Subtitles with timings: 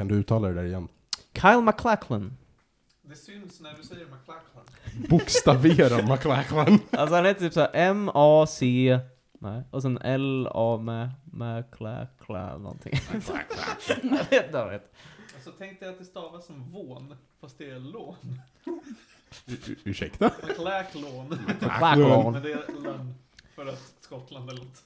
[0.00, 0.88] Kan du uttala det där igen?
[1.34, 2.36] Kyle MacLachlan.
[3.02, 4.64] Det syns när du säger McLachlan.
[5.08, 6.78] Bokstavera McLachlan.
[6.90, 8.98] Alltså han heter typ såhär M-A-C,
[9.38, 12.92] nej, och sen L-A med MacLachlan någonting.
[13.88, 14.88] jag vet inte vad det heter.
[15.34, 18.16] Alltså tänk dig att det stavas som vån, fast det är lån.
[19.46, 20.30] U- Ursäkta?
[20.48, 21.38] McLachlån.
[21.60, 22.32] MacLachlan.
[22.32, 23.14] Men det är lön
[23.54, 24.82] för att Skottland eller något.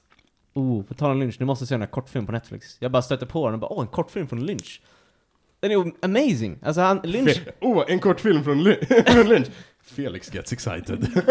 [0.53, 2.77] Oh, på tal om Lynch, ni måste se den här kortfilm på Netflix.
[2.79, 4.81] Jag bara stötte på den och bara åh, en kortfilm från Lynch.
[5.69, 6.59] Den är amazing!
[6.61, 9.47] Alltså han, Lynch, Åh, en kortfilm från, Lynch.
[9.83, 11.07] Felix gets excited.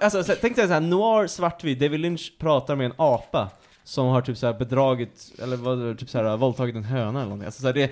[0.00, 3.50] alltså så- tänk dig såhär, noir, svartvit, David Lynch pratar med en apa
[3.84, 7.46] som har typ såhär bedragit, eller vad, typ såhär våldtagit en höna eller någonting.
[7.46, 7.82] Alltså såhär, det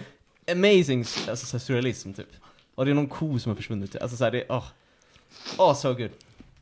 [0.46, 2.28] är amazing, alltså såhär surrealism typ.
[2.74, 3.96] Och det är någon ko som har försvunnit.
[3.96, 4.64] Alltså såhär, det är, åh.
[5.58, 6.10] Åh, so good.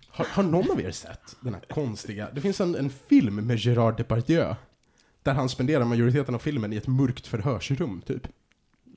[0.08, 3.56] Har, har någon av er sett den här konstiga, det finns en, en film med
[3.58, 4.54] Gerard Depardieu.
[5.22, 8.22] Där han spenderar majoriteten av filmen i ett mörkt förhörsrum, typ.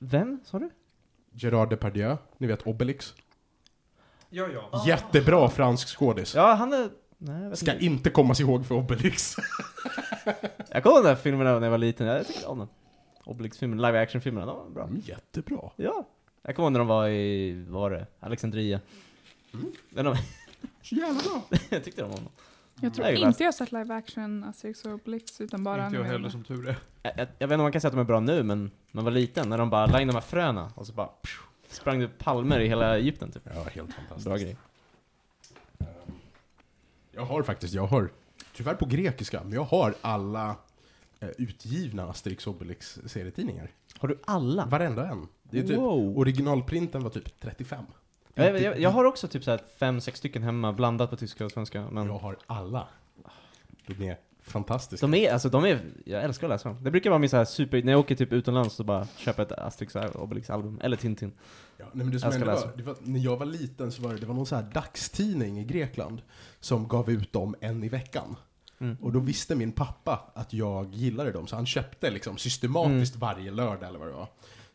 [0.02, 0.70] Vem, sa du?
[1.32, 3.14] Gerard Depardieu, ni vet Obelix.
[4.30, 4.84] Ja, ja.
[4.86, 6.34] Jättebra fransk skådis.
[6.34, 6.90] Ja, han är...
[7.18, 7.84] Nej, jag vet Ska inte.
[7.84, 9.36] inte kommas ihåg för Obelix.
[10.72, 12.68] Jag kollade den där filmen när jag var liten, jag tyckte om den.
[13.24, 14.84] Obelix-filmen, live action-filmerna, de var bra.
[14.84, 15.70] Mm, jättebra.
[15.76, 16.04] Ja.
[16.42, 18.06] Jag kommer ihåg när de var i, vad var det?
[18.20, 18.80] Alexandria.
[19.54, 20.16] Mm.
[20.82, 21.42] Så jävla bra.
[21.70, 22.28] jag tyckte de om dem.
[22.82, 25.96] Jag tror gillar inte jag har sett live action Asterix och Obelix utan bara Inte
[25.96, 26.76] jag heller som tur är.
[27.02, 28.58] Jag, jag, jag vet inte om man kan säga att de är bra nu, men
[28.64, 31.06] när man var liten, när de bara la in de här fröna och så bara
[31.06, 33.42] pju, sprang det palmer i hela Egypten typ.
[33.54, 34.24] Ja, helt fantastiskt.
[34.26, 34.56] Bra grej.
[35.78, 35.86] Ehm,
[37.12, 38.10] Jag har faktiskt, jag har,
[38.56, 40.56] tyvärr på grekiska, men jag har alla
[41.20, 43.70] eh, utgivna Asterix Obelix serietidningar.
[43.98, 44.66] Har du alla?
[44.66, 45.28] Varenda en.
[45.42, 46.18] Det är typ, Wow.
[46.18, 47.84] Originalprinten var typ 35.
[48.34, 51.52] Jag, jag, jag har också typ såhär fem, sex stycken hemma, blandat på tyska och
[51.52, 51.88] svenska.
[51.90, 52.88] Men Jag har alla.
[53.86, 55.06] De är fantastiska.
[55.06, 56.84] de är, alltså de är, jag älskar att läsa dem.
[56.84, 59.52] Det brukar vara min såhär super, när jag åker typ utomlands så bara köpa ett
[59.52, 61.32] Asterix och Obelix-album, eller Tintin.
[61.76, 62.66] Ja, nej, men det som Jag ska hände läsa.
[62.66, 64.62] var, det var, när jag var liten så var det, det var någon så här
[64.62, 66.22] dagstidning i Grekland
[66.60, 68.36] som gav ut dem en i veckan.
[68.78, 68.96] Mm.
[69.00, 73.50] Och då visste min pappa att jag gillade dem, så han köpte liksom systematiskt varje
[73.50, 74.28] lördag eller vad det var.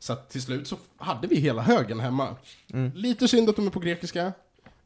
[0.05, 2.35] Så att till slut så hade vi hela högen hemma.
[2.73, 2.91] Mm.
[2.95, 4.33] Lite synd att de är på grekiska,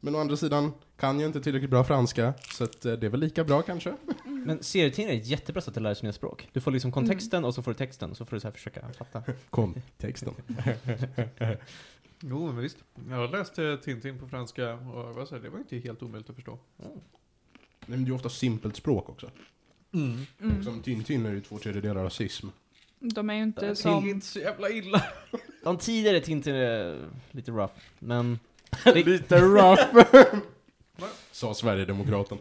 [0.00, 3.10] men å andra sidan kan jag inte tillräckligt bra franska, så att eh, det är
[3.10, 3.94] väl lika bra kanske.
[4.24, 6.48] Men serietidningar är jättebra sätt att lära sig nya språk.
[6.52, 8.52] Du får liksom kontexten och så får du texten, och så får du så här
[8.52, 9.22] försöka fatta.
[9.50, 10.34] Kontexten.
[12.22, 12.76] Jo, men visst.
[13.08, 16.30] Jag har läst eh, Tintin på franska och vad säger, det var inte helt omöjligt
[16.30, 16.58] att förstå.
[16.76, 16.88] Nej,
[17.86, 19.30] men det är ju ofta simpelt språk också.
[19.92, 20.26] Mm.
[20.40, 20.64] Mm.
[20.64, 22.48] Som Tintin är ju två tredjedelar rasism.
[23.00, 24.08] De är ju inte Det är som...
[24.08, 25.02] inte så jävla illa.
[25.62, 28.38] De tidigare Tintin är lite rough, men...
[28.84, 30.04] Lite rough.
[31.32, 32.38] Sa Sverigedemokraten.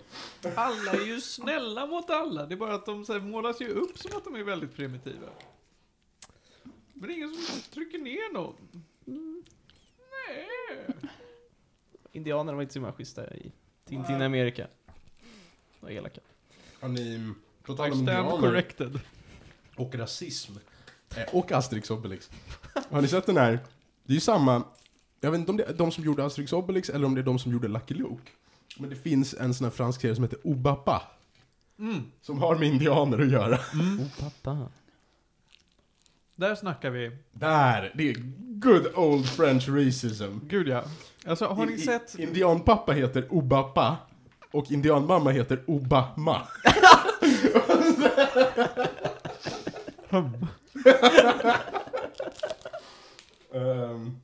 [0.56, 2.46] Alla är ju snälla mot alla.
[2.46, 4.76] Det är bara att de så här, målas ju upp som att de är väldigt
[4.76, 5.28] primitiva.
[6.94, 8.56] Men det är ingen som trycker ner någon.
[9.08, 9.44] Mm.
[10.12, 11.10] Nej.
[12.12, 13.52] Indianerna var inte så himla schyssta i
[13.86, 14.68] Tintin i Amerika.
[15.80, 16.22] De var elaka.
[16.80, 17.34] Har ni,
[17.64, 19.00] på I tal om stand indianer corrected.
[19.80, 20.52] Och rasism,
[21.16, 22.30] eh, och Asterix Obelix.
[22.90, 23.52] Har ni sett den här?
[24.04, 24.64] Det är ju samma,
[25.22, 27.26] jag vet inte om det är de som gjorde Asterix Obelix eller om det är
[27.26, 28.32] de som gjorde Lucky Luke.
[28.78, 31.02] Men det finns en sån här fransk serie som heter Obapa,
[31.80, 32.04] Mm.
[32.22, 33.56] som har med indianer att göra.
[33.74, 34.68] Oh pappa.
[36.36, 37.12] Där snackar vi.
[37.32, 37.92] Där!
[37.96, 38.16] Det är
[38.60, 40.38] good old French racism.
[40.44, 40.84] Gud ja.
[41.28, 42.16] Alltså har ni I- sett?
[42.20, 43.98] Indianpappa heter Obapa,
[44.52, 46.42] och indianmamma heter Obama.
[53.54, 54.18] Ehm,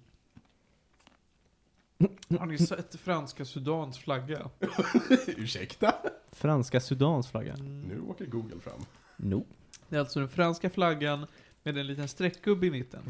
[2.40, 4.50] Har ni sett franska Sudans flagga?
[5.28, 5.96] ursäkta?
[6.32, 7.56] Franska Sudans flagga?
[7.56, 8.86] Nu åker Google fram.
[9.18, 9.46] No.
[9.90, 11.28] Det är alltså den franska flaggan
[11.64, 13.02] med en liten streckgubbe i mitten.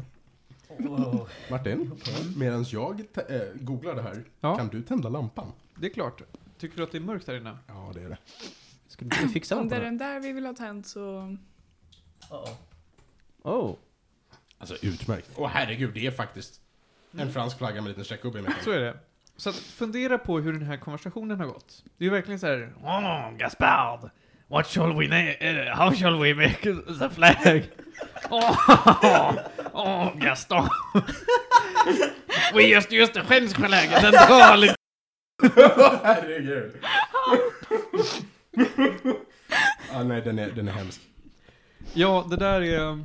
[1.50, 1.92] Martin,
[2.36, 4.56] medan jag äh, googlar det här, Ja.
[4.56, 5.52] kan du tända lampan?
[5.74, 6.22] Det är klart.
[6.58, 7.58] Tycker du att det är mörkt här inne?
[7.66, 8.18] Ja, det är det.
[8.88, 11.36] Skulle du fixa Om den det är den där vi vill ha tänd så...
[13.42, 13.74] Oh.
[14.58, 15.30] Alltså utmärkt.
[15.36, 16.60] Åh herregud, det är faktiskt
[17.18, 18.64] en fransk flagga med en liten streckgubbe i mitten.
[18.64, 18.96] Så är det.
[19.36, 21.84] Så att fundera på hur den här konversationen har gått.
[21.98, 22.72] Det är ju verkligen så här.
[22.82, 24.10] Oh, Gaspard!
[24.48, 25.36] What shall we name?
[25.40, 27.70] Uh, how shall we make the flag?
[28.30, 29.38] Oh,
[29.72, 30.68] oh Gaston!
[32.54, 34.14] we just used the French flag and then.
[35.38, 36.72] Åh herregud.
[39.92, 41.00] ah, nej, den är, den är hemsk.
[41.94, 43.04] Ja, det där är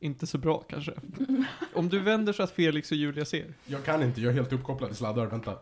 [0.00, 0.92] inte så bra kanske.
[1.74, 3.54] Om du vänder så att Felix och Julia ser.
[3.66, 5.26] Jag kan inte, jag är helt uppkopplad i sladdar.
[5.26, 5.58] Vänta.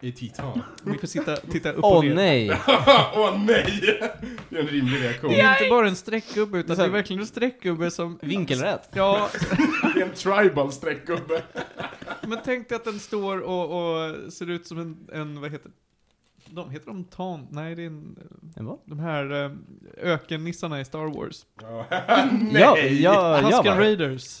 [0.00, 0.62] I titan.
[0.84, 2.14] Ni får sitta, titta upp Åh och ner.
[2.14, 2.50] nej!
[3.16, 3.80] Åh nej!
[4.48, 5.30] Det är en rimlig reaktion.
[5.30, 8.18] Det är inte bara en streckgubbe, utan Det är det verkligen en streckgubbe som...
[8.22, 8.88] Vinkelrätt.
[8.92, 9.30] Ja,
[9.94, 11.42] Det är en tribal streckgubbe.
[12.26, 15.70] men tänk dig att den står och, och ser ut som en, en vad heter
[16.50, 17.46] de, heter de tan?
[17.50, 18.16] Nej, det är en,
[18.56, 18.78] En vad?
[18.84, 19.50] de här eh,
[19.96, 21.46] ökennissarna i Star Wars.
[21.60, 21.86] Ja.
[22.52, 23.80] Ja, ja, ja, Husken va?
[23.80, 24.40] Raiders.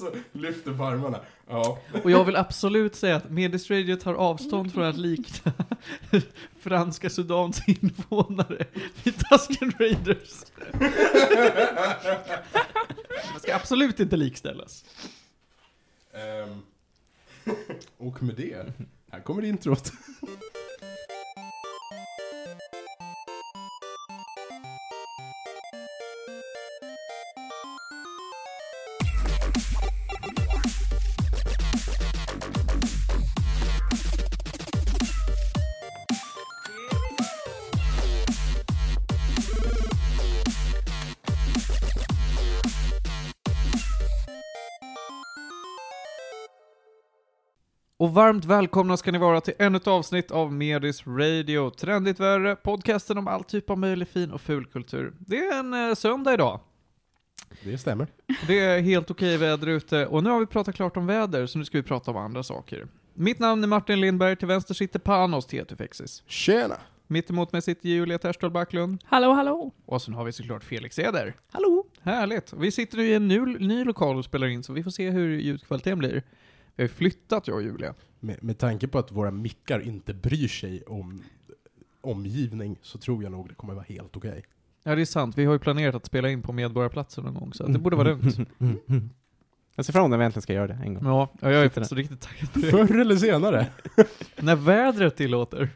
[0.00, 1.20] Så lyfter på armarna.
[1.48, 1.78] Ja.
[2.04, 5.52] Och jag vill absolut säga att Medis Radio tar avstånd från att likna
[6.60, 8.66] franska Sudans invånare
[9.04, 10.44] vid Tusken Raiders.
[13.32, 14.84] Man ska absolut inte likställas.
[16.12, 16.62] Ehm,
[17.98, 18.72] och med det,
[19.14, 19.92] här kommer introt.
[48.04, 52.56] Och varmt välkomna ska ni vara till ännu ett avsnitt av Medis Radio, Trendigt Värre,
[52.56, 55.14] podcasten om all typ av möjlig fin och ful kultur.
[55.18, 56.60] Det är en eh, söndag idag.
[57.62, 58.06] Det stämmer.
[58.46, 61.58] Det är helt okej väder ute och nu har vi pratat klart om väder, så
[61.58, 62.86] nu ska vi prata om andra saker.
[63.14, 66.22] Mitt namn är Martin Lindberg, till vänster sitter Panos Tetufexis.
[66.26, 66.76] Tjena!
[67.06, 69.04] Mitt emot mig sitter Julia Terstol Backlund.
[69.04, 69.72] Hallå, hallå.
[69.86, 71.34] Och sen har vi såklart Felix Eder.
[71.52, 71.84] Hallå!
[72.02, 72.52] Härligt.
[72.52, 75.10] Vi sitter nu i en ny, ny lokal och spelar in, så vi får se
[75.10, 76.22] hur ljudkvaliteten blir.
[76.76, 77.94] Vi har ju flyttat, jag och Julia.
[78.20, 81.22] Med, med tanke på att våra mickar inte bryr sig om
[82.00, 84.44] omgivning så tror jag nog det kommer vara helt okej.
[84.82, 85.38] Ja, det är sant.
[85.38, 87.96] Vi har ju planerat att spela in på Medborgarplatsen någon gång, så att det borde
[87.96, 88.38] vara lugnt.
[89.76, 91.04] Jag ser fram emot när vi äntligen ska göra det en gång.
[91.06, 92.70] Ja, ja, jag är Sitter faktiskt riktigt taggad på det.
[92.70, 93.66] Förr eller senare.
[94.40, 95.68] När vädret tillåter.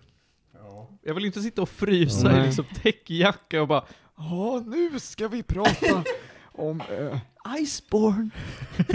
[0.54, 0.88] Ja.
[1.02, 2.46] Jag vill inte sitta och frysa i Nej.
[2.46, 3.84] liksom täckjacka och bara
[4.16, 6.04] Ja, nu ska vi prata
[6.42, 6.80] om...
[6.80, 7.18] eh,
[7.58, 8.30] Iceborne!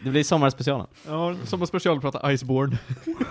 [0.00, 0.86] det blir sommarspecialen.
[1.06, 2.78] Ja, som en special prata Iceborne.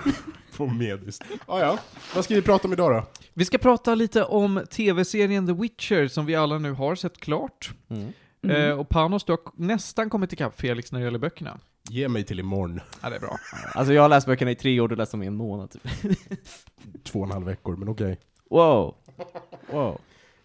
[0.58, 1.24] På mediskt.
[1.46, 1.80] Ah, ja,
[2.16, 3.06] vad ska vi prata om idag då?
[3.34, 7.70] Vi ska prata lite om tv-serien The Witcher som vi alla nu har sett klart.
[7.90, 8.14] Mm.
[8.42, 8.70] Mm.
[8.70, 11.60] Eh, och Panos, du har nästan kommit ikapp Felix när det gäller böckerna.
[11.90, 12.80] Ge mig till imorgon.
[13.02, 13.38] Ja, det är bra.
[13.74, 15.82] Alltså jag har läst böckerna i tre år, du läste dem i en månad typ.
[17.04, 18.20] Två och en halv veckor, men okej.
[18.50, 18.96] Wow.
[19.72, 20.02] Wow.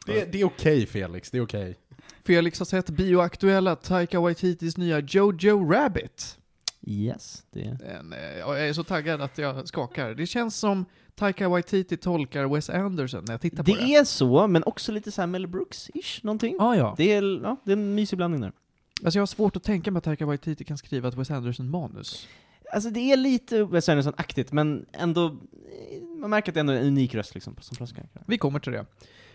[0.07, 1.77] Det, det är okej Felix, det är okej.
[2.25, 6.39] Felix har sett bioaktuella Taika Waititis nya Jojo Rabbit.
[6.87, 7.79] Yes, det är...
[8.13, 10.15] Eh, jag är så taggad att jag skakar.
[10.15, 13.77] Det känns som Taika Waititi tolkar Wes Anderson när jag tittar på det.
[13.77, 16.57] Det är så, men också lite såhär Mel Brooks-ish, någonting.
[16.59, 16.95] Ja, ja.
[16.97, 18.53] Det är, ja, det är en mysig blandning där.
[19.05, 22.29] Alltså jag har svårt att tänka mig att Taika Waititi kan skriva ett Wes Anderson-manus.
[22.73, 25.37] Alltså det är lite Wes Anderson-aktigt, men ändå,
[26.21, 28.07] man märker att det är en unik röst liksom, som pratar.
[28.27, 28.87] Vi kommer till det.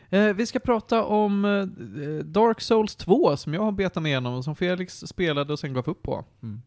[0.09, 4.33] Eh, vi ska prata om eh, Dark Souls 2, som jag har betat mig igenom
[4.33, 6.25] och som Felix spelade och sen gav upp på.
[6.43, 6.61] Mm.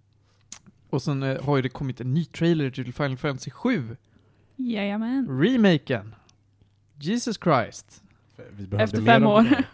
[0.91, 3.97] Och sen eh, har ju det kommit en ny trailer till Final Fantasy 7,
[4.57, 5.41] Jajamän.
[5.41, 6.15] remaken.
[6.99, 8.03] Jesus Christ.
[8.51, 9.47] Vi behövde Efter fem år.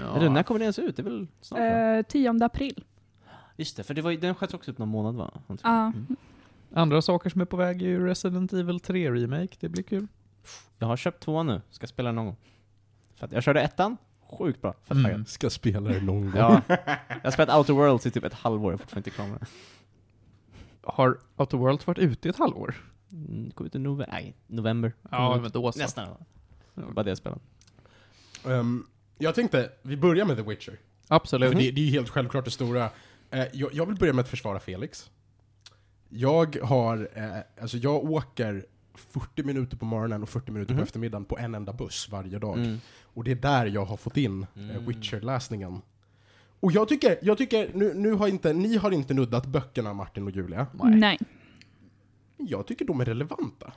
[0.00, 0.16] Ja.
[0.16, 0.96] Eller, när kommer det ens ut?
[0.96, 1.60] Det är väl snart?
[1.60, 2.84] Eh, 10 april.
[3.56, 5.30] Just det, för det var, ju- den sköts också upp någon månad va?
[5.62, 5.86] Ja.
[5.86, 6.16] Mm.
[6.74, 10.06] Andra saker som är på väg är ju Resident Evil 3 Remake, det blir kul.
[10.78, 12.36] Jag har köpt två nu, ska spela den någon gång.
[13.22, 13.96] För att jag körde ettan,
[14.38, 14.74] sjukt bra.
[14.84, 15.24] Fett Mm.
[15.26, 16.32] Ska spela det någon gång.
[16.36, 16.76] Ja, jag
[17.24, 19.46] har spelat Outer Worlds i typ ett halvår, jag är fortfarande inte klar med det.
[20.82, 22.74] Har Outer Worlds varit ute i ett halvår?
[23.12, 24.92] Mm, kom ut i november, nej, november.
[25.10, 25.78] Ja, men då så.
[25.78, 26.08] Nästan.
[26.74, 27.40] Det var bara det jag spelade.
[28.46, 28.86] Ehm,
[29.18, 30.78] jag tänkte, vi börjar med The Witcher.
[31.08, 31.52] Absolut.
[31.52, 32.90] För det, det är ju helt självklart det stora.
[33.30, 35.10] Eh, jag, jag vill börja med att försvara Felix.
[36.08, 40.78] Jag har, eh, alltså jag åker 40 minuter på morgonen och 40 minuter Mhm.
[40.78, 42.58] på eftermiddagen på en enda buss varje dag.
[42.58, 42.78] Mm.
[43.02, 44.86] Och det är där jag har fått in eh, Mm.
[44.86, 45.80] Witcher-läsningen.
[46.60, 50.24] Och jag tycker, jag tycker nu, nu har inte, ni har inte nuddat böckerna Martin
[50.24, 50.66] och Julia.
[50.84, 51.18] Nej.
[52.36, 53.72] Jag tycker de är relevanta.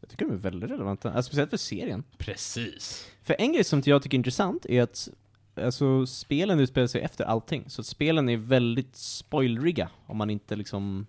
[0.00, 2.04] Jag tycker de är väldigt relevanta, alltså, speciellt för serien.
[2.18, 3.06] Precis.
[3.22, 5.08] För en grej som jag tycker är intressant är att
[5.54, 10.56] alltså, spelen utspelar sig efter allting, så att spelen är väldigt spoilriga om man inte
[10.56, 11.06] liksom,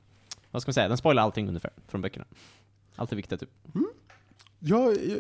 [0.52, 2.26] vad ska man säga, den spoilar allting ungefär från böckerna.
[2.98, 3.50] Allt är viktigt typ.
[4.60, 5.20] Jag, jag,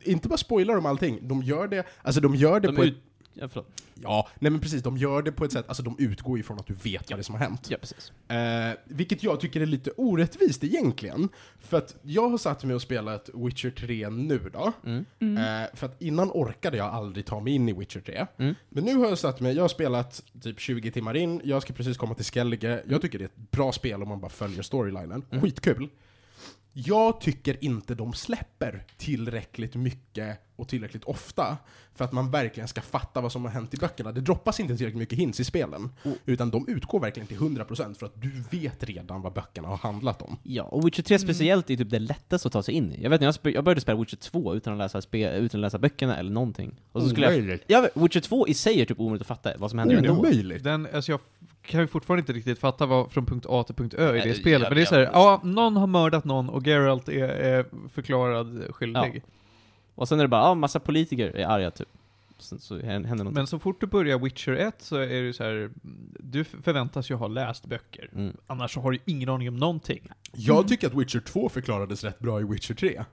[0.00, 2.92] inte bara spoilar de allting, de gör det, alltså de gör det De på ut...
[2.92, 3.02] ett,
[3.34, 3.82] Ja, förlåt.
[4.02, 6.66] Ja, nej men precis, de gör det på ett sätt, alltså de utgår ifrån att
[6.66, 7.66] du vet vad det som har hänt.
[7.70, 8.12] Ja, precis.
[8.28, 11.28] Eh, vilket jag tycker är lite orättvist egentligen.
[11.58, 14.72] För att jag har satt mig och spelat Witcher 3 nu då.
[14.86, 15.04] Mm.
[15.18, 15.62] Mm.
[15.62, 18.26] Eh, för att innan orkade jag aldrig ta mig in i Witcher 3.
[18.36, 18.54] Mm.
[18.68, 21.72] Men nu har jag satt mig, jag har spelat typ 20 timmar in, jag ska
[21.72, 22.82] precis komma till Skellige.
[22.88, 25.24] Jag tycker det är ett bra spel om man bara följer storylinen.
[25.30, 25.42] Mm.
[25.42, 25.88] Skitkul.
[26.72, 31.56] Jag tycker inte de släpper tillräckligt mycket och tillräckligt ofta
[31.94, 34.12] för att man verkligen ska fatta vad som har hänt i böckerna.
[34.12, 35.92] Det droppas inte tillräckligt mycket hints i spelen,
[36.26, 40.22] utan de utgår verkligen till 100% för att du vet redan vad böckerna har handlat
[40.22, 40.36] om.
[40.42, 43.02] Ja, och Witcher 3 speciellt är typ det lättaste att ta sig in i.
[43.02, 45.62] Jag vet när jag, jag började spela Witcher 2 utan att läsa, spe- utan att
[45.62, 46.80] läsa böckerna eller någonting.
[46.92, 47.34] Och så skulle jag...
[47.34, 47.64] Omöjligt.
[47.66, 50.12] Ja, men Witcher 2 i sig är typ omöjligt att fatta vad som händer ändå.
[50.12, 50.64] Omöjligt.
[50.64, 51.20] Den, alltså jag
[51.62, 54.28] kan ju fortfarande inte riktigt fatta vad från punkt A till punkt Ö i Nej,
[54.28, 57.08] det spelet, ja, men det är ja, såhär, ja, någon har mördat någon och Geralt
[57.08, 59.22] är, är förklarad skyldig.
[59.94, 61.88] Och sen är det bara, ja, massa politiker är arga typ.
[62.38, 63.34] Sen så händer någonting.
[63.34, 65.70] Men så fort du börjar Witcher 1 så är det så här,
[66.18, 68.10] du förväntas ju ha läst böcker.
[68.14, 68.36] Mm.
[68.46, 70.08] Annars så har du ingen aning om någonting.
[70.32, 73.04] Jag tycker att Witcher 2 förklarades rätt bra i Witcher 3.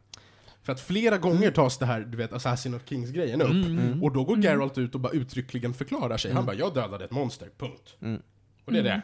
[0.63, 3.51] För att flera gånger tas det här, du vet, Assassin of Kings-grejen upp.
[3.51, 4.03] Mm.
[4.03, 6.33] Och då går Geralt ut och bara uttryckligen förklarar sig.
[6.33, 8.21] Han bara 'Jag dödade ett monster, punkt' Mm.
[8.69, 9.01] Och det är det.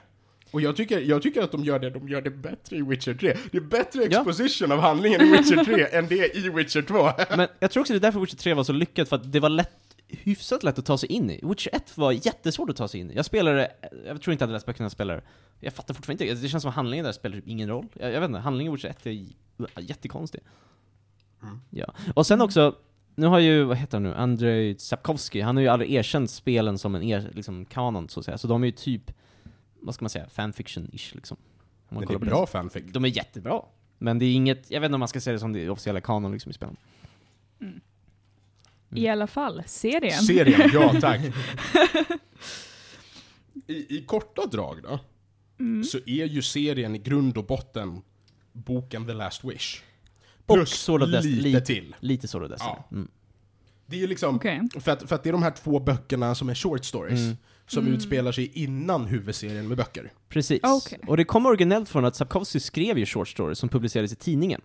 [0.51, 3.13] Och jag tycker, jag tycker att de gör det, de gör det bättre i Witcher
[3.13, 3.37] 3.
[3.51, 4.21] Det är bättre Ja.
[4.21, 7.35] exposition av handlingen i Witcher 3 än det i Witcher 2.
[7.37, 9.39] Men jag tror också det är därför Witcher 3 var så lyckat, för att det
[9.39, 9.71] var lätt,
[10.07, 11.39] hyfsat lätt att ta sig in i.
[11.43, 13.15] Witcher 1 var jättesvårt att ta sig in i.
[13.15, 13.71] Jag spelade,
[14.05, 15.21] jag tror inte jag hade läst böckerna jag spelade.
[15.59, 17.87] Jag fattar fortfarande inte, det känns som att handlingen där spelar typ ingen roll.
[17.93, 19.27] Jag, jag vet inte, handlingen i Witcher 1 är
[19.81, 20.41] jättekonstig.
[21.43, 21.59] Mm.
[21.69, 21.93] Ja.
[22.13, 22.75] Och sen också,
[23.15, 26.77] nu har ju, vad heter han nu, Andrei Sapkowski, han har ju aldrig erkänt spelen
[26.77, 28.37] som en er, liksom, kanon så att säga.
[28.37, 29.11] Så de är ju typ,
[29.85, 31.37] vad ska man säga, fanfiction-ish liksom.
[31.37, 32.83] Om man Men det kollar är bra fanfic.
[32.87, 33.61] De är jättebra.
[33.97, 36.01] Men det är inget, jag vet inte om man ska säga det som det officiella
[36.01, 36.75] kanon liksom i spelen.
[38.95, 40.23] I alla fall, serien.
[40.23, 41.21] Serien, ja tack.
[43.67, 44.99] I, I korta drag då,
[45.59, 45.83] Mm.
[45.83, 48.01] så är ju serien i grund och botten
[48.53, 49.81] boken The Last Wish.
[50.45, 51.95] Och Plus Sword of Destiny- lite lite- till.
[51.99, 52.57] Lite så det där.
[52.59, 52.87] Ja.
[52.91, 53.07] Mm.
[53.85, 54.61] Det är ju liksom, Okej.
[54.79, 57.37] för, att, för att det är de här två böckerna som är short stories, Mm.
[57.67, 57.93] Som Mm.
[57.95, 60.11] utspelar sig innan huvudserien med böcker.
[60.29, 60.59] Precis.
[60.63, 60.99] Okej.
[61.07, 64.61] Och det kommer originellt från att Sapkowski skrev ju short stories som publicerades i tidningen.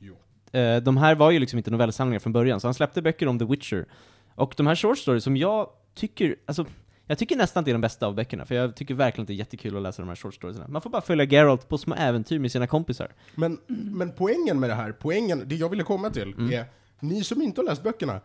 [0.00, 0.14] Jo.
[0.60, 3.38] Eh, de här var ju liksom inte novellsamlingar från början, så han släppte böcker om
[3.38, 3.86] The Witcher.
[4.34, 6.66] Och de här short stories som jag tycker, alltså,
[7.06, 9.26] jag tycker nästan att det är de bästa av böckerna, för jag tycker verkligen att
[9.28, 10.68] det är jättekul att läsa de här short storiesna.
[10.68, 13.12] Man får bara följa Geralt på små äventyr med sina kompisar.
[13.34, 13.98] Men, Mm.
[13.98, 16.52] men poängen med det här, poängen, det jag ville komma till, Mm.
[16.52, 16.64] är
[17.00, 18.20] ni som inte har läst böckerna,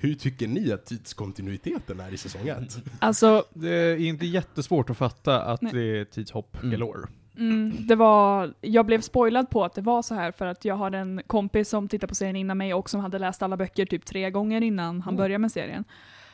[0.00, 2.78] hur tycker ni att tidskontinuiteten är i säsong 1?
[2.98, 5.72] Alltså, Det är inte jättesvårt att fatta att Nej.
[5.72, 6.70] det är tidshopp Mm.
[6.70, 7.08] galore.
[7.38, 10.74] mm, det var, jag blev spoilad på att det var så här för att jag
[10.74, 13.86] har en kompis som tittar på serien innan mig och som hade läst alla böcker
[13.86, 15.16] typ tre gånger innan han Mm.
[15.16, 15.84] började med serien.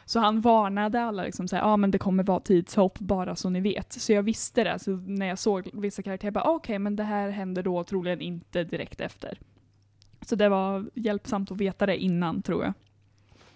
[0.04, 3.50] Så han varnade alla liksom såhär, ja ah, men det kommer vara tidshopp bara så
[3.50, 3.92] ni vet.
[3.92, 7.02] Så jag visste det, så när jag såg vissa karaktärer bara, ah, okej men det
[7.04, 9.38] här händer då troligen inte direkt efter.
[10.20, 12.72] Så det var hjälpsamt att veta det innan tror jag.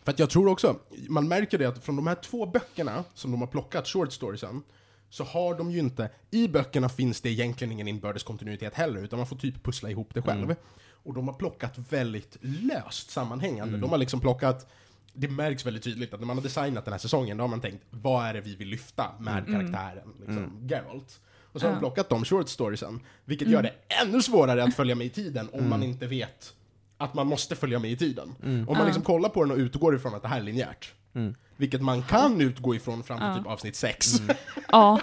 [0.04, 0.76] För att jag tror också,
[1.08, 4.62] man märker det att från de här två böckerna som de har plockat, short storiesen,
[5.10, 9.18] så har de ju inte, i böckerna finns det egentligen ingen inbördes kontinuitet heller, utan
[9.18, 10.44] man får typ pussla ihop det själv.
[10.44, 10.56] Mm.
[11.02, 13.68] Och de har plockat väldigt löst sammanhängande.
[13.68, 13.80] Mm.
[13.80, 14.70] De har liksom plockat,
[15.12, 17.60] det märks väldigt tydligt att när man har designat den här säsongen, då har man
[17.60, 19.52] tänkt, vad är det vi vill lyfta med Mm.
[19.60, 20.68] karaktären, liksom, Mm.
[20.68, 21.20] Geralt?
[21.52, 23.52] Och så har de plockat de short storiesen, vilket Mm.
[23.52, 25.70] gör det ännu svårare att följa med i tiden om Mm.
[25.70, 26.54] man inte vet
[27.00, 28.34] att man måste följa med i tiden.
[28.42, 28.68] Mm.
[28.68, 31.34] Om man liksom kollar på den och utgår ifrån att det här är linjärt, Mm.
[31.56, 33.36] vilket man kan utgå ifrån fram till Ja.
[33.36, 34.20] typ avsnitt 6.
[34.20, 34.36] Mm.
[34.72, 35.00] Ja,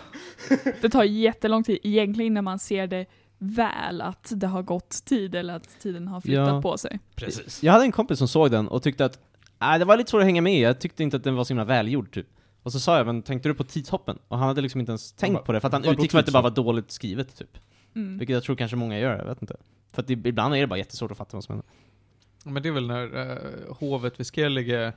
[0.82, 3.06] det tar jättelång tid egentligen när man ser det
[3.38, 6.62] väl, att det har gått tid eller att tiden har flyttat Ja.
[6.62, 7.00] på sig.
[7.16, 7.64] Precis.
[7.64, 9.20] Jag hade en kompis som såg den och tyckte att
[9.62, 11.50] äh, det var lite svårt att hänga med jag tyckte inte att den var så
[11.54, 12.28] himla välgjord typ.
[12.64, 14.18] Och så sa jag, men tänkte du på tidshoppen?
[14.28, 16.20] Och han hade liksom inte ens tänkt bara, på det, för att han utgick från
[16.20, 17.58] att det bara var dåligt skrivet typ.
[17.96, 18.18] Mm.
[18.18, 19.56] Vilket jag tror kanske många gör, jag vet inte.
[19.94, 21.70] För att det, ibland är det bara jättesvårt att fatta vad som händer.
[22.54, 24.94] Men det är väl när eh, hovet vid Skellige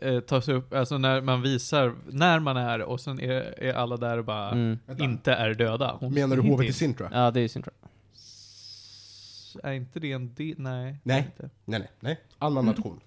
[0.00, 3.96] eh, tas upp, alltså när man visar när man är och sen är, är alla
[3.96, 4.78] där och bara Mm.
[4.98, 5.96] Inte är döda.
[6.00, 7.08] Hon- Menar du hovet i Sintra?
[7.12, 7.88] Ja, det är ju sin tror jag.
[8.14, 10.54] S- Är inte det en del?
[10.58, 10.96] Nej.
[11.02, 11.18] Nej.
[11.18, 11.50] Inte.
[11.64, 12.20] Nej, nej, nej.
[12.38, 12.74] Annan Mm.
[12.76, 13.00] nation.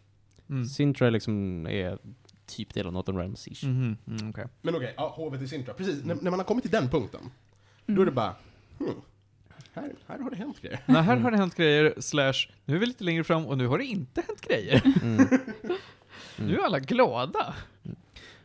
[0.49, 0.65] Mm.
[0.65, 1.97] Sintra liksom är
[2.45, 3.63] typ del av Northern Realms ish.
[3.63, 4.45] Mhm, Mm, okej.
[4.61, 5.73] Men okej, ja, hovet i Sintra.
[5.73, 7.95] Precis, när, när man har kommit till den punkten, Mm.
[7.95, 8.35] då är det bara,
[8.79, 8.89] hmm,
[9.73, 10.79] här, här har det hänt grejer.
[10.85, 12.33] Nej, här har det hänt grejer, slash,
[12.65, 14.81] nu är vi lite längre fram och nu har det inte hänt grejer.
[15.01, 15.27] Mm.
[16.37, 17.55] Nu är alla glada.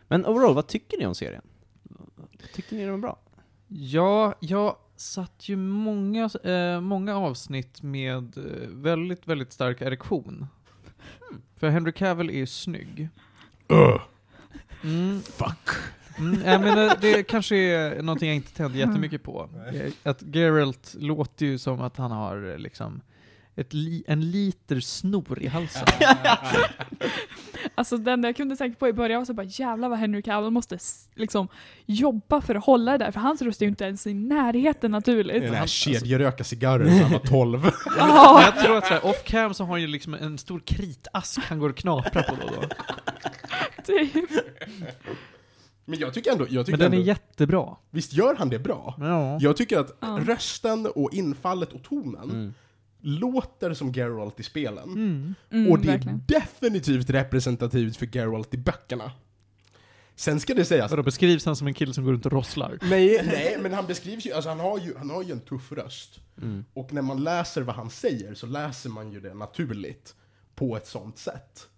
[0.08, 1.42] Men overall, vad tycker ni om serien?
[2.54, 3.18] Tyckte ni den var bra?
[3.68, 10.46] Ja, jag satt ju många, eh, många avsnitt med eh, väldigt, väldigt stark erektion.
[11.56, 13.08] För Henry Cavill är ju snygg.
[14.82, 15.68] Mm, Fuck.
[16.18, 19.48] Mm, jag menar, det kanske är någonting jag inte tände jättemycket på.
[19.74, 23.00] Eh, Att Geralt låter ju som att han har eh, liksom
[23.56, 25.86] ett li, en liter snor i halsen.
[27.74, 30.50] Alltså den jag kunde tänka på i början var så bara jävlar vad Henry Cavill
[30.50, 30.78] måste
[31.14, 31.48] liksom
[31.86, 34.90] jobba för att hålla det där, för hans röst är ju inte ens i närheten
[34.90, 35.42] naturligt.
[35.42, 37.62] Den här kedjeröka cigarren när han var 12.
[37.62, 40.38] Men Ja, jag tror att så här, off cam så har han ju liksom en
[40.38, 42.68] stor kritask han går och knaprar på då och då.
[43.84, 44.30] typ.
[45.88, 47.76] Men jag tycker ändå, jag tycker Men den är ändå jättebra.
[47.90, 48.94] visst gör han det bra?
[48.98, 49.38] Ja.
[49.40, 50.18] Jag tycker att Ja.
[50.26, 52.54] rösten och infallet och tonen Mm.
[53.00, 54.88] låter som Geralt i spelen.
[54.88, 55.34] Mm.
[55.50, 56.22] Mm, och det är verkligen.
[56.28, 59.12] definitivt representativt för Geralt i böckerna.
[60.18, 62.78] Sen ska det sägas, Vadå, beskrivs han som en kille som går runt och rosslar?
[62.82, 65.72] nej, nej, men han beskrivs ju, alltså han har ju, han har ju en tuff
[65.72, 66.20] röst.
[66.42, 66.64] Mm.
[66.74, 70.14] Och när man läser vad han säger så läser man ju det naturligt
[70.54, 71.68] på ett sånt sätt.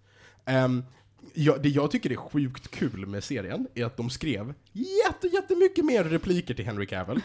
[0.45, 0.85] Ehm,
[1.35, 5.85] ja, det jag tycker är sjukt kul med serien är att de skrev jätte, jättemycket
[5.85, 7.21] mer repliker till Henry Cavill.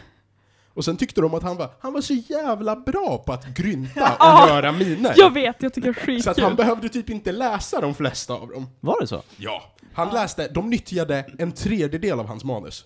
[0.68, 4.12] Och sen tyckte de att han var, han var så jävla bra på att grynta
[4.42, 5.14] och göra miner.
[5.16, 6.56] Jag vet, jag tycker det är Så att han skitkul.
[6.56, 8.66] behövde typ inte läsa de flesta av dem.
[8.80, 9.22] Var det så?
[9.36, 9.74] Ja.
[9.92, 12.84] Han läste, de nyttjade en tredjedel av hans manus.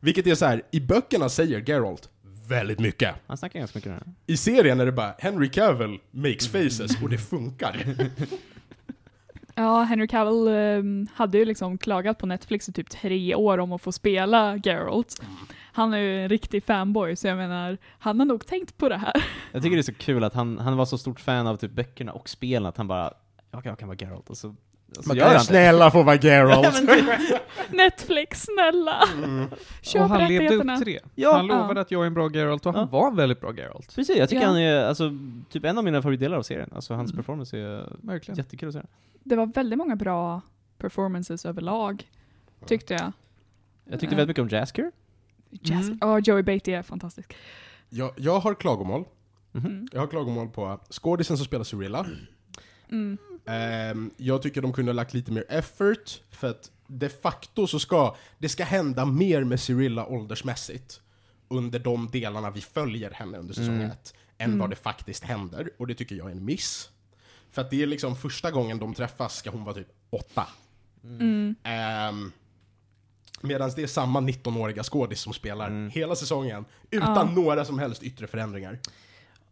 [0.00, 2.08] Vilket är så här, i böckerna säger Geralt
[2.48, 3.14] väldigt mycket.
[3.26, 4.12] Han snackar ganska mycket nu.
[4.26, 7.84] I serien är det bara Henry Cavill makes faces och det funkar.
[9.58, 13.72] Ja, Henry Cavill ehm, hade ju liksom klagat på Netflix i typ tre år om
[13.72, 15.22] att få spela Geralt.
[15.72, 18.96] Han är ju en riktig fanboy, så jag menar, han har nog tänkt på det
[18.96, 19.12] här.
[19.52, 21.72] Jag tycker det är så kul att han, han var så stort fan av typ
[21.72, 23.12] böckerna och spelen att han bara,
[23.50, 24.54] jag kan, jag kan vara Geralt, och så,
[24.96, 26.82] och så Man kan han snälla få vara Geralt.
[27.70, 29.04] Netflix, snälla!
[29.82, 31.00] Köp och han levde upp till det.
[31.14, 31.32] Ja.
[31.36, 32.98] han lovade att jag är en bra Geralt och han Ja.
[32.98, 33.94] var en väldigt bra Geralt.
[33.96, 34.48] Precis, jag tycker Ja.
[34.48, 35.10] han är alltså,
[35.50, 36.70] typ en av mina favoritdelar av serien.
[36.74, 37.16] Alltså hans Mm.
[37.16, 38.38] performance är Verkligen.
[38.38, 38.82] jättekul att se.
[39.24, 40.40] Det var väldigt många bra
[40.78, 42.08] performances överlag,
[42.66, 43.12] tyckte jag.
[43.90, 44.92] Jag tyckte väldigt mycket om Jasker.
[45.50, 45.86] Jazz.
[45.86, 45.98] Mm.
[46.00, 47.34] Ja, Joey Beatty är fantastisk.
[47.88, 49.04] Jag, jag har klagomål.
[49.54, 49.88] Mm.
[49.92, 52.06] Jag har klagomål på skådisen som spelar Cyrilla.
[52.90, 53.18] Mm.
[53.48, 57.78] Ehm, jag tycker de kunde ha lagt lite mer effort, för att de facto så
[57.78, 61.00] ska det ska hända mer med Cyrilla åldersmässigt
[61.48, 63.90] under de delarna vi följer henne under säsong Mm.
[63.90, 64.58] ett, än Mm.
[64.58, 65.70] vad det faktiskt händer.
[65.78, 66.90] Och det tycker jag är en miss.
[67.50, 70.46] För att det är liksom första gången de träffas ska hon vara typ åtta.
[71.04, 71.54] Mm.
[72.10, 72.32] Um,
[73.40, 75.90] Medan det är samma 19-åriga skådis som spelar Mm.
[75.90, 78.78] hela säsongen utan några som helst yttre förändringar.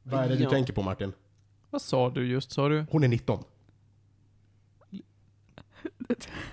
[0.03, 0.51] Vad är det du Ja.
[0.51, 1.13] tänker på Martin?
[1.71, 2.87] Vad sa du just, sa du?
[2.91, 3.45] Hon är 19.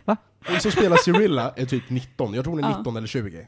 [0.06, 0.18] Va?
[0.48, 2.78] Hon som spelar Cyrilla är typ 19, jag tror hon är Ja.
[2.78, 3.48] 19 eller 20.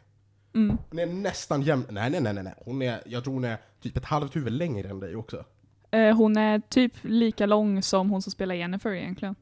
[0.56, 0.78] Mm.
[0.90, 1.86] Hon är nästan jämn...
[1.90, 2.54] Nej, nej, nej, nej, nej.
[2.66, 5.46] Hon är, jag tror hon är typ ett halvt huvud längre än dig också.
[5.92, 9.36] Eh, hon är typ lika lång som hon som spelar Jennifer egentligen.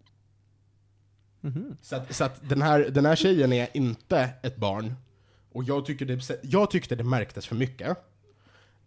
[1.42, 1.78] Mhm.
[1.82, 4.94] Så att, så att den, här, den här tjejen är inte ett barn.
[5.52, 7.98] Och jag, tycker det, jag tyckte det märktes för mycket.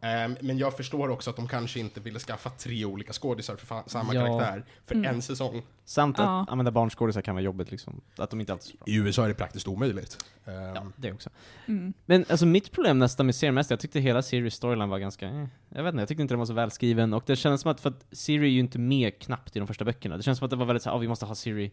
[0.01, 3.83] Ehm, men jag förstår också att de kanske inte ville skaffa tre olika skådisar för
[3.87, 4.27] samma Ja.
[4.27, 5.15] karaktär för Mm.
[5.15, 5.63] en säsong.
[5.85, 6.47] Samt att Ja.
[6.49, 8.01] använda barnskådisar kan vara jobbigt liksom.
[8.17, 8.85] Att de inte alltid är så bra.
[8.87, 10.25] I USA är det praktiskt omöjligt.
[10.45, 11.31] Ehm, Ja, det också.
[11.67, 11.93] Mm.
[12.07, 15.27] Men alltså mitt problem nästan med serien mest, jag tyckte hela Sirius storyline var ganska,
[15.29, 17.71] eh, jag vet inte, jag tyckte inte den var så välskriven och det kändes som
[17.71, 20.17] att, för att Siri är ju inte med knappt i de första böckerna.
[20.17, 21.73] Det känns som att det var väldigt såhär, ah, vi måste ha Siri,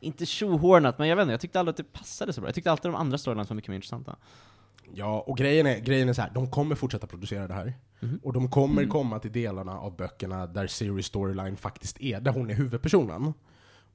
[0.00, 2.48] inte tjohornat, men jag vet inte, jag tyckte aldrig att det passade så bra.
[2.48, 4.16] Jag tyckte alltid de andra storylines var mycket mer intressanta.
[4.94, 7.74] Ja, och grejen är, grejen är så här, de kommer fortsätta producera det här.
[8.00, 8.20] Mhm.
[8.22, 8.90] Och de kommer Mm.
[8.90, 13.32] komma till delarna av böckerna där Sirius storyline faktiskt är, där hon är huvudpersonen.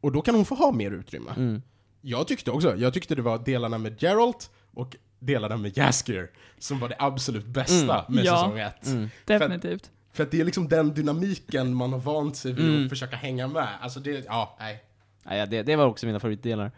[0.02, 1.32] Och då kan hon få ha mer utrymme.
[1.38, 1.62] Mm.
[2.02, 6.80] Jag tyckte också, jag tyckte det var delarna med Geralt och delarna med Jaskier som
[6.80, 8.16] var det absolut bästa Mm.
[8.16, 8.36] med Ja.
[8.38, 8.88] säsong ett.
[8.88, 9.10] Mm.
[9.26, 9.92] Definitivt.
[10.14, 12.84] För att det är liksom den dynamiken man har vant sig vid Mm.
[12.84, 13.68] att försöka hänga med.
[13.82, 14.84] Alltså det, ja, nej.
[15.24, 16.72] Ja, det, det var också mina favoritdelar.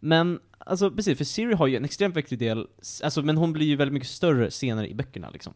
[0.00, 2.66] Men, alltså precis, för Siri har ju en extremt viktig del,
[3.04, 5.52] alltså, men hon blir ju väldigt mycket större senare i böckerna liksom.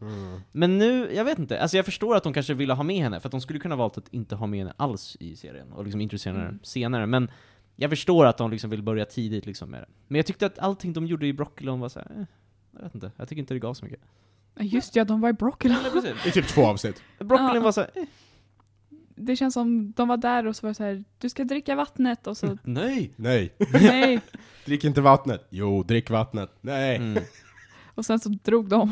[0.51, 3.19] Men nu, jag vet inte, alltså jag förstår att de kanske ville ha med henne,
[3.19, 5.83] för att de skulle kunna valt att inte ha med henne alls i serien, och
[5.83, 6.59] liksom introducera henne Mm.
[6.63, 7.31] senare, men
[7.75, 9.87] jag förstår att de liksom vill börja tidigt liksom med det.
[10.07, 12.25] Men jag tyckte att allting de gjorde i Broccolon var såhär, eh,
[12.71, 13.99] jag vet inte, jag tycker inte det gav så mycket.
[14.59, 15.33] Just ja, de var i
[15.93, 16.25] precis.
[16.25, 17.01] I typ två avsnitt.
[17.19, 18.03] Broccolon var såhär, eh,
[19.15, 21.75] Det känns som de var där och så var det så här, du ska dricka
[21.75, 23.13] vattnet och så, nej!
[23.15, 23.53] Nej.
[23.71, 24.19] nej.
[24.65, 25.47] Drick inte vattnet.
[25.49, 26.51] Jo, drick vattnet.
[26.61, 26.95] Nej.
[26.95, 27.23] Mm.
[27.95, 28.91] Och sen så drog de.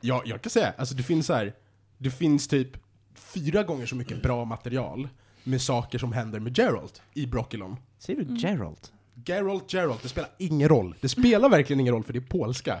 [0.00, 1.52] Ja, jag kan säga, alltså det finns så här,
[1.98, 2.68] det finns typ
[3.14, 5.08] fyra gånger så mycket bra material
[5.44, 7.76] med saker som händer med Geralt i Broccolon.
[7.98, 8.36] Säger du Mm.
[8.36, 8.92] Geralt?
[9.26, 10.94] Geralt, Geralt, det spelar ingen roll.
[11.00, 12.80] Det spelar verkligen ingen roll för det är polska.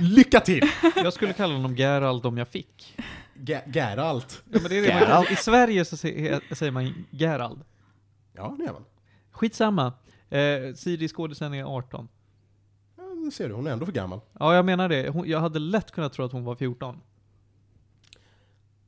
[0.00, 0.62] Lycka till!
[0.96, 2.96] Jag skulle kalla honom Gerald om jag fick.
[3.38, 4.42] Ge- Geralt.
[4.52, 5.08] Ja, men det är det Gerald.
[5.24, 7.60] man, I Sverige så säger, säger man Gerald.
[8.32, 8.84] Ja, det är man.
[9.30, 9.92] Skitsamma.
[10.28, 12.08] Eh, Siri skådisen är 18.
[12.96, 14.20] Ja, det ser du, hon är ändå för gammal.
[14.38, 15.08] Ja, jag menar det.
[15.08, 17.00] Hon, jag hade lätt kunnat tro att hon var 14.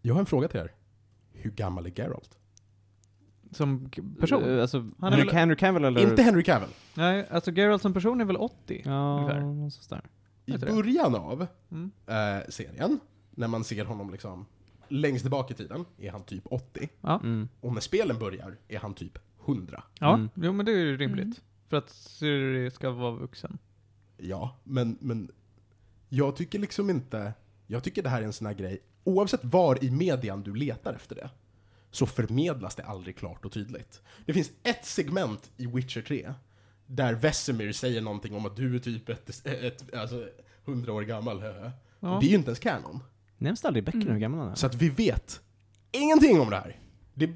[0.03, 0.73] Jag har en fråga till er.
[1.33, 2.39] Hur gammal är Geralt?
[3.51, 4.45] Som person?
[4.45, 6.11] Eh, Alltså, Han är Henry, Henry Cavill eller?
[6.11, 6.69] Inte Henry Cavill.
[6.95, 8.83] Nej, alltså Geralt som person är väl 80?
[8.85, 10.03] Ja, ungefär.
[10.47, 11.91] I början av Mm.
[12.07, 13.01] eh, serien,
[13.39, 14.47] när man ser honom liksom
[14.89, 16.89] längst tillbaka i tiden, är han typ 80.
[17.01, 17.21] Ja.
[17.23, 17.49] Mm.
[17.61, 19.83] Och när spelen börjar är han typ 100.
[19.99, 20.29] Ja, Mm.
[20.35, 21.25] jo men det är ju rimligt.
[21.25, 21.37] Mm.
[21.69, 23.59] För att Siri ska vara vuxen.
[24.17, 25.31] Ja, men, men
[26.09, 27.33] jag tycker liksom inte...
[27.67, 30.95] Jag tycker det här är en sån här grej, oavsett var i median du letar
[30.95, 31.31] efter det,
[31.91, 34.03] så förmedlas det aldrig klart och tydligt.
[34.27, 36.35] Det finns ett segment i Witcher 3,
[36.87, 40.29] där Vesemir säger någonting om att du är typ ett, ett, alltså,
[40.65, 41.43] 100 år gammal.
[42.01, 42.19] Ja.
[42.21, 43.01] Det är ju inte ens kanon.
[43.39, 44.13] Nämns aldrig i böckerna Mm.
[44.15, 44.55] hur gammal han är?
[44.55, 45.41] Så att vi vet
[45.93, 46.77] ingenting om det här.
[47.15, 47.35] Det är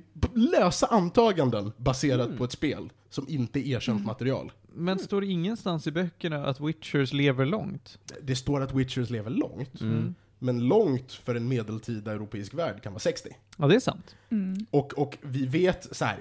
[0.51, 2.39] lösa antaganden baserat Mm.
[2.39, 4.07] på ett spel som inte är erkänt Mm.
[4.07, 4.53] material.
[4.75, 7.99] Men står det ingenstans i böckerna att Witchers lever långt?
[8.23, 10.15] Det står att Witchers lever långt, Mm.
[10.39, 13.29] men långt för en medeltida europeisk värld kan vara 60.
[13.59, 14.17] Ja, det är sant.
[14.31, 14.67] Mm.
[14.71, 16.19] Och, och vi vet så här.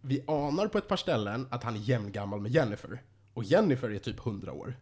[0.00, 3.02] Vi anar på ett par ställen att han är jämngammal med Jennifer.
[3.34, 4.74] Och Jennifer är typ 100 år.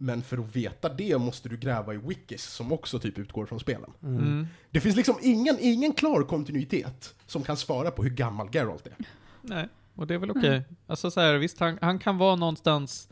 [0.00, 0.06] Mm.
[0.06, 3.60] Men för att veta det måste du gräva i wikis som också typ utgår från
[3.60, 3.90] spelen.
[4.02, 4.16] Mm.
[4.16, 4.46] Mm.
[4.70, 8.96] Det finns liksom ingen, ingen klar kontinuitet som kan svara på hur gammal Geralt är.
[9.42, 10.62] Nej, och det är väl okej.
[10.86, 13.08] Alltså så här, visst, han, han kan vara någonstans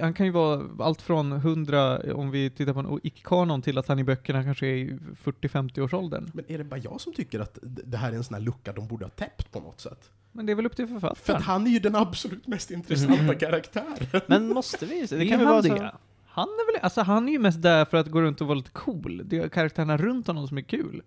[0.00, 3.88] han kan ju vara allt från 100, om vi tittar på en icke-kanon, till att
[3.88, 6.30] han i böckerna kanske är i 40-50 års åldern.
[6.34, 8.72] Men är det bara jag som tycker att det här är en sån här lucka
[8.72, 10.10] de borde ha täppt på något sätt?
[10.32, 11.38] Men det är väl upp till För författaren.
[11.38, 14.20] att han är ju den absolut mest intressanta karaktären.
[14.26, 15.06] Men måste vi?
[15.06, 15.90] Det Det kan väl vara så...
[16.26, 18.56] Han är väl, alltså han är ju mest där för att gå runt och vara
[18.56, 19.22] lite cool.
[19.24, 21.02] Det är karaktärerna runt honom som är kul.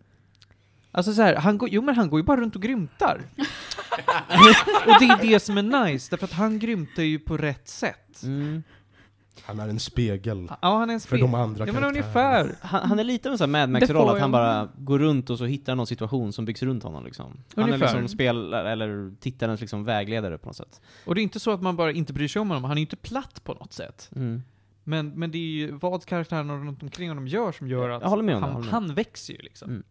[0.98, 3.22] Alltså så här, han går, jo men han går ju bara runt och grymtar.
[4.86, 8.24] och det är det som är nice, därför att han grymtar ju på rätt sätt.
[8.24, 8.64] Mm.
[9.42, 11.20] Han är en spegel Ja, han är en för spel.
[11.20, 12.56] de andra Ja men ungefär.
[12.62, 15.30] Han, han är lite av en sån här Mad Max-roll, att han bara går runt
[15.30, 17.44] och så hittar någon situation som byggs runt honom liksom.
[17.56, 20.82] Han är liksom spel, eller tittarens liksom vägledare på något sätt.
[21.06, 22.76] Och det är inte så att man bara inte bryr sig om honom, han är
[22.76, 24.10] ju inte platt på något sätt.
[24.16, 24.44] Mm.
[24.84, 28.10] Men, men det är ju vad karaktärerna runt omkring honom gör som gör att Jag
[28.10, 28.90] håller med om det, jag han, håller med.
[28.90, 29.70] han växer ju liksom.
[29.70, 29.84] Mm.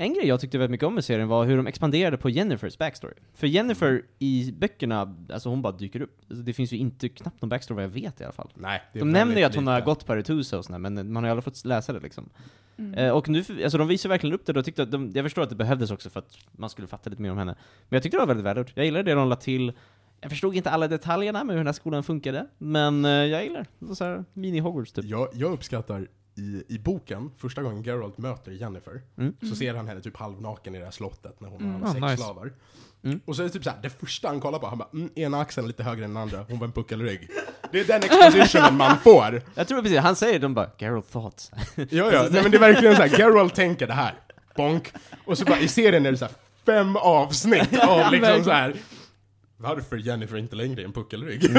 [0.00, 2.78] En grej jag tyckte väldigt mycket om med serien var hur de expanderade på Jennifers
[2.78, 3.14] backstory.
[3.34, 6.20] För Jennifer i böckerna, alltså hon bara dyker upp.
[6.28, 8.50] Alltså, det finns ju inte knappt någon backstory vad jag vet i alla fall.
[8.54, 9.84] Nej, det är De nämner ju att hon har lite.
[9.84, 12.28] gått på Aretusa och sådär, men man har ju aldrig fått läsa det liksom.
[12.76, 12.94] Mm.
[12.94, 15.42] Eh, och nu, alltså de visar verkligen upp det, och tyckte att de, jag förstår
[15.42, 17.54] att det behövdes också för att man skulle fatta lite mer om henne.
[17.88, 18.72] Men jag tyckte det var väldigt välgjort.
[18.74, 19.72] Jag gillade det de la till.
[20.20, 23.66] Jag förstod inte alla detaljerna med hur den här skolan funkade, men eh, jag gillar
[23.78, 23.94] det.
[23.94, 25.04] Så här, mini-Hogwarts typ.
[25.04, 26.08] Jag, jag uppskattar
[26.38, 29.36] i, i boken, första gången Geralt möter Jennifer, Mm.
[29.48, 31.82] så ser han henne typ halvnaken i det här slottet när hon Mm.
[31.82, 32.16] har Ah, sex nice.
[32.16, 32.52] slavar.
[33.04, 33.20] Mm.
[33.24, 35.40] Och så är det typ såhär, det första han kollar på, han bara mm, ena
[35.40, 37.28] axeln lite högre än den andra, hon var en puckelrygg.
[37.72, 39.42] Det är den expositionen man får.
[39.54, 42.60] Jag tror precis, han säger de bara 'Geralt thoughts' Ja, ja, nej men det är
[42.60, 44.14] verkligen såhär, Geralt tänker det här,
[44.56, 44.92] bonk.
[45.24, 46.34] Och så bara i serien är det såhär
[46.66, 48.74] fem avsnitt av liksom så här.
[49.60, 51.42] Varför Jennifer inte längre är en puckelrygg?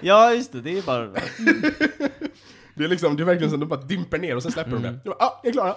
[0.00, 1.06] Ja just det, det är bara...
[2.74, 4.70] det är liksom, det är verkligen så att de bara dimper ner och sen släpper
[4.70, 4.92] de Mm.
[4.92, 4.98] det.
[5.04, 5.74] Jag bara, ah, jag är klara.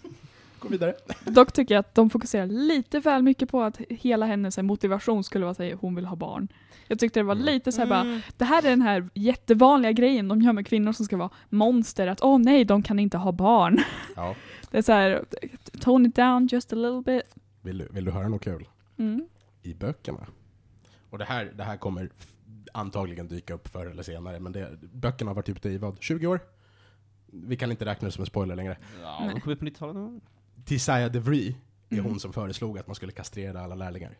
[0.58, 0.94] Gå vidare.
[1.24, 5.44] Dock tycker jag att de fokuserar lite väl mycket på att hela hennes motivation skulle
[5.46, 6.48] vara att hon vill ha barn.
[6.88, 7.46] Jag tyckte det var Mm.
[7.46, 8.20] lite såhär bara, Mm.
[8.36, 12.06] det här är den här jättevanliga grejen de gör med kvinnor som ska vara monster,
[12.06, 13.80] att åh nej, de kan inte ha barn.
[14.16, 14.34] Ja.
[14.70, 15.24] Det är såhär,
[15.80, 17.34] tone it down just a little bit.
[17.62, 18.68] Vill du, vill du höra något kul?
[18.96, 19.28] Mm.
[19.62, 20.26] i böckerna.
[21.10, 22.10] Och det här, det här kommer
[22.72, 26.26] antagligen dyka upp förr eller senare, men det, böckerna har varit ute i vad, 20
[26.26, 26.40] år?
[27.26, 28.78] Vi kan inte räkna det som en spoiler längre.
[29.02, 29.34] Ja, Nej.
[29.34, 30.20] de kom ut på 90-talet någon.
[30.64, 31.48] Tisaya DeVry
[31.88, 32.04] är Mm.
[32.04, 34.16] hon som föreslog att man skulle kastrera alla lärlingar.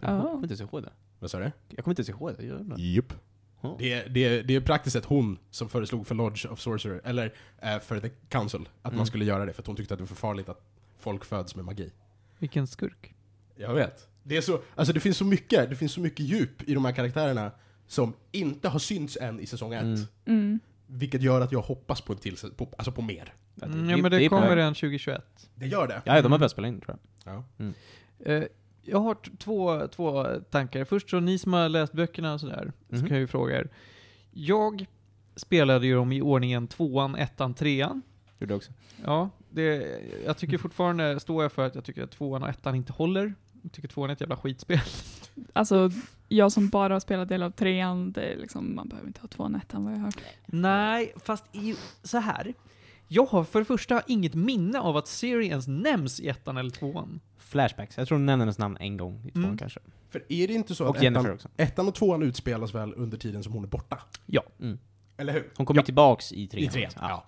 [0.00, 0.20] Jag Ja.
[0.22, 0.92] kommer inte ens ihåg det.
[1.18, 1.52] Vad sa du?
[1.68, 2.44] Jag kommer inte ens ihåg det.
[2.44, 2.82] Gör det.
[2.82, 3.12] Jupp.
[3.60, 3.76] Ja.
[3.78, 7.00] Det, är- det, är- det är praktiskt sett hon som föreslog för Lodge of Sorcerer,
[7.04, 8.96] eller eh, för The Council, att Mm.
[8.96, 10.60] man skulle göra det, för att hon tyckte att det var för farligt att
[10.98, 11.92] folk föds med magi.
[12.38, 13.14] Vilken skurk.
[13.62, 14.08] Jag vet.
[14.22, 16.84] Det, är så, alltså det, finns så mycket, det finns så mycket djup i de
[16.84, 17.50] här karaktärerna
[17.86, 19.82] som inte har synts än i säsong ett.
[19.82, 19.98] Mm.
[20.26, 20.60] Mm.
[20.86, 23.34] Vilket gör att jag hoppas på, en till, på, alltså på mer.
[23.62, 25.50] Mm, ja men det, på kommer redan 2021.
[25.54, 26.02] Det gör det.
[26.04, 27.44] Ja, de har börjat spela in tror jag.
[27.58, 27.72] Ja.
[28.32, 28.44] Eh,
[28.82, 30.84] jag har två, två tankar.
[30.84, 33.06] Först så, ni som har läst böckerna och sådär, så Mhm.
[33.06, 33.68] kan jag ju fråga er.
[34.30, 34.86] Jag
[35.36, 38.02] spelade ju dem i ordningen tvåan, ettan, trean.
[38.38, 38.72] Gjorde också.
[39.04, 42.74] Ja, det, jag tycker fortfarande, står jag för att jag tycker att tvåan och ettan
[42.74, 43.34] inte håller.
[43.72, 44.80] Tycker tvåan är ett jävla skitspel.
[45.52, 45.90] Alltså,
[46.28, 49.28] jag som bara har spelat del av trean, det är liksom, man behöver inte ha
[49.28, 50.20] tvåan och ettan vad jag har hört.
[50.46, 52.54] Nej, fast i, så här.
[53.08, 56.70] Jag har för det första inget minne av att Siri ens nämns i ettan eller
[56.70, 57.20] tvåan.
[57.38, 57.98] Flashbacks.
[57.98, 59.58] Jag tror de nämner hennes namn en gång i tvåan Mm.
[59.58, 59.80] kanske.
[60.10, 61.48] För är det inte så Och att Jennifer ettan, också.
[61.56, 63.98] ettan och tvåan utspelas väl under tiden som hon är borta?
[64.60, 64.78] Mm.
[65.16, 65.50] Eller hur?
[65.56, 65.84] Hon kommer Ja.
[65.84, 66.64] tillbaks i trean.
[66.64, 67.24] I trean, ja.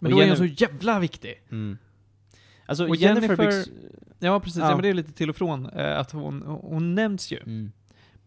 [0.00, 1.42] Men Och då är den så jävla viktig.
[1.50, 1.78] Mm.
[2.66, 3.70] Alltså Och Jennifer, Jennifer- Bix...
[4.18, 4.58] Ja, precis.
[4.60, 4.68] Ja.
[4.68, 4.74] Ja.
[4.76, 7.38] men det är lite till och från eh, att hon, hon nämns ju.
[7.38, 7.72] Mm.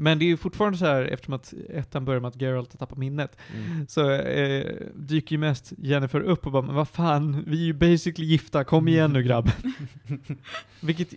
[0.01, 2.77] Men det är ju fortfarande så här, eftersom att ettan börjar med att Geralt har
[2.77, 3.87] tappat minnet, Mm.
[3.87, 7.73] så eh, dyker ju mest Jennifer upp och bara men vad fan, vi är ju
[7.73, 9.49] basically gifta, kom igen nu grabb.
[10.81, 11.13] Vilket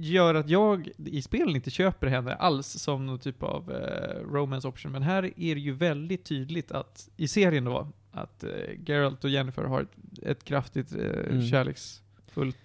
[0.00, 4.68] gör att jag i spelen inte köper henne alls som någon typ av eh, romance
[4.68, 8.50] option, men här är det ju väldigt tydligt att, i serien då, att eh,
[8.86, 11.46] Geralt och Jennifer har ett, ett kraftigt eh, Mm.
[11.48, 12.56] kärleksfullt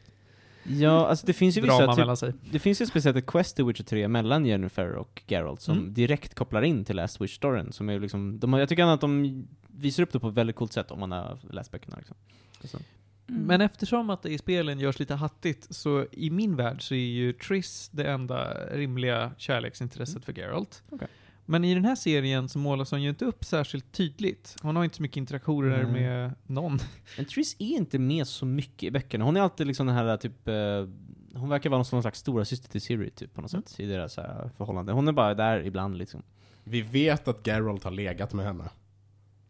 [0.63, 3.63] Ja, alltså det finns ju drama vissa, typ, det finns ju speciellt ett quest i
[3.63, 5.93] Witcher 3 mellan Jennifer och Geralt som Mm.
[5.93, 9.43] direkt kopplar in till Last Wish-storyn, som är liksom, de har, jag tycker att de
[9.67, 12.15] visar upp det på ett väldigt coolt sätt om man har läst böckerna liksom.
[12.63, 12.77] Så.
[13.29, 13.41] Mm.
[13.41, 16.97] Men eftersom att det i spelen görs lite hattigt, så i min värld så är
[16.97, 20.83] ju Triss det enda rimliga kärleksintresset för Geralt.
[20.89, 21.07] Okej.
[21.45, 24.55] Men i den här serien så målas hon ju inte upp särskilt tydligt.
[24.61, 25.91] Hon har inte så mycket interaktioner Nej.
[26.01, 26.79] med någon.
[27.17, 29.25] Men Triss är inte med så mycket i böckerna.
[29.25, 30.53] Hon är alltid liksom den här typ, eh,
[31.39, 33.63] hon verkar vara någon slags stora syster till Siri typ på något Mm.
[33.63, 34.91] sätt i deras här, förhållande.
[34.93, 36.23] Hon är bara där ibland liksom.
[36.63, 38.69] Vi vet att Geralt har legat med henne.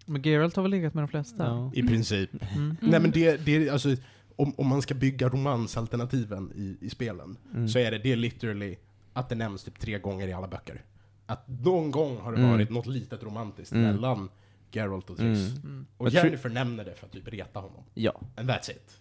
[0.05, 1.45] Men Geralt har väl legat med de flesta?
[1.45, 1.71] Ja.
[1.73, 2.29] I princip.
[2.55, 2.77] Mm.
[2.81, 3.95] Nej men det, det är alltså,
[4.35, 7.67] om, om man ska bygga romansalternativen i, i spelen, Mm.
[7.69, 8.75] så är det, det är literally
[9.13, 10.81] att det nämns typ tre gånger i alla böcker.
[11.31, 12.51] Att någon gång har det Mm.
[12.51, 13.83] varit något litet romantiskt Mm.
[13.95, 14.29] mellan
[14.71, 15.49] Geralt och Triss.
[15.49, 15.61] Mm.
[15.63, 15.85] Mm.
[15.97, 17.83] Och Jag tror- Jennifer nämner det för att typ reta honom.
[17.93, 18.21] Ja.
[18.35, 18.97] And that's it.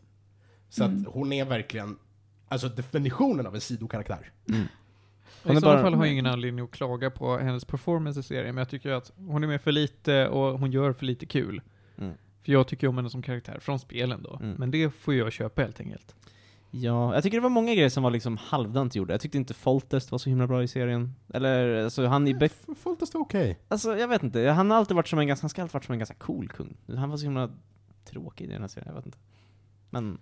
[0.68, 1.00] Så Mm.
[1.06, 1.98] att hon är verkligen,
[2.48, 4.30] alltså definitionen av en sidokaraktär.
[4.48, 4.62] Mm.
[5.42, 8.22] Hon I så bara- fall har jag ingen anledning att klaga på hennes performance i
[8.22, 11.26] serien, men jag tycker att hon är med för lite och hon gör för lite
[11.26, 11.62] kul.
[11.98, 12.12] Mm.
[12.42, 14.38] För jag tycker om henne som karaktär, från spelen då.
[14.42, 14.54] Mm.
[14.58, 16.14] Men det får jag köpa helt enkelt.
[16.70, 19.14] Ja, jag tycker det var många grejer som var liksom halvdant gjorda.
[19.14, 21.14] Jag tyckte inte Foltest var så himla bra i serien.
[21.34, 22.52] Eller, alltså han i böck...
[22.68, 23.58] F- Foltest är okej.
[23.68, 25.84] Alltså jag vet inte, han har alltid varit som en ganska, han ska alltid varit
[25.84, 26.76] som en ganska cool kung.
[26.96, 27.50] Han var så himla
[28.04, 29.18] tråkig i den här serien, jag vet inte.
[29.90, 30.18] Men,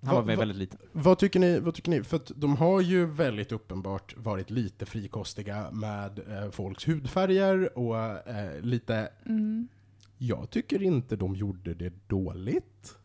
[0.00, 0.78] han Va- var va- väldigt liten.
[0.92, 1.58] Vad tycker ni?
[1.60, 2.02] Vad tycker ni?
[2.02, 7.96] För att de har ju väldigt uppenbart varit lite frikostiga med eh, folks hudfärger och
[8.28, 9.08] eh, lite...
[9.26, 9.68] Mm.
[10.18, 12.96] Jag tycker inte de gjorde det dåligt.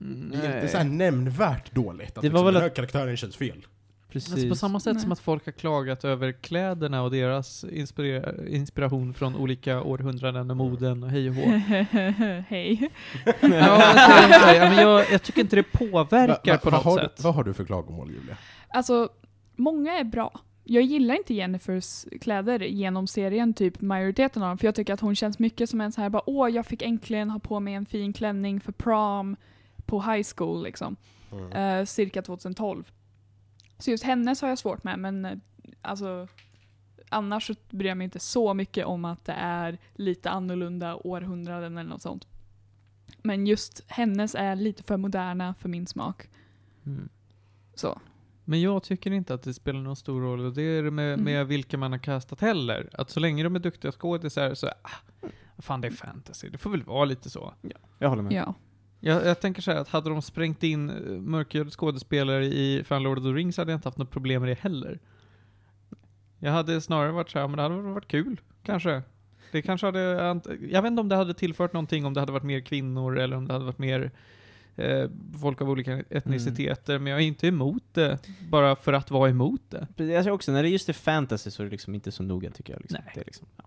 [0.00, 2.08] Mm, Det är inte så här nämnvärt dåligt.
[2.18, 3.66] Att Det var liksom, väl den här karaktären känns fel.
[4.12, 4.32] Precis.
[4.32, 5.02] Alltså på samma sätt Nej.
[5.02, 10.56] som att folk har klagat över kläderna och deras inspira- inspiration från olika århundraden och
[10.56, 11.42] moden och hej och hå.
[12.48, 12.90] Hej.
[13.40, 16.98] ja, alltså, men jag, jag tycker inte det påverkar Va- va- på vad något har,
[16.98, 17.16] sätt.
[17.16, 18.36] Du, vad har du för klagomål, Julia?
[18.68, 19.08] Alltså,
[19.56, 20.40] många är bra.
[20.64, 25.00] Jag gillar inte Jennifers kläder genom serien, typ majoriteten av dem, för jag tycker att
[25.00, 27.74] hon känns mycket som en så här bara åh, jag fick äntligen ha på mig
[27.74, 29.36] en fin klänning för prom
[29.90, 30.96] på high school liksom.
[31.32, 31.52] Mm.
[31.52, 32.92] Eh, cirka 2012.
[33.78, 35.38] Så just hennes har jag svårt med, men eh,
[35.82, 36.28] alltså
[37.08, 41.78] annars så bryr jag mig inte så mycket om att det är lite annorlunda århundraden
[41.78, 42.26] eller något sånt.
[43.22, 46.28] Men just hennes är lite för moderna för min smak.
[46.86, 47.08] Mm.
[47.74, 48.00] Så.
[48.44, 51.12] Men jag tycker inte att det spelar någon stor roll, och det är det med,
[51.12, 51.24] Mm.
[51.24, 52.90] med vilka man har castat heller.
[52.92, 54.90] Att så länge de är duktiga skådisar så, ah,
[55.56, 57.54] vad fan det är fantasy, det får väl vara lite så.
[57.98, 58.32] Jag håller med.
[58.32, 58.54] Ja.
[59.00, 63.02] Jag, jag tänker så här att hade de sprängt in eh, mörkhyade skådespelare i Fan
[63.02, 64.98] Lord of the Rings hade jag inte haft något problem med det heller.
[66.38, 69.02] Jag hade snarare varit så här, men det hade varit kul, kanske.
[69.52, 70.00] Det kanske hade,
[70.70, 73.36] jag vet inte om det hade tillfört någonting om det hade varit mer kvinnor eller
[73.36, 74.10] om det hade varit mer
[74.76, 75.10] eh,
[75.40, 78.18] folk av olika etniciteter, men jag är inte emot det
[78.50, 80.04] bara för att vara emot det.
[80.04, 82.50] Jag tror också, när det just är fantasy så är det liksom inte så noga
[82.50, 82.80] tycker jag.
[82.80, 82.98] Liksom.
[83.04, 83.12] Nej.
[83.14, 83.64] Det är liksom, ja.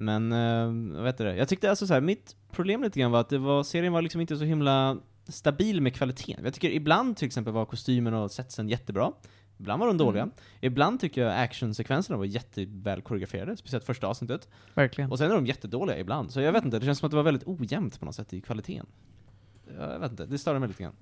[0.00, 1.36] Men, uh, vad heter det?
[1.36, 4.02] Jag tyckte alltså så här, mitt problem lite grann var att det var, serien var
[4.02, 6.44] liksom inte så himla stabil med kvaliteten.
[6.44, 9.12] Jag tycker ibland till exempel var kostymen och setsen jättebra.
[9.58, 10.22] Ibland var de dåliga.
[10.22, 10.34] Mm.
[10.60, 14.48] Ibland tycker jag actionsekvenserna var jätteväl koreograferade, speciellt första avsnittet.
[14.74, 15.10] Verkligen.
[15.10, 16.30] Och sen är de jättedåliga ibland.
[16.30, 18.32] Så jag vet inte, det känns som att det var väldigt ojämnt på något sätt
[18.32, 18.86] i kvaliteten.
[19.78, 20.96] Jag vet inte, det störde mig lite grann.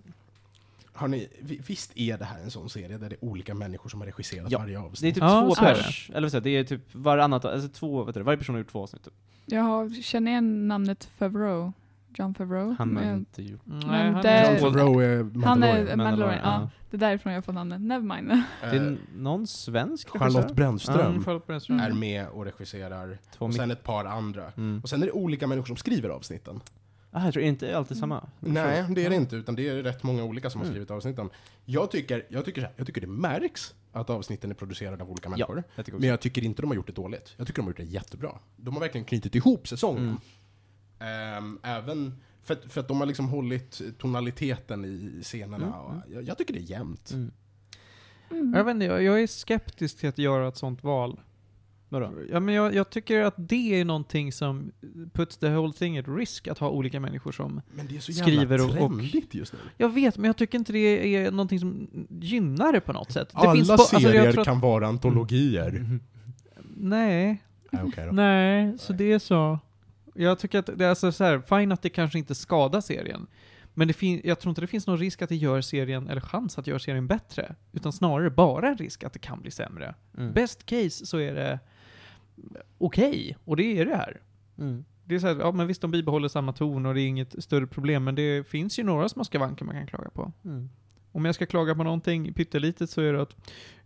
[0.97, 3.89] Har ni, vi- visst är det här en sån serie där det är olika människor
[3.91, 4.59] som har regisserat Ja.
[4.59, 5.15] varje Det är avsnitt?
[5.15, 8.05] typ Ja, två så pers, eller vad säger jag, det är typ varannat, alltså två,
[8.05, 9.05] vet du, varje person har gjort två avsnitt.
[9.05, 9.15] Typ.
[9.47, 11.73] Jag har, känner igen namnet Favreau.
[12.19, 12.75] John Favreau.
[12.79, 13.61] Han har inte gjort...
[13.65, 15.89] Nej, han det- är John Favreau är Han Mandalorian.
[15.89, 16.71] är Mandalorian, ja.
[16.91, 17.81] Det är därifrån jag får namnet.
[17.81, 18.29] Nevermind.
[18.61, 20.55] Det är Eh, någon svensk Charlotte?
[20.55, 21.81] Brännström Mm, Charlotte Brännström.
[21.81, 23.19] är med och regisserar.
[23.39, 24.53] Två Och sen ett par andra.
[24.57, 24.81] Mm.
[24.83, 26.61] Och sen är det olika människor som skriver avsnitten.
[27.11, 28.29] Ah, jag tror inte alltid samma.
[28.41, 30.75] Nej, det är det inte, utan det är rätt många olika som har Mm.
[30.75, 31.31] skrivit avsnitten.
[31.65, 35.11] Jag tycker, jag, tycker så här, jag tycker det märks att avsnitten är producerade av
[35.11, 35.63] olika människor.
[35.77, 36.01] Jag tycker också.
[36.01, 37.35] Men jag tycker inte de har gjort det dåligt.
[37.37, 38.39] Jag tycker de har gjort det jättebra.
[38.57, 40.17] De har verkligen knutit ihop säsongen.
[40.99, 41.37] Mm.
[41.39, 45.67] Ehm, även för att, för att de har liksom hållit tonaliteten i scenerna.
[45.67, 46.03] Mm, Och mm.
[46.13, 47.11] jag, jag tycker det är jämnt.
[47.11, 47.33] Mm.
[48.55, 51.21] Jag vet inte, jag, jag är skeptisk till att göra ett sånt val.
[51.89, 52.13] Vadå?
[52.31, 54.73] Ja, men jag, jag tycker att det är någonting som
[55.13, 57.61] puts the whole thing at risk, att ha olika människor som...
[57.75, 59.59] Men det är så Skriver jävla och- och- trendigt just nu.
[59.77, 61.89] Jag vet, men jag tycker inte det är någonting som
[62.21, 63.29] gynnar det på något sätt.
[63.29, 65.99] Det Alla finns på, alltså, serier jag tror att, kan vara antologier.
[66.77, 68.13] Nej, Nej, okej då.
[68.13, 69.59] nej, så det är så.
[70.15, 73.27] Jag tycker att det är alltså så här, fine att det kanske inte skadar serien.
[73.75, 73.93] Men
[74.25, 76.71] jag tror inte det finns någon risk att det gör serien, eller chans att det
[76.71, 77.55] gör serien bättre.
[77.73, 79.95] Utan snarare bara en risk att det kan bli sämre.
[80.19, 80.33] Mm.
[80.33, 81.59] Best case så är det
[82.79, 84.21] okej, och det är det här.
[84.59, 84.85] Mm.
[85.05, 87.43] Det är så här, ja men visst de bibehåller samma ton och det är inget
[87.45, 90.33] större problem, men det finns ju några små skavanker man kan klaga på.
[90.45, 90.69] Mm.
[91.13, 93.37] Om jag ska klaga på någonting pyttelitet så är det att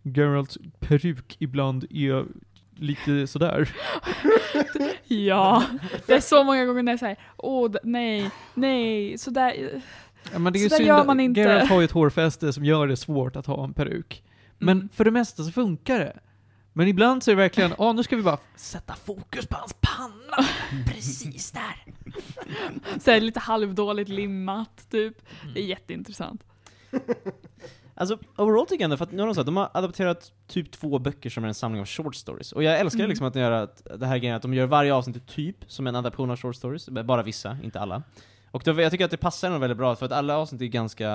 [0.03, 2.25] Geralts peruk ibland är
[2.75, 3.69] lite sådär.
[5.07, 5.63] Ja,
[6.07, 9.81] det är så många gånger när jag säger åh, nej, nej, sådär.
[10.33, 11.39] Ja, men det är Så ju där synd, gör man inte.
[11.39, 14.23] Geralt har ju ett hårfäste som gör det svårt att ha en peruk.
[14.57, 14.89] Men Mm.
[14.89, 16.19] för det mesta så funkar det.
[16.73, 19.75] Men ibland så är det verkligen, ja nu ska vi bara sätta fokus på hans
[19.81, 20.47] panna.
[20.87, 21.85] Precis där.
[22.99, 25.17] Så lite halvdåligt limmat, typ.
[25.53, 26.43] Det är jätteintressant.
[27.95, 30.31] Alltså, overall tycker jag ändå, för att nu har de, så här, de har adapterat
[30.47, 32.51] typ två böcker som är en samling av short stories.
[32.51, 33.09] Och jag älskar Mm.
[33.09, 35.87] liksom att de gör att, det här grejen att de gör varje avsnitt typ som
[35.87, 38.03] en adaption av short stories, bara vissa, inte alla.
[38.51, 40.65] Och då, jag tycker att det passar dem väldigt bra, för att alla avsnitt är
[40.65, 41.09] ganska,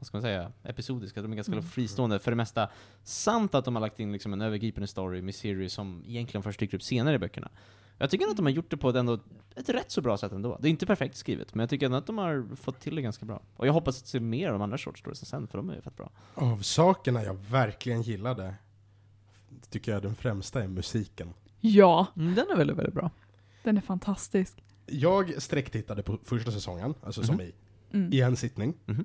[0.00, 1.64] vad ska man säga, episodiska, de är ganska Mm.
[1.64, 2.70] fristående för det mesta.
[3.02, 6.60] Samt att de har lagt in liksom en övergripande story med series som egentligen först
[6.60, 7.50] dyker upp senare i böckerna.
[7.98, 9.18] Jag tycker att de har gjort det på ett, ändå,
[9.56, 10.58] ett rätt så bra sätt ändå.
[10.60, 13.02] Det är inte perfekt skrivet, men jag tycker ändå att de har fått till det
[13.02, 13.42] ganska bra.
[13.56, 15.74] Och jag hoppas att se mer av de andra short storiesen sen, för de är
[15.74, 16.10] ju fett bra.
[16.34, 18.54] Av sakerna jag verkligen gillade,
[19.70, 21.32] tycker jag den främsta är musiken.
[21.60, 23.10] Ja, Mm, den är väldigt, väldigt bra.
[23.62, 24.62] den är fantastisk.
[24.86, 27.44] Jag sträcktittade på första säsongen, alltså som Mhm.
[27.44, 27.52] i,
[27.92, 28.12] Mm.
[28.12, 29.04] i en sittning, Mhm.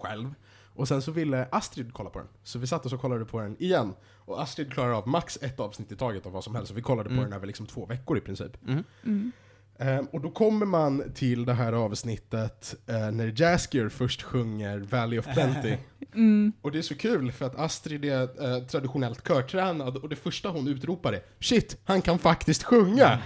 [0.00, 0.34] Själv.
[0.74, 2.28] Och sen så ville Astrid kolla på den.
[2.44, 3.94] Så vi satt och så kollade på den igen.
[4.16, 6.68] Och Astrid klarar av max ett avsnitt i taget av vad som helst.
[6.68, 7.18] Så vi kollade Mm.
[7.18, 8.62] på den över liksom två veckor i princip.
[8.62, 8.84] Mhm.
[9.04, 9.32] Mm.
[9.78, 15.18] Ehm, och då kommer man till det här avsnittet eh, när Jaskier först sjunger Valley
[15.18, 15.76] of Plenty.
[16.14, 16.52] Mm.
[16.62, 18.22] och det är så kul för att Astrid är
[18.56, 23.18] eh, traditionellt körtränad och det första hon utropar är Shit, han kan faktiskt sjunga!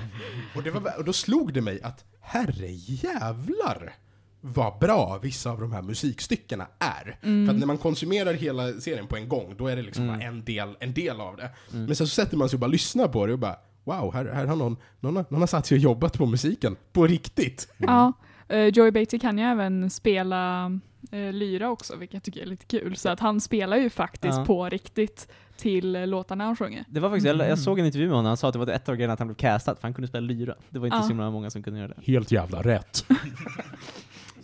[0.57, 3.95] och, det var, och då slog det mig att herre jävlar
[4.41, 7.19] vad bra vissa av de här musikstyckena är.
[7.23, 7.47] Mm.
[7.47, 10.19] För att när man konsumerar hela serien på en gång, då är det liksom Mm.
[10.19, 11.51] bara en del, en del av det.
[11.73, 11.85] Mm.
[11.85, 14.25] Men sen så sätter man sig och bara lyssnar på det och bara Wow, här,
[14.35, 16.77] här har någon, någon, har- någon har satt sig och jobbat på musiken.
[16.93, 17.69] På riktigt.
[17.79, 18.13] Ja,
[18.49, 20.65] eh, Joey Beatty kan ju även spela
[21.13, 22.97] eh, lyra också, vilket jag tycker är lite kul.
[22.97, 24.45] Så att han spelar ju faktiskt Ja.
[24.45, 26.85] på riktigt till eh, låtarna han sjunger.
[26.89, 27.49] Det var faktiskt, jag, Mm.
[27.49, 29.19] jag såg en intervju med honom, han sa att det var ett av grejerna att
[29.19, 30.55] han blev castad, för han kunde spela lyra.
[30.71, 31.03] Det var inte Ja.
[31.03, 32.13] så många som kunde göra det.
[32.13, 33.05] Helt jävla rätt.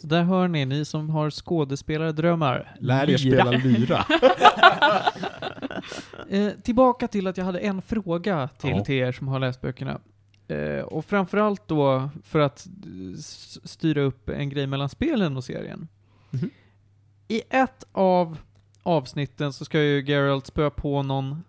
[0.06, 2.76] Så där hör ni, ni som har skådespelardrömmar.
[2.80, 4.04] Lär er spela lyra.
[6.30, 8.84] Eh, tillbaka till att jag hade en fråga till, Ja.
[8.84, 10.00] till er som har läst böckerna.
[10.48, 12.66] Eh, och framförallt då för att
[13.64, 15.88] styra upp en grej mellan spelen och serien.
[16.30, 16.50] Mhm.
[17.28, 18.38] I ett av
[18.82, 21.44] avsnitten så ska ju Geralt spöa på någon,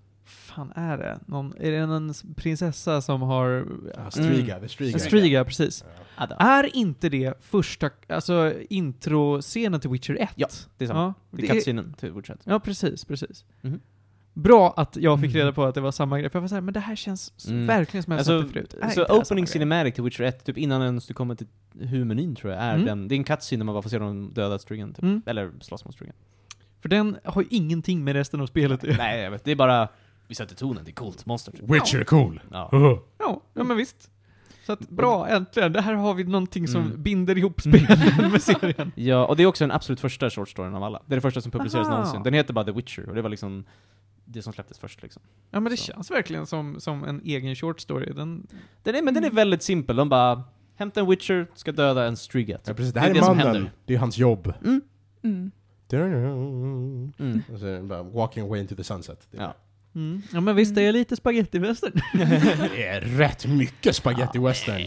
[0.58, 1.20] fan är det?
[1.26, 3.66] Någon, är det en prinsessa som har...
[3.96, 5.00] Ja, Striga, the Striga.
[5.00, 5.86] Striga, precis.
[6.16, 6.36] Ada.
[6.36, 10.30] Är inte det första, alltså introscenen till Witcher 1?
[10.36, 11.00] Ja, det är samma.
[11.02, 13.46] Ja, Det det är cutscenen till Witcher Ja, precis, precis.
[13.62, 13.80] Mhm.
[14.34, 16.62] Bra att jag fick reda på att det var samma grej, för jag var såhär,
[16.62, 17.68] men det här känns Mm.
[17.68, 18.72] verkligen som jag Alltså, sett det förut.
[18.72, 19.52] Så det samma opening grej?
[19.52, 21.48] cinematic till Witcher 1, typ innan ens du kommer till
[21.80, 22.86] huvudmenyn tror jag, är Mm.
[22.86, 25.04] den, det är en cutscene där man bara får se dem döda Strigan, typ.
[25.04, 25.22] Mm.
[25.26, 26.16] Eller slåss mot Strigan.
[26.82, 28.84] För den har ju ingenting med resten av spelet.
[28.98, 29.88] Nej, jag vet, det är bara,
[30.28, 31.54] vi sätter tonen, det är coolt, monster.
[31.62, 32.42] Witcher är cool.
[32.52, 32.70] Ja.
[33.20, 34.12] Ja, ja men visst.
[34.66, 35.74] Så att, bra, äntligen.
[35.74, 37.04] Det här har vi någonting som Mm.
[37.04, 38.00] binder ihop spelen
[38.32, 38.92] med serien.
[38.96, 41.02] Ja, och det är också den absolut första short storyn av alla.
[41.06, 41.98] Det är det första som publicerades Aha.
[41.98, 42.24] någonsin.
[42.24, 43.64] Den heter bara The Witcher, och det var liksom
[44.26, 45.22] det som släpptes först liksom.
[45.52, 45.84] Ja men det Så.
[45.92, 48.14] känns verkligen som, som en egen short story.
[48.14, 48.48] Den,
[48.84, 50.44] Den är, men den är väldigt simpel, de bara
[50.76, 52.60] Hämta en Witcher, ska döda en Striga.
[52.66, 52.94] Ja, precis.
[52.94, 53.70] Det Det här är är, det som mannen.
[53.86, 54.54] Det är hans jobb.
[54.64, 54.82] Mm.
[55.24, 55.52] Mm.
[57.20, 57.42] Mm.
[57.54, 59.28] Och så är det bara walking away into the sunset.
[59.32, 59.54] Det är, Ja.
[59.98, 60.22] Mm.
[60.34, 62.02] Ja men visst, det är lite spagettivästern.
[62.76, 64.82] det är rätt mycket spaghetti western.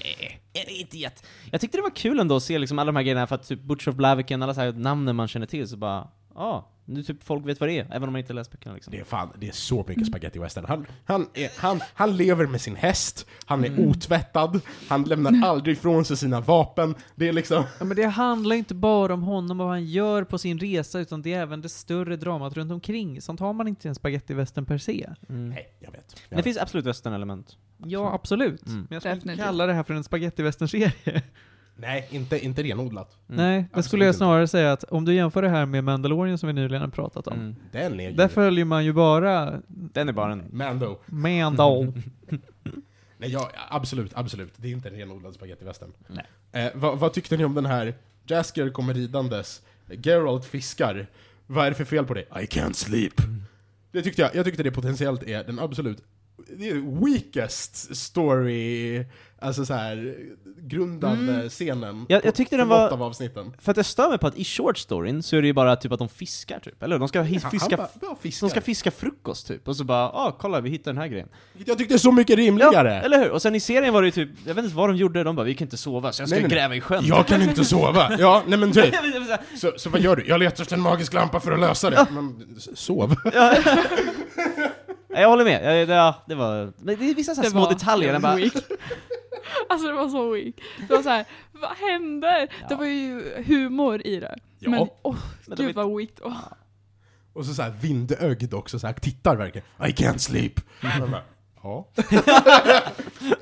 [0.53, 1.23] Är det inte jätte...
[1.51, 3.49] Jag tyckte det var kul ändå att se liksom alla de här grejerna, för att
[3.49, 7.03] typ Butcher of Blaviken, alla så här namnen man känner till, så bara Ja, nu
[7.03, 8.91] typ folk vet vad det är, även om man inte läst böckerna liksom.
[8.91, 10.65] Det är fan, det är så mycket spaghetti western.
[10.69, 13.89] Han, han, är, han, han lever med sin häst, han är Mm.
[13.89, 16.95] otvättad, han lämnar aldrig ifrån sig sina vapen.
[17.15, 17.65] Det är liksom...
[17.79, 21.01] Ja men det handlar inte bara om honom och vad han gör på sin resa,
[21.01, 23.21] utan det är även det större dramat runt omkring.
[23.21, 25.11] Sånt har man inte i en spagettivästern per se.
[25.29, 25.49] Mm.
[25.49, 26.23] Nej, jag vet.
[26.29, 27.57] Men det finns absolut western-element.
[27.85, 28.67] Ja, absolut.
[28.67, 28.87] Mm.
[28.91, 31.23] Men jag skulle kalla det här för en spagettivästern-serie.
[31.81, 33.17] Nej, inte, inte renodlat.
[33.29, 33.37] Mm.
[33.45, 34.19] Nej, det Absolut skulle jag inte.
[34.19, 37.27] snarare säga att om du jämför det här med Mandalorian som vi nyligen har pratat
[37.27, 37.35] om.
[37.35, 37.57] Mm.
[37.73, 38.17] Den är ju...
[38.17, 40.45] Där följer man ju bara Den är bara en...
[40.51, 40.99] Mando.
[41.07, 41.93] Mando.
[43.19, 44.53] Nej, ja, absolut, absolut.
[44.57, 45.93] Det är inte en renodlad spagettivästern.
[46.07, 46.27] Nej.
[46.53, 47.95] Eh, vad, vad tyckte ni om den här?
[48.27, 49.63] Jasker kommer ridandes,
[50.03, 51.07] Geralt fiskar.
[51.47, 52.21] Vad är det för fel på det?
[52.21, 53.15] I can't sleep.
[53.93, 56.03] Det tyckte jag, jag tyckte det potentiellt är den absolut
[56.57, 59.05] det är weakest story,
[59.41, 60.17] alltså så här
[60.63, 61.49] grundande Mm.
[61.49, 62.07] scenen.
[62.09, 63.53] Jag- jag tyckte den var- av avsnitten.
[63.59, 65.77] För att jag stör mig på att i short storyn så är det ju bara
[65.77, 66.99] typ att de fiskar typ, eller?
[66.99, 68.47] De ska his- Han- fiska, bara, bara fiskar.
[68.47, 71.29] de ska fiska frukost typ, och så bara ah kolla vi hittar den här grejen.
[71.67, 73.01] Jag tyckte det är så mycket rimligare!
[73.01, 73.31] eller hur?
[73.31, 75.37] Och sen i serien var det ju typ, jag vet inte vad de gjorde, de
[75.37, 76.59] bara vi kan inte sova så jag ska Nej, nej, nej.
[76.59, 77.05] gräva i sjön.
[77.07, 78.17] Jag kan inte sova!
[78.19, 78.95] Ja, nej men typ.
[79.57, 80.27] Så Så, vad gör du?
[80.27, 82.07] Jag letar efter en magisk lampa för att lösa det.
[82.11, 83.15] Men, s- sov.
[83.35, 83.57] ja.
[85.09, 87.51] Jag håller med, jag, det, ja, det var, men det är vissa så här Det
[87.51, 88.39] små var detaljer, bara.
[89.69, 90.55] Alltså det var så weak.
[90.89, 92.49] Det var så här, vad händer?
[92.61, 92.69] Ja.
[92.69, 94.39] Det var ju humor i det.
[94.59, 94.71] Ja.
[94.71, 95.17] Men åh,
[95.47, 96.11] Men de gud vad weak.
[96.23, 96.37] Åh.
[97.33, 99.67] Och så, så här vindögd också, så här, tittar verkligen.
[99.79, 100.61] I can't sleep.
[100.83, 101.23] Man bara,
[101.63, 101.89] Ja.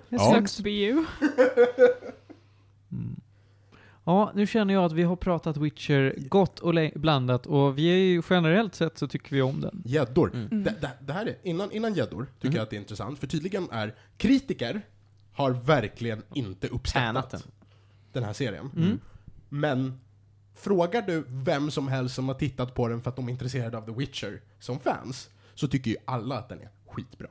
[0.09, 0.35] Ja.
[0.35, 1.05] Sucks to be you.
[4.05, 7.97] Ja, nu känner jag att vi har pratat Witcher gott och blandat och vi är
[7.97, 9.83] ju generellt sett så tycker vi om den.
[9.85, 10.31] Gäddor.
[10.35, 10.65] Mm.
[10.65, 12.57] Det, det, det här är, innan, innan gäddor tycker Mhm.
[12.57, 14.83] jag att det är intressant, för tydligen är kritiker
[15.39, 17.41] har verkligen inte uppskattat den.
[18.13, 18.71] den här serien.
[18.77, 18.99] Mm.
[19.49, 20.01] Men
[20.55, 23.79] frågar du vem som helst som har tittat på den för att de är intresserade
[23.79, 27.29] av The Witcher som fans, så tycker ju alla att den är skitbra.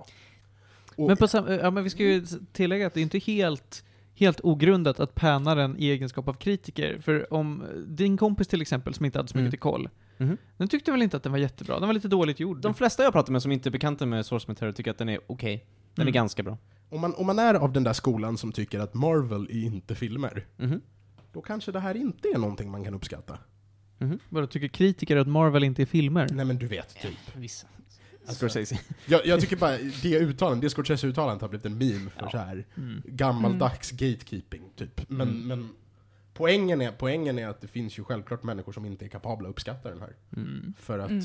[0.95, 3.83] Och, Men, på ja, men vi ska ju tillägga att det är inte helt,
[4.15, 6.99] helt ogrundat att panna den i egenskap av kritiker.
[6.99, 9.59] För om din kompis till exempel, som inte hade så mycket Mm.
[9.59, 10.37] koll, Mhm.
[10.57, 11.79] den tyckte väl inte att den var jättebra?
[11.79, 12.61] Den var lite dåligt gjord.
[12.61, 15.09] De flesta jag pratar med som inte är bekanta med Source Material tycker att den
[15.09, 15.65] är okej.
[15.95, 16.07] Den Mm.
[16.07, 16.57] är ganska bra.
[16.89, 19.95] Om, man, om man är av den där skolan som tycker att Marvel är inte
[19.95, 20.81] filmer, Mhm.
[21.33, 23.37] då kanske det här inte är någonting man kan uppskatta.
[23.97, 24.19] Mhm.
[24.29, 26.27] Bara tycker kritiker att Marvel inte är filmer?
[26.31, 27.35] Nej men du vet, typ.
[27.35, 27.67] Vissa.
[28.27, 28.79] Alltså, Scorsese.
[29.05, 32.29] Jag, jag tycker bara det uttalandet, det Scorsese-uttalandet har blivit en meme för Ja.
[32.31, 33.01] så här Mm.
[33.05, 35.09] gammaldags gatekeeping, typ.
[35.09, 35.47] Men, Mm.
[35.47, 35.69] men
[36.33, 39.51] poängen, är, poängen är att det finns ju självklart människor som inte är kapabla att
[39.53, 40.15] uppskatta den här.
[40.35, 40.73] Mm.
[40.79, 41.23] För att Mm.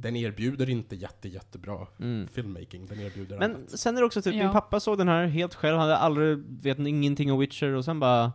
[0.00, 2.28] Den erbjuder inte jätte, jättebra Mm.
[2.32, 3.70] filmmaking, den erbjuder Men annat.
[3.80, 4.42] sen är det också typ, Ja.
[4.44, 7.84] min pappa såg den här helt själv, han hade aldrig, vet ingenting om Witcher, och
[7.84, 8.32] sen bara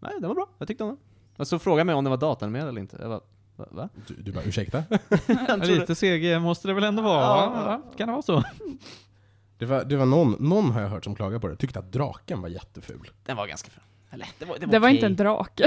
[0.00, 0.98] Nej, den var bra, jag tyckte om den.
[1.36, 2.96] Och så frågade han mig om den var datanimerad eller inte.
[3.00, 3.20] Jag bara,
[3.56, 3.66] va?
[3.70, 3.88] va?
[4.06, 4.82] Du, du bara, ursäkta?
[5.62, 7.22] Lite CG måste det väl ändå vara?
[7.26, 7.82] Ja.
[7.96, 8.42] Kan det vara så?
[9.58, 11.92] Det var, det var någon, någon har jag hört som klagade på det, tyckte att
[11.92, 13.10] draken var jätteful.
[13.24, 13.82] Den var ganska ful.
[14.10, 14.94] Eller, det var, det var Det var okej.
[14.96, 15.62] inte en drake.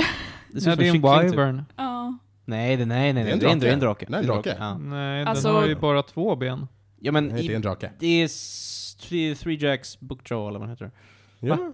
[0.52, 1.32] Det Ja, det är en typ.
[1.34, 1.64] wyvern.
[1.76, 2.18] Ja.
[2.46, 3.66] Nej, det, nej, nej, Det är nej, en det är en, drake.
[3.66, 4.06] det är en drake.
[4.06, 4.56] Det är en Det drake.
[4.60, 4.78] Ja.
[4.78, 6.68] Nej, Alltså- den har ju bara två ben.
[7.00, 7.92] ja, men Nej, det är i, en drake.
[8.00, 10.92] det är s- Three, three Jacks Book Draw, eller vad han heter.
[11.40, 11.74] Ja.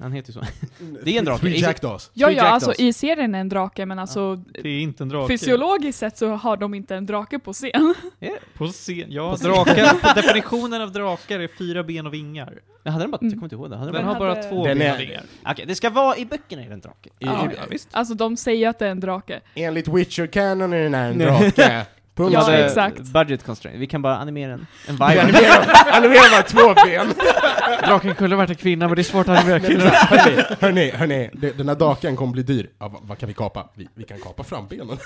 [0.00, 0.44] Han heter ju så.
[1.04, 1.40] Det är en drake.
[1.40, 2.10] Three Jackdaws.
[2.14, 5.08] Ja, Three ja, alltså i serien är en drake, men alltså Det är inte en
[5.08, 5.28] drake.
[5.38, 7.94] fysiologiskt sett så har de inte en drake på scen.
[8.54, 9.04] På scen.
[9.08, 9.50] Ja, På scen.
[9.52, 12.58] drakar, definitionen av drakar är fyra ben och vingar.
[12.82, 13.28] Jag hade den bara, Mm.
[13.30, 13.76] jag kommer inte ihåg det.
[13.76, 14.42] Hade Den den har bara...
[14.42, 15.22] två Den ben är- och vingar.
[15.46, 17.08] Okej, det ska vara i böckerna i den drake.
[17.08, 17.88] I, Ja, i, visst.
[17.92, 19.40] Alltså de säger att det är en drake.
[19.54, 21.26] enligt Witcher-canon är den här en Nej.
[21.26, 21.86] drake.
[22.14, 23.00] De Ja, hade exakt.
[23.00, 23.80] budget constraint.
[23.80, 24.66] Vi kan bara animera en.
[24.88, 25.20] En Vi vibe.
[25.92, 27.12] animerar bara två ben.
[27.88, 29.82] Draken kunde varit en kvinna, men det är svårt att animera kvinnor.
[30.60, 32.70] hörni, hörni, hörni, den här draken kommer bli dyr.
[32.78, 33.68] Ja, vad, vad kan vi kapa?
[33.74, 34.98] Vi, vi kan kapa frambenen.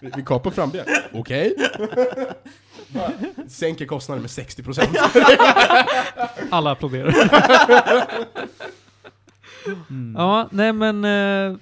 [0.00, 0.86] vi, vi kapar frambenen.
[1.14, 1.54] Okej.
[2.88, 3.10] Bara
[3.48, 4.86] Sänker kostnaden med 60%.
[6.50, 7.14] Alla applåderar.
[9.90, 10.14] Mm.
[10.18, 11.56] Ja, nej men eh,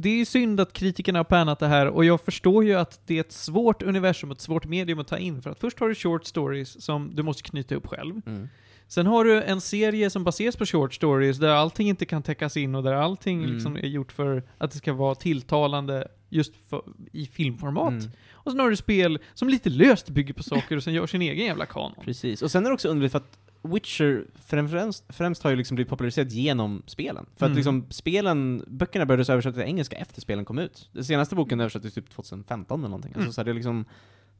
[0.00, 3.00] det är ju synd att kritikerna har pannat det här och jag förstår ju att
[3.06, 5.80] det är ett svårt universum och ett svårt medium att ta in för att först
[5.80, 8.20] har du short stories som du måste knyta upp själv.
[8.26, 8.48] Mm.
[8.88, 12.56] Sen har du en serie som baseras på short stories där allting inte kan täckas
[12.56, 13.54] in och där allting Mm.
[13.54, 16.82] liksom är gjort för att det ska vara tilltalande just för,
[17.12, 17.92] i filmformat.
[17.92, 18.10] Mm.
[18.32, 21.22] Och sen har du spel som lite löst bygger på saker och sen gör sin
[21.22, 22.04] egen jävla kanon.
[22.04, 22.42] Precis.
[22.42, 25.90] Och sen är det också underligt för att Witcher främst, främst har ju liksom blivit
[25.90, 27.26] populariserat genom spelen.
[27.36, 27.56] För att Mm.
[27.56, 30.88] liksom spelen, böckerna började översättas till engelska efter spelen kom ut.
[30.92, 33.12] Den senaste boken översattes typ 2015 eller någonting.
[33.12, 33.20] Mm.
[33.20, 33.84] Alltså så här, det är liksom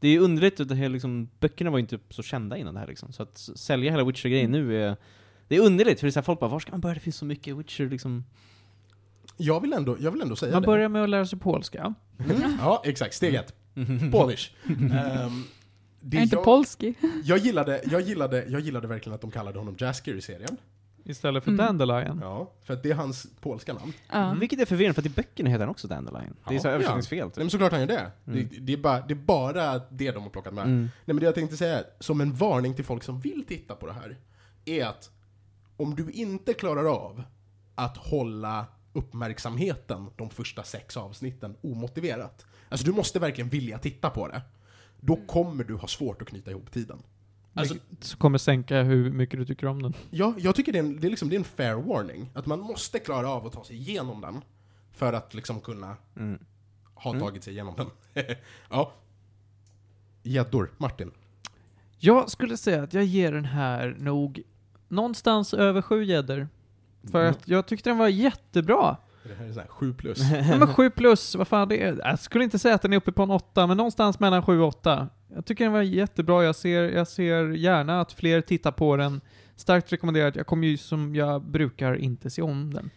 [0.01, 2.75] det är ju underligt att det här liksom, böckerna var ju inte så kända innan
[2.75, 3.13] det här liksom.
[3.13, 4.97] Så att sälja hela Witcher-grejen nu är
[5.49, 6.95] det är underligt, för det är så här, folk bara 'Var ska man börja?
[6.95, 8.25] Det finns så mycket Witcher' liksom.
[9.37, 10.67] Jag vill ändå, jag vill ändå säga Man det.
[10.67, 11.95] börjar med att lära sig polska.
[12.19, 12.57] Mm.
[12.61, 13.15] Ja, exakt.
[13.15, 13.55] Steg ett.
[14.13, 14.51] Polish.
[14.69, 15.45] Ehm,
[16.01, 16.95] det är inte jag, polski.
[17.25, 20.57] jag, gillade, jag, gillade, jag gillade verkligen att de kallade honom Jasker i serien.
[21.05, 21.67] Istället för Mm.
[21.67, 22.19] Dandelion.
[22.23, 23.93] Ja, för att det är hans polska namn.
[24.13, 24.37] Ja.
[24.41, 26.37] Vilket är förvirrande, för att i böckerna heter han också Dandelion.
[26.49, 26.73] Det är Ja, så ja.
[26.73, 27.37] översättningsfel Nej typ.
[27.37, 28.11] men såklart han gör det.
[28.27, 28.49] Mm.
[28.51, 30.65] det, det, är bara, det är bara det de har plockat med.
[30.65, 30.81] Mm.
[30.81, 33.87] Nej men det jag tänkte säga, som en varning till folk som vill titta på
[33.87, 34.17] det här,
[34.65, 35.11] är att
[35.77, 37.23] om du inte klarar av
[37.75, 44.29] att hålla uppmärksamheten de första sex avsnitten omotiverat, alltså du måste verkligen vilja titta på
[44.29, 44.43] det,
[45.01, 47.03] då kommer du ha svårt att knyta ihop tiden.
[47.55, 49.95] Alltså, så kommer sänka hur mycket du tycker om den.
[50.11, 52.31] Ja, jag tycker det är, en, det, är liksom, det är en fair warning.
[52.35, 54.41] Att man måste klara av att ta sig igenom den
[54.93, 56.39] för att liksom kunna Mm.
[56.95, 57.23] ha Mm.
[57.23, 57.87] tagit sig igenom den.
[58.71, 58.93] ja.
[60.23, 61.11] Gäddor, Martin.
[61.99, 64.43] Jag skulle säga att jag ger den här nog
[64.89, 66.49] någonstans över sju gäddor.
[67.11, 67.31] För Mm.
[67.31, 68.97] att jag tyckte den var jättebra.
[69.23, 70.19] Det här är såhär 7 plus.
[70.49, 72.01] Ja, men 7 plus, vad fan det är.
[72.05, 74.61] Jag skulle inte säga att den är uppe på en 8, men någonstans mellan 7
[74.61, 75.09] och 8.
[75.35, 79.21] Jag tycker den var jättebra, jag ser, jag ser gärna att fler tittar på den.
[79.57, 82.91] Starkt rekommenderat, jag kommer ju som jag brukar inte se om den.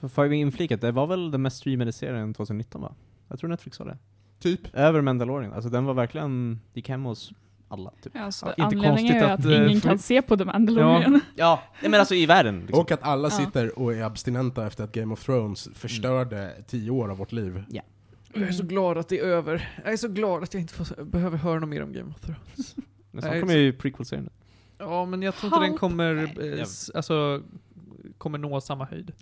[0.00, 2.94] För får vi inflikat, det var väl den mest streamade serien 2019 va?
[3.28, 3.98] Jag tror Netflix sa det.
[4.38, 4.60] typ.
[4.74, 7.32] Över Mandalorian, alltså den var verkligen, gick hem hos
[7.68, 8.16] alla typ.
[8.16, 11.20] Alltså, Ja, inte anledningen är att, att, eh, ingen för- kan se på The Mandalorian.
[11.36, 12.80] Ja, nej, men alltså i världen liksom.
[12.80, 13.30] Och att alla Ja.
[13.30, 17.64] sitter och är abstinenta efter att Game of Thrones förstörde tio år av vårt liv.
[18.34, 19.68] Jag är så glad att det är över.
[19.84, 22.20] Jag är så glad att jag inte får, behöver höra något mer om Game of
[22.20, 22.76] Thrones.
[23.10, 24.30] Men snart kommer ju prequel-serien.
[24.78, 26.14] Ja, men jag tror inte den kommer,
[26.58, 27.42] eh, alltså,
[28.18, 29.12] kommer nå samma höjd.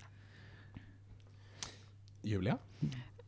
[2.22, 2.58] Julia?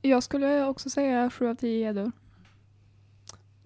[0.03, 2.13] Jag skulle också säga 7 av 10 gäddor.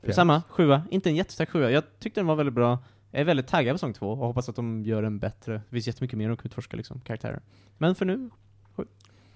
[0.00, 0.14] Fjärde.
[0.14, 0.82] Samma, sjua.
[0.90, 1.70] Inte en jättestark sjua.
[1.70, 2.78] Jag tyckte den var väldigt bra.
[3.10, 5.52] Jag är väldigt taggad på säsong två och hoppas att de gör den bättre.
[5.52, 7.40] Det finns jättemycket mer de kan utforska liksom, karaktärer.
[7.78, 8.30] Men för nu,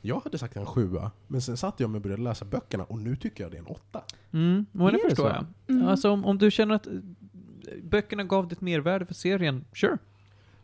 [0.00, 2.98] Jag hade sagt en sjua, men sen satt jag mig och började läsa böckerna och
[2.98, 4.02] nu tycker jag det är en åtta.
[4.32, 5.34] Mm, men det förstår så?
[5.34, 5.76] jag.
[5.76, 5.88] Mm.
[5.88, 6.92] Alltså om, om du känner att eh,
[7.82, 9.98] böckerna gav dig ett mervärde för serien, sure.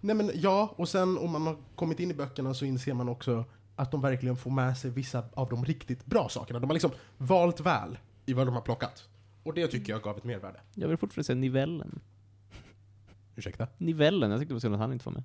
[0.00, 3.08] Nej men ja, och sen om man har kommit in i böckerna så inser man
[3.08, 3.44] också
[3.76, 6.60] att de verkligen får med sig vissa av de riktigt bra sakerna.
[6.60, 9.08] De har liksom valt väl i vad de har plockat.
[9.48, 10.60] Och det tycker jag gav ett mervärde.
[10.74, 12.00] jag vill fortfarande säga Nivellen.
[13.36, 13.68] Ursäkta?
[13.78, 15.22] Nivellen, jag tyckte det var synd att han inte var med.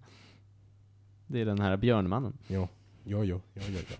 [1.27, 2.37] Det är den här björnmannen.
[2.47, 2.67] Jo,
[3.03, 3.79] jo, jo, jo, jo.
[3.89, 3.95] jo.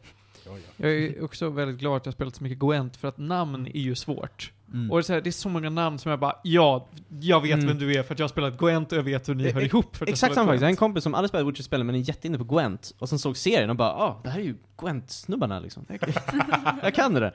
[0.46, 0.86] jo, jo.
[0.86, 3.80] Jag är också väldigt glad att jag spelat så mycket Gwent, för att namn är
[3.80, 4.54] ju svårt.
[4.74, 4.92] Mm.
[4.92, 6.88] Och det är, så här, det är så många namn som jag bara, ja,
[7.20, 7.68] jag vet Mm.
[7.68, 9.54] vem du är för att jag har spelat Gwent och jag vet hur ni Eh,
[9.54, 9.96] hör eh, ihop.
[9.96, 10.62] För att Exakt samma faktiskt.
[10.62, 12.94] Jag har en kompis som aldrig spelat Witcher-spel men är jätteinne på Gwent.
[13.00, 15.86] Och sen såg serien och bara ah, det här är ju Gwent-snubbarna liksom.
[16.84, 17.34] jag kan det där.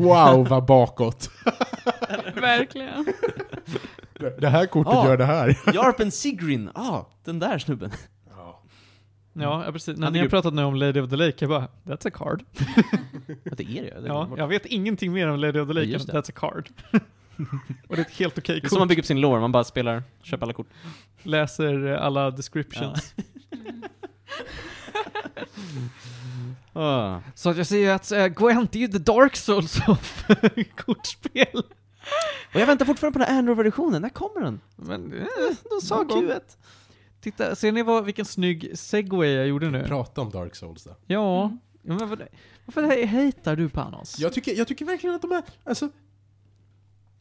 [0.00, 1.30] Wow, vad bakåt!
[2.34, 3.06] Verkligen.
[4.38, 5.06] Det- här kortet Ja.
[5.08, 5.58] gör det här.
[5.74, 7.90] Jarpen Sigrin, ah, den där snubben.
[9.40, 9.58] Ja.
[9.58, 9.98] Ja, ja, precis.
[9.98, 12.44] När ni har pratat nu om Lady of the Lake, jag bara, that's a card.
[13.50, 15.74] Att det är det, det är Ja, jag vet ingenting mer om Lady of the
[15.74, 16.68] Lake än that's a card.
[17.88, 18.70] och det är ett helt okej Det är kort.
[18.70, 20.66] som man bygger upp sin lore, man bara spelar, köper alla kort.
[21.22, 23.14] Läser eh, alla descriptions.
[26.72, 27.20] Ah.
[27.34, 30.24] Så att jag säger att uh, Gwent är ju the Dark Souls of
[30.76, 31.62] kortspel.
[32.54, 34.60] Och jag väntar fortfarande på den här Android-versionen, när kommer den?
[34.76, 35.26] Men, eh,
[35.70, 36.24] De sa någon gång.
[36.24, 36.40] Q1.
[37.20, 39.84] Titta, ser ni vad, vilken snygg segway jag gjorde nu?
[39.84, 40.96] Prata om Dark Souls då.
[41.06, 41.44] Ja.
[41.84, 41.96] Mm.
[41.96, 42.22] men vad,
[42.64, 44.18] varför hatar du Panos?
[44.18, 45.88] Jag tycker, jag tycker verkligen att de är, alltså...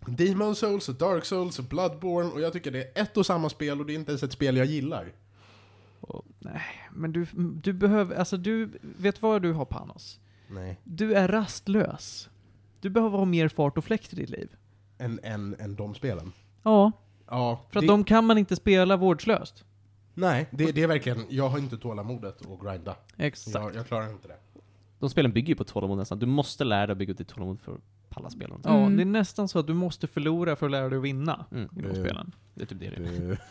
[0.07, 3.49] Demon Souls och Dark Souls och Bloodborne och jag tycker det är ett och samma
[3.49, 5.13] spel och det är inte ens ett spel jag gillar.
[6.01, 7.27] Och, nej, men du,
[7.63, 10.19] du behöver, alltså du, vet vad du har Panos?
[10.47, 10.79] Nej.
[10.83, 12.29] Du är rastlös.
[12.81, 14.55] Du behöver ha mer fart och fläkt i ditt liv.
[14.97, 16.31] Än, än, än de spelen.
[16.63, 16.91] Ja,
[17.29, 19.65] Ja, för att det, de kan man inte spela vårdslöst.
[20.19, 22.95] Nej, det, det är verkligen, jag har inte tålamodet att grinda.
[23.17, 23.55] Exakt.
[23.55, 24.35] Jag, jag klarar inte det.
[24.99, 26.19] De spelen bygger ju på tålamod nästan.
[26.19, 28.61] Du måste lära dig att bygga upp ditt tålamod för att palla spelen.
[28.63, 28.97] Ja, Mm.
[28.97, 31.69] det är nästan så att du måste förlora för att lära dig att vinna Mm.
[31.77, 32.31] i de spelen.
[32.53, 33.39] Det är typ det det är.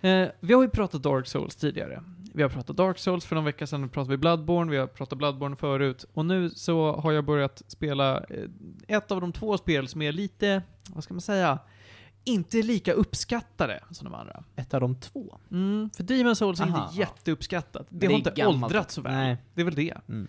[0.00, 2.02] Eh, vi har ju pratat Dark Souls tidigare.
[2.34, 5.18] Vi har pratat Dark Souls för någon vecka sedan, pratade vi Bloodborne, vi har pratat
[5.18, 6.04] Bloodborne förut.
[6.14, 8.44] Och nu så har jag börjat spela eh,
[8.88, 10.62] ett av de två spel som är lite,
[10.94, 11.58] vad ska man säga,
[12.28, 14.44] inte lika uppskattade som de andra.
[14.56, 15.38] Ett av de två.
[15.50, 17.86] Mm, för Demon Souls är Aha, inte jätteuppskattat.
[17.90, 19.12] Det, det har är inte åldrats så väl.
[19.12, 19.36] Nej.
[19.54, 19.94] Det är väl det.
[20.08, 20.28] Mm.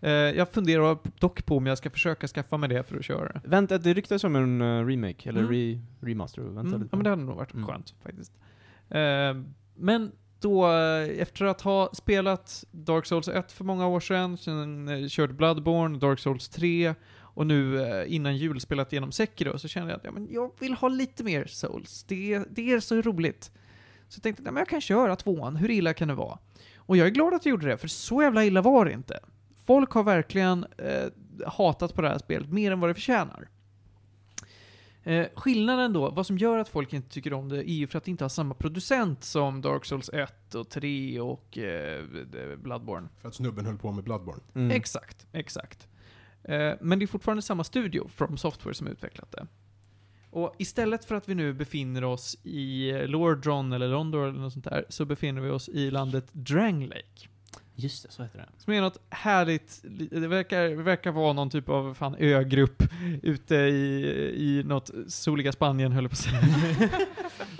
[0.00, 3.32] Eh, jag funderar dock på om jag ska försöka skaffa mig det för att köra
[3.32, 3.40] det.
[3.44, 5.52] Vänta, det ryktas om en uh, remake, eller Mm.
[5.52, 6.42] re remaster.
[6.42, 7.66] Vänta Mm, lite ja, men det hade nog varit Mm.
[7.66, 8.32] skönt faktiskt.
[8.88, 9.34] Eh,
[9.76, 14.88] men då, eh, efter att ha spelat Dark Souls 1 för många år sedan, sen
[14.88, 16.94] eh, kört Bloodborne, Dark Souls 3
[17.34, 20.50] och nu eh, innan jul spelat igenom Sekiro, så kände jag att ja, men jag
[20.58, 22.04] vill ha lite mer Souls.
[22.04, 23.50] Det, det är så roligt.
[24.08, 26.38] Så jag tänkte att ja, jag kan köra tvåan, hur illa kan det vara?
[26.76, 29.20] Och jag är glad att jag gjorde det, för så jävla illa var det inte.
[29.66, 31.06] Folk har verkligen eh,
[31.46, 33.48] hatat på det här spelet mer än vad det förtjänar.
[35.02, 37.98] Eh, skillnaden då, vad som gör att folk inte tycker om det, är ju för
[37.98, 42.04] att det inte har samma producent som Dark Souls 1 och 3 och eh,
[42.56, 43.08] Bloodborne.
[43.20, 44.42] för att snubben höll på med Bloodborne.
[44.54, 44.70] Mm.
[44.70, 45.88] Exakt, exakt.
[46.44, 49.46] Eh, men det är fortfarande samma studio, From Software, som utvecklat det.
[50.30, 54.64] Och istället för att vi nu befinner oss i Lordron eller Londor eller något sånt
[54.64, 57.28] där, så befinner vi oss i landet Drang Lake.
[57.76, 58.46] Just det, så heter det.
[58.58, 59.80] Som är något härligt,
[60.10, 62.82] det verkar, det verkar vara någon typ av fan ögrupp
[63.22, 64.04] ute i,
[64.36, 66.40] i något soliga Spanien höll jag på att säga.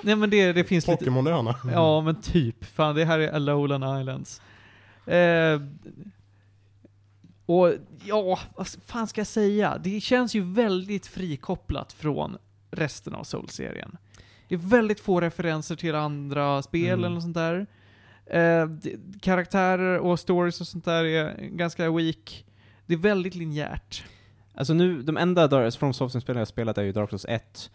[0.02, 1.56] Nej men det, det finns lite, Pokémonöarna.
[1.72, 2.64] ja men typ.
[2.64, 4.42] Fan det här är Alolan Islands.
[5.06, 5.60] Eh,
[7.46, 7.72] och
[8.04, 9.78] ja, vad fan ska jag säga?
[9.84, 12.36] Det känns ju väldigt frikopplat från
[12.70, 13.96] resten av Soul-serien.
[14.48, 16.98] Det är väldigt få referenser till andra spel Mm.
[16.98, 17.66] eller något sånt där.
[18.26, 22.44] Eh, det, karaktärer och stories och sånt där är ganska weak.
[22.86, 24.04] Det är väldigt linjärt.
[24.54, 27.70] Alltså nu, de enda Dark From Software-spelen jag spelat är ju Dark Souls 1,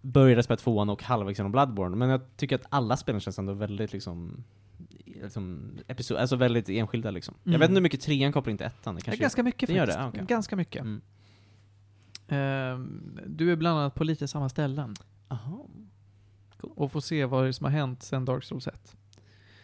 [0.00, 3.52] började spela tvåan och halvvägs genom Bloodborne, men jag tycker att alla spelen känns ändå
[3.52, 4.44] väldigt liksom,
[5.04, 7.34] liksom episod, alltså väldigt enskilda liksom.
[7.42, 7.60] Jag Mm.
[7.60, 9.22] vet inte hur mycket trean kopplar in till ettan, det Det är kanske...
[9.22, 9.98] ganska mycket det gör faktiskt.
[9.98, 10.04] det?
[10.04, 10.24] Ah, okej.
[10.28, 10.80] Ganska mycket.
[10.80, 11.00] Mm.
[12.28, 14.94] Ehm, du är bland annat på lite samma ställen.
[15.28, 15.66] Aha,
[16.62, 18.96] Och får se vad det som har hänt sen Dark Souls 1.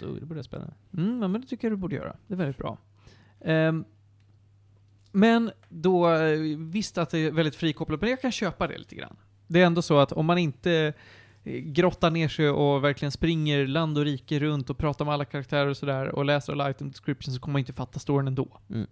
[0.00, 0.70] då borde jag spela.
[0.96, 2.16] Mm, ja, men det tycker jag du borde göra.
[2.26, 2.78] Det är väldigt bra.
[3.40, 3.84] Ehm,
[5.12, 8.94] men då, eh, visst att det är väldigt frikopplat, men jag kan köpa det lite
[8.94, 9.16] grann.
[9.46, 10.92] Det är ändå så att om man inte
[11.44, 15.66] grottar ner sig och verkligen springer land och rike runt och pratar med alla karaktärer
[15.66, 18.60] och sådär och läser alla item descriptions så kommer man inte fatta storyn ändå.
[18.70, 18.86] Mm.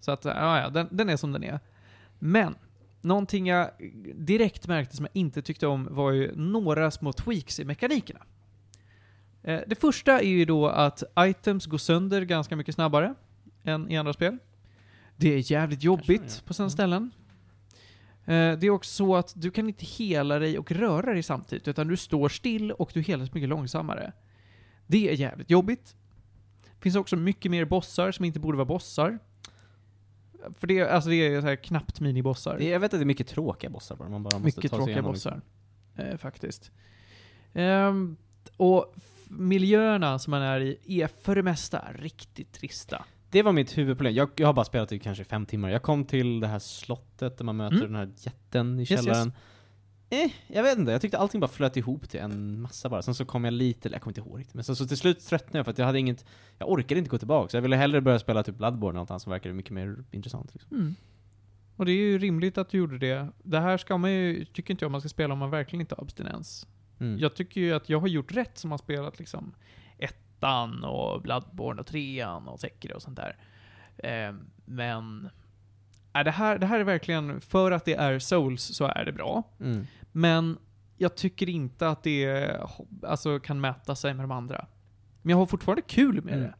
[0.00, 1.60] Så att, ja, ja, den, den är som den är.
[2.18, 2.54] Men,
[3.00, 3.70] någonting jag
[4.14, 8.20] direkt märkte som jag inte tyckte om var ju några små tweaks i mekanikerna.
[9.42, 13.14] Eh, Det första är ju då att items går sönder ganska mycket snabbare
[13.64, 14.38] än i andra spel.
[15.16, 16.70] Det är jävligt jobbigt på sina Mm.
[16.70, 17.10] ställen.
[18.24, 21.68] Eh, Det är också så att du kan inte hela dig och röra dig samtidigt,
[21.68, 24.12] utan du står still och du helas mycket långsammare.
[24.86, 25.96] Det är jävligt jobbigt.
[26.62, 29.18] Det finns också mycket mer bossar som inte borde vara bossar.
[30.58, 32.58] För det, alltså det är så här knappt minibossar.
[32.58, 34.76] Det, jag vet att det är mycket tråkiga bossar bara, man bara måste Mycket ta
[34.76, 35.40] sig tråkiga igenom, bossar.
[35.96, 36.10] Liksom.
[36.12, 36.70] Eh, faktiskt.
[37.52, 38.16] Ehm,
[38.56, 38.94] och
[39.28, 43.04] miljöerna som man är i är för det mesta riktigt trista.
[43.32, 44.14] Det var mitt huvudproblem.
[44.14, 45.70] Jag, jag har bara spelat i kanske fem timmar.
[45.70, 47.92] Jag kom till det här slottet där man möter Mm.
[47.92, 49.32] den här jätten i Yes, källaren.
[50.10, 53.02] Eh, jag vet inte, jag tyckte allting bara flöt ihop till en massa bara.
[53.02, 55.20] Sen så kom jag lite, jag kommer inte ihåg riktigt, men sen så till slut
[55.26, 56.24] tröttnade jag för att jag hade inget,
[56.58, 57.48] jag orkade inte gå tillbaka.
[57.48, 60.54] Så jag ville hellre börja spela typ Bloodborne eller något som verkade mycket mer intressant.
[60.54, 60.76] Liksom.
[60.76, 60.94] Mm.
[61.76, 63.28] Och det är ju rimligt att du gjorde det.
[63.42, 65.94] Det här ska man ju, tycker inte jag man ska spela om man verkligen inte
[65.94, 66.66] har abstinens.
[67.00, 67.18] Mm.
[67.18, 69.54] Jag tycker ju att jag har gjort rätt som har spelat liksom
[70.42, 73.36] ettan och Bloodborne och trean och Sekiro och sånt där.
[73.98, 75.28] Ehm, men
[76.14, 79.12] äh, det, här, det här är verkligen, för att det är Souls så är det
[79.12, 79.42] bra.
[79.60, 79.86] Mm.
[80.12, 80.58] Men
[80.96, 82.50] jag tycker inte att det
[83.02, 84.66] alltså, kan mäta sig med de andra.
[85.22, 86.44] Men jag har fortfarande kul med Mm.
[86.44, 86.54] det.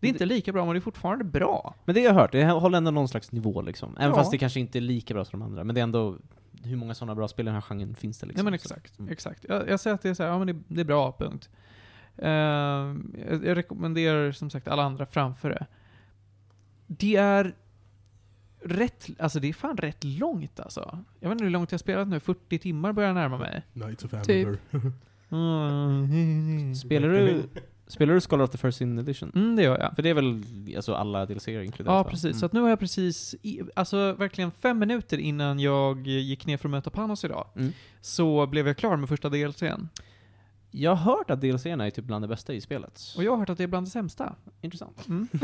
[0.00, 1.74] Det är inte lika bra, men det är fortfarande bra.
[1.84, 3.96] Men det jag har hört, det håller ändå någon slags nivå liksom.
[3.96, 4.14] Även Ja.
[4.14, 5.64] fast det kanske inte är lika bra som de andra.
[5.64, 6.16] Men det är ändå,
[6.62, 8.40] hur många sådana bra spel i den här genren finns det liksom?
[8.40, 8.98] Ja men exakt.
[8.98, 9.12] Mm.
[9.12, 9.44] exakt.
[9.48, 11.50] Jag, jag säger att det är så här, ja men det, det är bra, punkt.
[12.18, 15.66] Ehm, jag, rekommenderar som sagt alla andra framför det.
[16.86, 17.54] Det är
[18.64, 20.98] rätt, alltså det är fan rätt långt alltså.
[21.20, 23.62] Jag vet inte hur långt jag har spelat nu, 40 timmar börjar jag närma mig.
[23.72, 24.46] Knights of Typ.
[24.46, 24.92] Amalur.
[25.30, 27.42] Mm, Spelar du,
[27.86, 29.32] spelar du Scholar of the First Sin Edition?
[29.34, 29.94] mm det gör jag.
[29.94, 30.42] För det är väl
[30.76, 32.24] alltså alla DLC inkluderat Ja, precis.
[32.24, 32.34] Mm.
[32.34, 36.56] Så att nu har jag precis, i, alltså verkligen fem minuter innan jag gick ner
[36.56, 37.72] för att möta Panos idag, Mm.
[38.00, 39.88] så blev jag klar med första DLCn.
[40.78, 43.00] Jag har hört att DLCerna är typ bland det bästa i spelet.
[43.16, 44.34] Och jag har hört att det är bland det sämsta.
[44.60, 45.08] Intressant.
[45.08, 45.28] Mm.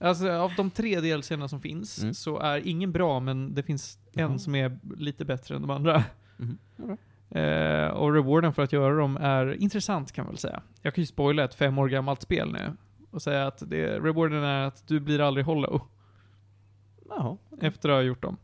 [0.00, 2.14] Alltså av de tre DLCerna som finns, Mm.
[2.14, 4.26] så är ingen bra, men det finns Jaha.
[4.32, 6.04] en som är lite bättre än de andra.
[6.36, 6.58] Mhm.
[6.78, 6.96] Okej.
[7.42, 10.62] Eh, och rewarden för att göra dem är intressant kan man väl säga.
[10.82, 12.76] Jag kan ju spoila ett fem år gammalt spel nu.
[13.10, 15.80] Och säga att det, rewarden är att du blir aldrig hollow
[17.08, 17.36] Jaha.
[17.60, 18.36] efter att ha gjort dem.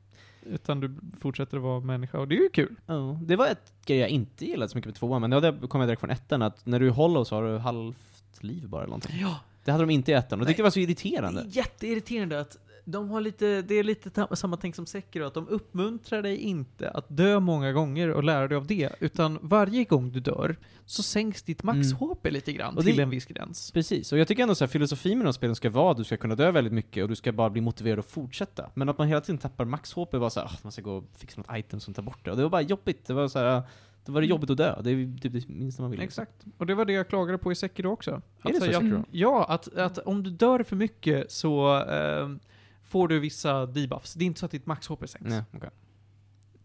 [0.49, 2.77] Utan du fortsätter att vara människa, och det är ju kul.
[2.87, 5.81] Ja, det var ett grej jag inte gillade så mycket med tvåan, men det kom
[5.81, 8.83] jag direkt från ettan, att när du är hollow så har du halvt liv bara
[8.83, 9.21] eller någonting.
[9.21, 11.43] Ja, Det hade de inte i ettan, och jag tyckte det var så irriterande.
[11.43, 12.57] Det är jätteirriterande att
[12.91, 16.91] de har lite, det är lite samma tänk som Sekiro, att de uppmuntrar dig inte
[16.91, 21.03] att dö många gånger och lära dig av det, utan varje gång du dör så
[21.03, 22.17] sänks ditt max Mm.
[22.23, 23.71] Lite grann Och det- till en viss gräns.
[23.73, 26.05] Precis, och jag tycker ändå så här, filosofin med de spelen ska vara att du
[26.05, 28.71] ska kunna dö väldigt mycket och du ska bara bli motiverad att fortsätta.
[28.75, 31.59] Men att man hela tiden tappar max-HP var såhär, man ska gå och fixa något
[31.59, 32.31] item som tar bort det.
[32.31, 33.63] Och det var bara jobbigt, det var så här,
[34.05, 34.81] då var det jobbigt att dö.
[34.83, 36.01] Det är typ det minsta man vill.
[36.01, 36.45] Exakt.
[36.59, 38.11] Och det var det jag klagade på i Sekiro också.
[38.11, 39.05] Är Att det så jag?
[39.11, 42.41] Ja, att, att om du dör för mycket så ehm,
[42.89, 44.15] får du vissa debuffs.
[44.15, 45.31] Det är inte så att ditt max HP sänks.
[45.31, 45.71] Nej, okej.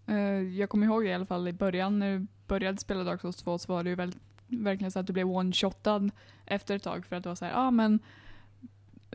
[0.08, 0.16] Eh,
[0.60, 3.58] jag kommer ihåg i alla fall i början när du började spela Dark Souls 2
[3.58, 4.14] så var det ju väl,
[4.48, 6.12] verkligen så att du blev one-shotad
[6.46, 8.00] efter ett tag för att det var så här, ja ah, men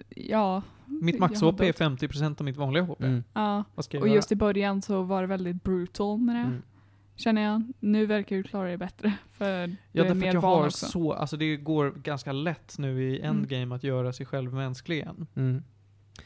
[0.08, 2.00] Ja, Mitt max-HP är dött.
[2.02, 3.00] 50% av mitt vanliga HP.
[3.02, 3.24] Mm.
[3.32, 3.64] ja.
[3.74, 4.06] Och göra?
[4.06, 6.40] just i början så var det väldigt brutal med det.
[6.40, 6.62] Mm.
[7.16, 7.72] Känner jag.
[7.80, 9.12] Nu verkar du klara dig bättre.
[9.30, 10.86] För du Ja, är därför mer jag van har också.
[10.86, 13.36] så, alltså det går ganska lätt nu i Mm.
[13.36, 15.26] endgame att göra sig själv mänsklig igen.
[15.34, 15.62] Mm.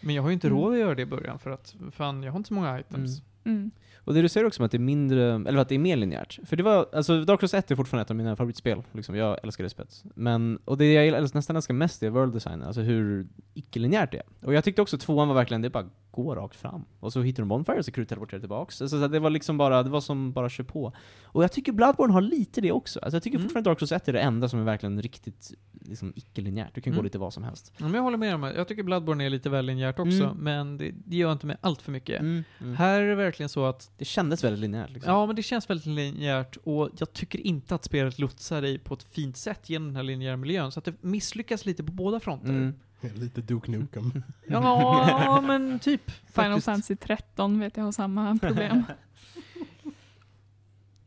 [0.01, 0.59] Men jag har ju inte Mm.
[0.61, 3.22] råd att göra det i början för att, fan, jag har inte så många items.
[3.45, 3.70] Mm.
[4.05, 5.97] Och det du säger också om att det är mindre, eller att det är mer
[5.97, 6.38] linjärt.
[6.45, 9.16] För det var, alltså Dark Souls 1 är fortfarande ett av mina favoritspel, liksom.
[9.16, 10.05] jag älskar det spelet.
[10.14, 14.18] Men, och det jag älskar- nästan älskar mest är world designen, alltså hur icke-linjärt det
[14.18, 14.47] är.
[14.47, 16.84] Och jag tyckte också tvåan var verkligen, det bara gå rakt fram.
[17.00, 18.82] Och så hittar du en bonfire så kan du teleportera tillbaks.
[18.82, 20.92] Alltså, så det var liksom bara, det var som bara kör på.
[21.24, 23.00] Och jag tycker Bloodborne har lite det också.
[23.00, 23.48] Alltså jag tycker Mm.
[23.48, 26.74] fortfarande Dark Souls 1 är det enda som är verkligen riktigt liksom, icke-linjärt.
[26.74, 27.04] Du kan gå Mm.
[27.04, 27.72] lite vad som helst.
[27.76, 28.54] Ja, Men jag håller med om det.
[28.54, 30.36] Jag tycker Bloodborne är lite väl linjärt också, Mm.
[30.36, 32.20] men det, det gör inte mig allt för mycket.
[32.20, 32.44] Mm.
[32.60, 32.76] Mm.
[32.76, 35.12] Här är det verkligen så att, Det kändes väldigt linjärt liksom.
[35.12, 38.94] ja men det känns väldigt linjärt och jag tycker inte att spelet lotsar dig på
[38.94, 42.20] ett fint sätt genom den här linjära miljön, så att det misslyckas lite på båda
[42.20, 42.72] fronter.
[43.14, 44.22] Lite Duke Nukem.
[44.46, 46.11] Ja, men typ.
[46.11, 46.64] Final faktiskt.
[46.64, 48.84] Fantasy 13 vet jag har samma problem.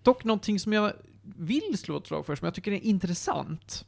[0.03, 0.93] Dock någonting som jag
[1.37, 3.85] vill slå ett slag för, som jag tycker är intressant,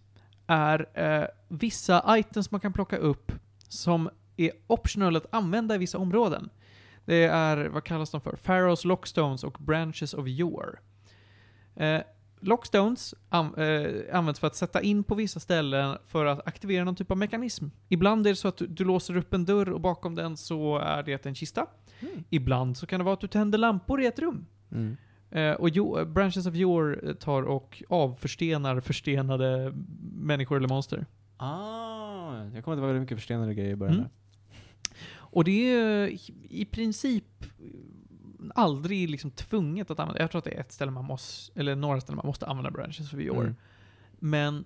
[0.47, 3.31] är eh, vissa items man kan plocka upp
[3.67, 6.49] som är optional att använda i vissa områden.
[7.05, 8.35] Det är, vad kallas de för?
[8.35, 10.79] Pharaohs Lockstones och Branches of Yore.
[11.75, 12.01] Eh,
[12.39, 16.95] Lockstones an, eh, används för att sätta in på vissa ställen för att aktivera någon
[16.95, 17.65] typ av mekanism.
[17.89, 20.77] Ibland är det så att du, du låser upp en dörr och bakom den så
[20.77, 21.65] är det en kista.
[21.99, 22.23] Mm.
[22.29, 24.45] Ibland så kan det vara att du tänder lampor i ett rum.
[24.71, 24.97] Mm.
[25.31, 29.73] Eh, och jo, Branches of Yore tar och avförstenar förstenade
[30.13, 31.05] människor eller monster.
[31.37, 34.09] Ah, jag kommer inte ihåg väldigt mycket förstenade grejer i början Mm.
[35.29, 36.17] Och det är
[36.49, 37.45] i princip
[38.55, 40.21] aldrig liksom tvunget att använda.
[40.21, 42.71] Jag tror att det är ett ställe man måste, eller några ställen man måste använda
[42.71, 43.41] Branches of Yore.
[43.41, 43.55] Mm.
[44.19, 44.65] Men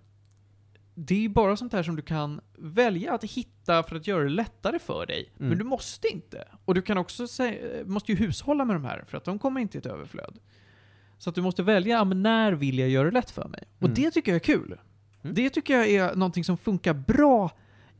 [0.96, 4.24] det är ju bara sånt här som du kan välja att hitta för att göra
[4.24, 5.32] det lättare för dig.
[5.38, 5.50] Mm.
[5.50, 6.48] Men du måste inte.
[6.66, 9.62] Och du kan också säga, måste ju hushålla med de här, för att de kommer
[9.62, 10.40] inte i ett överflöd.
[11.18, 13.64] Så att du måste välja, ja, men när vill jag göra det lätt för mig?
[13.78, 13.94] Och Mm.
[13.96, 14.78] det tycker jag är kul.
[15.24, 15.36] Mm.
[15.36, 17.52] Det tycker jag är någonting som funkar bra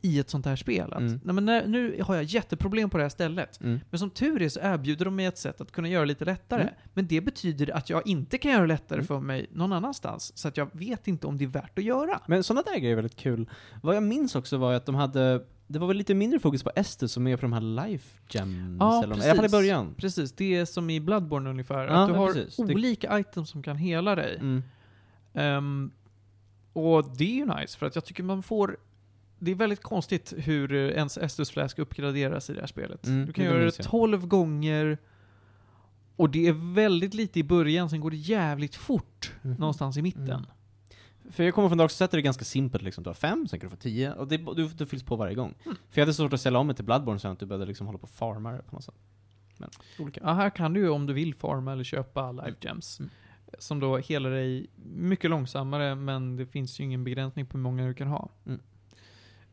[0.02, 0.92] i ett sånt här spel.
[0.92, 1.20] Att, Mm.
[1.24, 3.60] nej, men när, nu har jag jätteproblem på det här stället.
[3.60, 3.80] Mm.
[3.90, 6.24] Men som tur är så erbjuder de mig ett sätt att kunna göra det lite
[6.24, 6.62] lättare.
[6.62, 6.74] Mm.
[6.94, 9.06] Men det betyder att jag inte kan göra det lättare Mm.
[9.06, 10.38] för mig någon annanstans.
[10.38, 12.20] Så att jag vet inte om det är värt att göra.
[12.26, 13.50] Men sådana där grejer är väldigt kul.
[13.82, 16.70] Vad jag minns också var att de hade, det var väl lite mindre fokus på
[16.76, 19.94] Estus som är på de här life gems, Ja, eller, i alla fall i början.
[19.96, 21.86] Precis, det är som i Bloodborne ungefär.
[21.86, 22.56] Ja, att du har precis.
[22.56, 24.62] Det- olika items som kan hela dig.
[25.34, 25.90] Ehm,
[26.72, 28.76] och det är ju nice, för att jag tycker man får...
[29.44, 33.06] Det är väldigt konstigt hur eh, ens Estus Flask uppgraderas i det här spelet.
[33.06, 33.86] Mm, du kan det göra det minns jag.
[33.86, 34.98] 12 gånger,
[36.16, 39.54] och det är väldigt lite i början, sen går det jävligt fort Mhm.
[39.54, 40.28] någonstans i mitten.
[40.30, 40.44] Mm.
[41.30, 43.04] För jag kommer från Dark Souls 1 är det ganska simpelt liksom.
[43.04, 45.34] Du har fem, sen kan du få tio, och det, du, du fylls på varje
[45.34, 45.54] gång.
[45.64, 45.76] Mm.
[45.90, 47.86] För jag hade svårt att ställa om mig till Bloodborne sen att du började liksom
[47.86, 48.94] hålla på och farma det på något sätt.
[49.58, 50.20] Men, olika.
[50.24, 53.00] Ja, här kan du ju om du vill farma eller köpa life gems.
[53.00, 53.10] Mm.
[53.58, 57.86] Som då helar dig mycket långsammare, men det finns ju ingen begränsning på hur många
[57.86, 58.28] du kan ha.
[58.46, 58.60] Mm.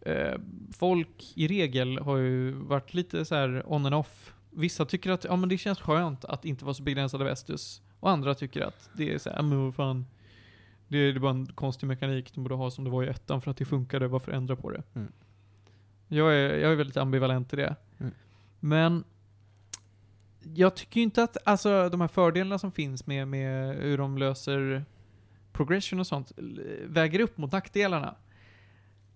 [0.01, 0.39] Eh,
[0.73, 4.33] folk i regel har ju varit lite så här on and off.
[4.51, 7.81] Vissa tycker att ja, men det känns skönt att inte vara så begränsad av Estus.
[7.99, 10.05] Och andra tycker att det är så här, "Ja, men vad fan.
[10.87, 13.07] Det är, det är bara en konstig mekanik de borde ha som det var i
[13.07, 14.83] ettan för att det funkade, varför ändra på det?
[14.93, 15.11] Mm.
[16.07, 17.75] Jag, är, jag är väldigt ambivalent i det.
[17.97, 18.13] Mm.
[18.59, 19.03] Men
[20.55, 24.17] jag tycker ju inte att alltså, de här fördelarna som finns med, med hur de
[24.17, 24.85] löser
[25.51, 26.31] progression och sånt
[26.85, 28.15] väger upp mot nackdelarna.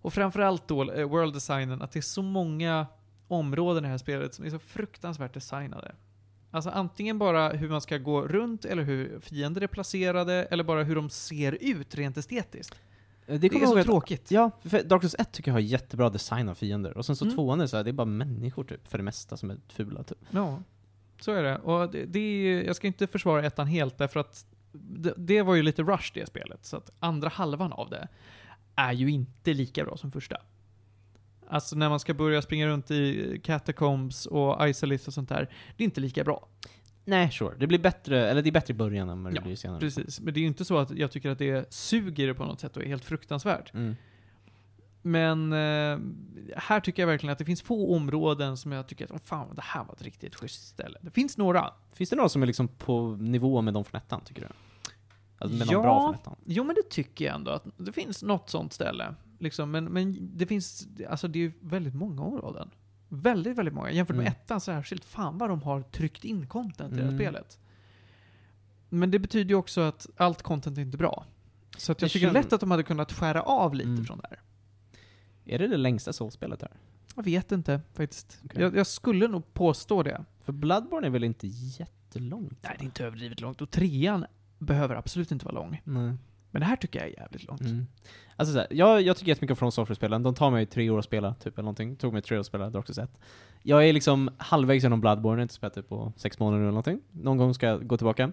[0.04, 2.88] Och framförallt då eh, world designen, att det är så många
[3.28, 5.95] områden i det här spelet som är så fruktansvärt designade.
[6.51, 10.84] Alltså antingen bara hur man ska gå runt, eller hur fiender är placerade, eller bara
[10.84, 12.76] hur de ser ut rent estetiskt.
[13.26, 14.32] Det, Det, kommer är så att- tråkigt.
[14.32, 16.97] Ja, för Dark Souls 1 tycker jag har jättebra design av fiender.
[16.97, 17.36] Och sen så Mm.
[17.36, 20.04] tvåan är så här, det är bara människor typ, för det mesta som är fula
[20.04, 20.18] typ.
[20.32, 20.64] Ja,
[21.22, 21.58] så är det.
[21.58, 25.56] Och det, det är, jag ska inte försvara ettan helt, därför att det, det var
[25.56, 26.66] ju lite rush det spelet.
[26.66, 28.08] Så att andra halvan av det
[28.76, 30.38] är ju inte lika bra som första.
[31.47, 35.84] Alltså när man ska börja springa runt i catacombs och isolate och sånt där, det
[35.84, 36.47] är inte lika bra.
[37.05, 37.55] Nej, sure.
[37.57, 39.80] Det blir bättre, eller det är bättre i början än vad det Ja, blir senare.
[39.80, 42.59] Precis, men det är ju inte så att jag tycker att det suger på något
[42.59, 43.74] sätt och är helt fruktansvärt.
[43.74, 43.95] Mm.
[45.01, 45.99] Men eh,
[46.57, 49.55] här tycker jag verkligen att det finns få områden som jag tycker att, oh, fan,
[49.55, 50.97] det här var ett riktigt schysst ställe.
[51.01, 54.21] Det finns några, Finns det några som är liksom på nivå med de från ettan,
[54.21, 54.47] tycker du?
[55.44, 55.72] Alltså med Ja.
[55.72, 56.36] de bra från ettan?
[56.46, 59.16] Jo, men det tycker jag ändå att det finns något sånt ställe.
[59.39, 62.70] Liksom, men, men det finns, alltså det är väldigt många områden.
[63.10, 63.91] Väldigt, väldigt många.
[63.91, 64.34] Jämfört med Mm.
[64.34, 67.20] ettan särskilt, fan vad de har tryckt in content i det här Mm.
[67.20, 67.60] spelet.
[68.89, 71.26] Men det betyder ju också att allt content är inte bra.
[71.78, 74.06] Så att jag Det tycker kän- lätt att de hade kunnat skära av lite Mm.
[74.06, 74.39] från det här.
[75.46, 76.72] Är det det längsta Souls-spelet här?
[77.16, 78.39] Jag vet inte faktiskt.
[78.46, 78.62] Okej.
[78.62, 80.26] Jag, jag skulle nog påstå det.
[80.41, 82.58] För Bloodborne är väl inte jättelångt?
[82.62, 83.62] Nej, det är inte överdrivet långt.
[83.62, 84.26] Och trean
[84.66, 85.82] behöver absolut inte vara lång.
[85.84, 86.14] Nej.
[86.51, 87.61] Men det här tycker jag är jävligt långt.
[87.61, 87.88] Mm.
[88.36, 90.24] Alltså såhär, jag, jag tycker jättemycket om From Software-spelen.
[90.24, 91.95] De tar mig tre år att spela, typ, eller någonting.
[91.95, 93.09] Tog mig tre år att spela Dark Souls 1.
[93.64, 97.01] Jag är liksom halvvägs genom Bloodborne, jag inte spelat det på sex månader eller någonting.
[97.11, 98.32] Någon gång ska jag gå tillbaka.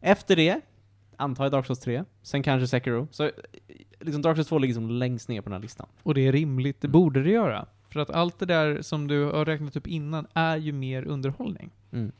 [0.00, 0.60] Efter det,
[1.16, 2.04] antar jag Dark Souls 3.
[2.22, 3.08] Sen kanske Sekiro.
[3.10, 3.30] Så
[4.00, 5.86] liksom Dark Souls 2 ligger som längst ner på den här listan.
[6.02, 6.92] Och det är rimligt, det Mm.
[6.92, 7.66] borde det göra.
[7.88, 11.70] För att allt det där som du har räknat upp innan är ju mer underhållning.
[11.92, 12.12] Mm.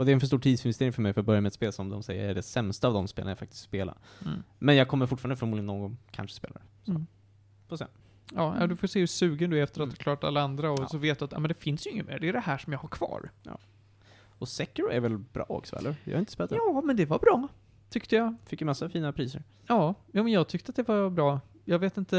[0.00, 1.72] Och det är en för stor tidsinvestering för mig för att börja med ett spel
[1.72, 3.98] som de säger är det sämsta av de spelen jag faktiskt spelar.
[4.26, 4.42] Mm.
[4.58, 6.60] Men jag kommer fortfarande förmodligen någon gång kanske spela det.
[6.84, 6.90] Så.
[6.90, 7.06] Mm.
[7.68, 7.86] Får se.
[8.34, 10.70] Ja, ja, du får se hur sugen du är efter att ha klarat alla andra
[10.70, 10.88] och Ja.
[10.88, 12.58] så vet du att ja, men det finns ju inget mer, det är det här
[12.58, 13.30] som jag har kvar.
[14.38, 15.94] Och Sekiro är väl bra också, eller?
[16.04, 16.56] Jag har inte spelat det.
[16.56, 17.48] Ja, men det var bra,
[17.90, 18.34] tyckte jag.
[18.46, 19.42] Fick ju massa fina priser.
[19.66, 21.40] Ja, ja men jag tyckte att det var bra.
[21.64, 22.16] Jag vet inte,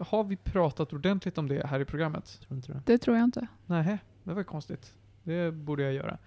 [0.00, 2.40] har vi pratat ordentligt om det här i programmet?
[2.46, 2.82] Tror inte det.
[2.84, 3.46] Det tror jag inte.
[3.66, 4.94] Nej, det var konstigt.
[5.22, 6.18] Det borde jag göra.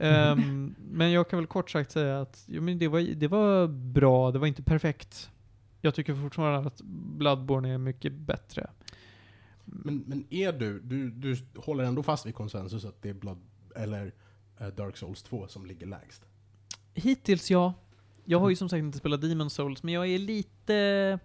[0.00, 3.66] Ehm, men jag kan väl kort sagt säga att jo, men det, var, det var
[3.66, 5.30] bra, det var inte perfekt.
[5.80, 6.80] Jag tycker fortfarande att
[7.16, 8.70] Bloodborne är mycket bättre.
[9.64, 13.38] Men, men är du, du, du håller ändå fast vid konsensus att det är Blood,
[13.76, 14.12] eller
[14.58, 16.26] eh, Dark Souls 2 som ligger lägst?
[16.94, 17.74] Hittills ja.
[18.24, 21.18] Jag har ju som sagt inte spelat Demon Souls, men jag är lite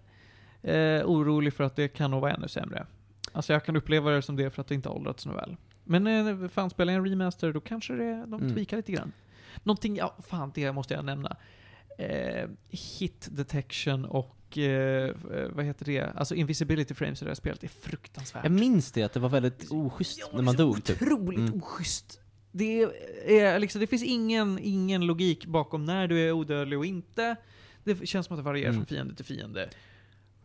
[0.62, 2.86] eh, orolig för att det kan nog vara ännu sämre.
[3.32, 5.56] Alltså jag kan uppleva det som det för att det inte har åldrats så väl.
[5.86, 8.54] Men eh, fan, spelar jag en remaster då kanske det, de Mm.
[8.54, 9.12] tweakar lite grann.
[9.62, 11.36] Någonting, ja fan det måste jag nämna.
[11.98, 15.14] Eh, hit detection och eh,
[15.50, 16.00] vad heter det?
[16.16, 18.44] Alltså invisibility frames i det här spelet är fruktansvärt.
[18.44, 21.02] Jag minns det, att det var väldigt oschysst när man dog, typ.
[21.02, 21.62] Otroligt Mm.
[21.62, 22.20] oschysst.
[22.52, 22.82] Det,
[23.26, 27.36] är, liksom, det finns ingen, ingen logik bakom när du är odödlig och inte.
[27.84, 28.80] Det känns som att det varierar Mm.
[28.80, 29.68] från fiende till fiende.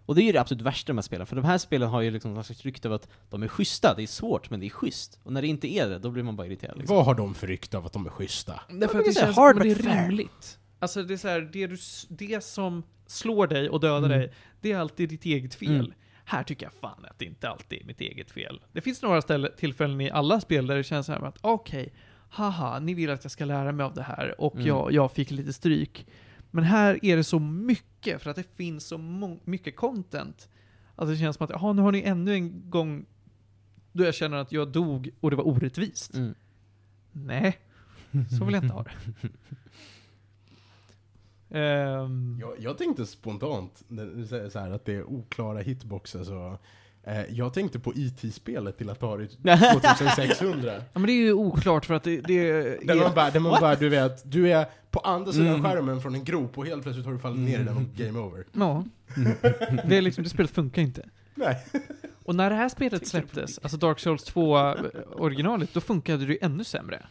[0.06, 1.89] Och det är ju det absolut värsta med de här spelen, för de här spelen
[1.89, 4.60] har ju liksom något slags rykte av att de är schyssta, det är svårt, men
[4.60, 5.20] det är schysst.
[5.24, 6.78] Och när det inte är det, då blir man bara irriterad.
[6.78, 6.95] Liksom.
[6.95, 8.60] Vad har de för rykte av att de är schyssta?
[8.70, 10.60] Därför att det känns hard men det är rimligt.
[10.80, 11.78] Alltså det är så här, det, du,
[12.10, 14.10] det som slår dig och dödar Mm.
[14.20, 15.70] dig, det är alltid ditt eget fel.
[15.76, 15.91] Mm.
[16.26, 18.62] Här tycker jag fan att det inte alltid är mitt eget fel.
[18.72, 21.93] Det finns några ställe, tillfällen i alla spel där det känns så här att okej,
[22.30, 24.68] haha, ni vill att jag ska lära mig av det här och Mm.
[24.68, 26.06] jag, jag fick lite stryk.
[26.52, 28.97] Men här är det så mycket, för att det finns så
[29.43, 30.49] mycket content.
[30.95, 33.06] Att det känns som att, jaha, nu har ni ännu en gång
[33.91, 36.14] då jag känner att jag dog och det var orättvist.
[36.16, 36.36] Mm.
[37.12, 37.58] Nej,
[38.39, 38.91] så vill jag inte ha det.
[41.54, 46.24] Ehm, Jag, jag tänkte spontant, när du säger så här att det är oklara hitboxar
[46.24, 46.58] så...
[47.04, 49.28] Eh, jag tänkte på IT-spelet till Atari
[49.74, 50.74] 2600.
[50.76, 52.52] Ja men det är ju oklart för att det, det
[52.88, 53.16] Där man är...
[53.16, 55.64] bara, där man bara, du vet, du är på andra sidan Mm.
[55.64, 58.20] skärmen från en grop och helt plötsligt har du fallit ner i den och game
[58.20, 58.45] over.
[58.54, 58.84] Ja.
[59.88, 61.06] Det, är liksom, det spelet funkar inte.
[61.36, 61.58] Nej.
[62.24, 64.74] Och när det här spelet släpptes, alltså Dark Souls 2 eh,
[65.16, 67.06] originalet, då funkade det ju ännu sämre.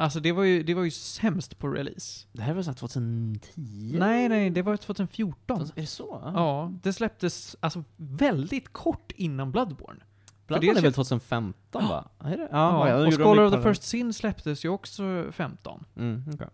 [0.00, 2.26] Alltså det var ju, det var ju sämst på release.
[2.32, 3.96] Det här var såhär 2010?
[3.98, 5.60] Nej, nej, det var 2014.
[5.60, 6.20] Är det så?
[6.34, 10.00] Ja, det släpptes alltså väldigt kort innan Bloodborne.
[10.46, 12.08] Bloodborne är väl känns- 2015 va?
[12.18, 12.48] Är det?
[12.52, 13.62] Ja, ja, och Scholar of the.
[13.62, 15.84] First Sin släpptes ju också 15.
[15.96, 16.48] Mm, okej.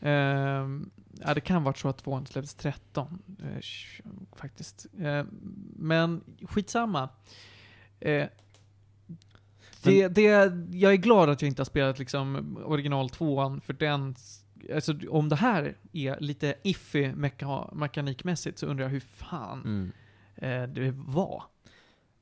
[0.00, 0.90] Ehm,
[1.20, 3.18] ja, det kan varit så att tvåan släpptes 13.
[3.42, 4.02] eh, sh-
[4.36, 4.86] faktiskt.
[5.00, 5.26] Ehm,
[5.76, 7.08] men skitsamma.
[8.00, 8.26] Eh,
[9.82, 10.22] det, det,
[10.78, 14.14] jag är glad att jag inte har spelat liksom original tvåan, för den...
[14.74, 19.92] Alltså, om det här är lite iffy meka, mekanikmässigt så undrar jag hur fan Mm.
[20.36, 21.42] eh, det var.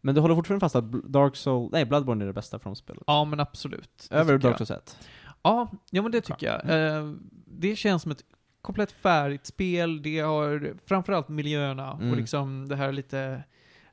[0.00, 3.02] Men du håller fortfarande fast att Dark Soul, nej Bloodborne är det bästa från spelet?
[3.07, 4.09] Ja, men absolut.
[4.11, 4.57] Över Dark.
[4.59, 4.98] Souls 1?
[5.42, 6.96] Ja, ja men det tycker jag.
[6.98, 7.12] Eh,
[7.46, 8.24] det känns som ett
[8.62, 10.02] komplett färdigt spel.
[10.02, 12.11] Det har framförallt miljöerna Mm.
[12.11, 13.42] och liksom det här lite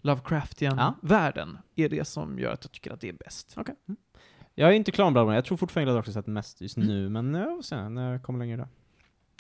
[0.06, 0.10] Ja.
[0.10, 3.54] Lovecraftian-världen är det som gör att jag tycker att det är bäst.
[3.58, 3.76] Okej.
[3.88, 3.98] Mm.
[4.56, 6.78] Jag är inte klar med Bloodborne, jag tror fortfarande att Dark Souls 1 mest just
[6.78, 6.90] Mm.
[6.90, 8.68] nu, men jag får se när jag kommer längre då.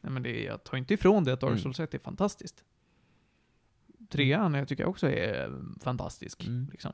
[0.02, 1.62] Nej, men det jag tar inte ifrån det att Dark Mm.
[1.62, 2.64] Souls 1 är fantastiskt.
[4.10, 5.54] Trean jag tycker jag också är eh,
[5.84, 6.46] fantastisk.
[6.46, 6.68] Mm.
[6.72, 6.92] Liksom.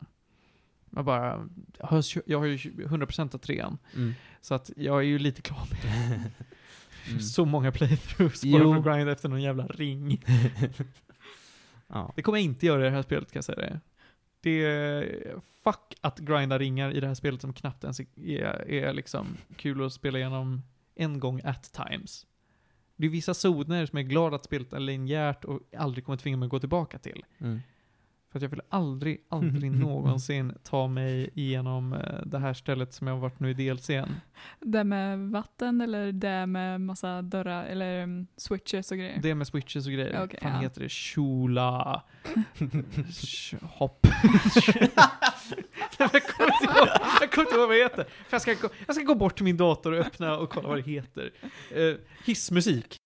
[0.95, 4.13] Jag, bara, jag, har, jag har ju 100% av trean, Mm.
[4.41, 6.09] så att jag är ju lite klar med
[7.09, 7.19] Mm.
[7.21, 10.23] så många playthroughs bara för att grinda efter någon jävla ring.
[11.89, 12.13] ja.
[12.15, 13.79] Det kommer jag inte göra i det här spelet kan jag säga det.
[14.41, 18.93] Det är fuck att grinda ringar i det här spelet som knappt ens är, är
[18.93, 20.61] liksom kul att spela igenom
[20.95, 22.25] en gång at times.
[22.95, 26.17] Det är vissa zoner som jag är glad att spelet är linjärt och aldrig kommer
[26.17, 27.25] tvinga mig att gå tillbaka till.
[27.37, 27.59] Mm.
[28.31, 33.07] För att jag vill aldrig, aldrig någonsin ta mig igenom eh, det här stället som
[33.07, 34.11] jag har varit nu i DLCn.
[34.59, 39.19] Det med vatten eller det med massa dörrar eller um, switches och grejer?
[39.21, 40.23] Det med switches och grejer.
[40.23, 40.59] Okej, fan ja.
[40.59, 40.89] heter det?
[40.89, 42.03] Shula...
[43.09, 44.07] Sh- Hopp.
[45.97, 46.87] jag kommer inte ihåg,
[47.21, 48.03] jag kommer inte ihåg vad det heter.
[48.03, 50.67] För jag, ska gå, jag ska gå bort till min dator och öppna och kolla
[50.67, 51.31] vad det heter.
[51.77, 52.97] Uh, hissmusik.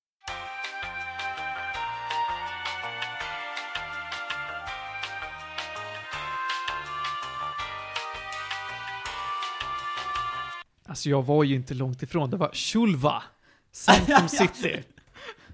[10.94, 13.24] Alltså jag var ju inte långt ifrån, det var Shulva.
[13.72, 14.84] Sanctum City.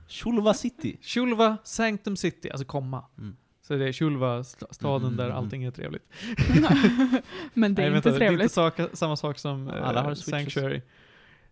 [0.08, 0.98] Shulva City.
[1.02, 3.06] Shulva Sanctum City, alltså komma.
[3.18, 3.36] Mm.
[3.62, 6.04] Så det är Shulva, st- staden Mm, där mm, allting är trevligt.
[7.54, 8.42] Men det är Nej, inte vänta, Det är trevligt.
[8.42, 10.32] inte sak, samma sak som eh, Alla har switches.
[10.32, 10.82] Sanctuary.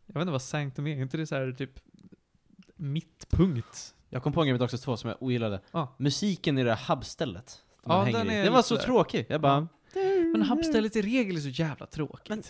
[0.05, 1.79] Jag vet inte vad Sanctum är, är inte det så här typ
[2.75, 3.95] mittpunkt?
[4.09, 5.61] Jag kom på en grej med Souls 2 som jag ogillade.
[5.71, 5.95] Ja.
[5.99, 6.77] Musiken i det här
[7.83, 8.81] Ja, man hänger den Den var så där.
[8.83, 9.25] tråkig.
[9.29, 9.67] Jag bara,
[10.33, 12.29] Men hubbstället i regel är så jävla tråkigt.
[12.29, 12.43] Men-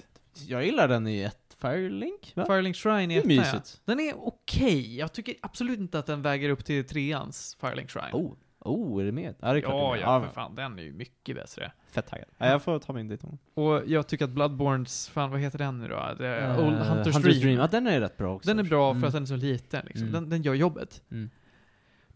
[0.47, 2.45] jag gillar den i ett Firelink, va?
[2.45, 3.41] Firelink Shrine är är ja.
[3.41, 3.81] mysigt.
[3.85, 4.97] Den är okej.
[4.97, 8.13] Jag tycker absolut inte att den väger upp till treans Firelink Shrine.
[8.13, 9.35] Oh, oh, är det med?
[9.39, 10.27] Ja, det är klart ja, det är ja, med.
[10.27, 10.55] för fan.
[10.55, 11.71] Den är ju mycket bättre.
[11.91, 12.27] Fett taggad.
[12.37, 13.21] Ja, jag får ta mig in dit.
[13.53, 16.13] Och jag tycker att Bloodborns, fan vad heter den nu då?
[16.17, 17.57] Det Eh, Old Hunter's, Dream.
[17.59, 18.47] Ja, den är rätt bra också.
[18.49, 19.07] Den är bra för Mm.
[19.07, 20.07] att den är så liten liksom.
[20.07, 20.13] Mm.
[20.13, 21.01] Den, den gör jobbet.
[21.11, 21.29] Mm.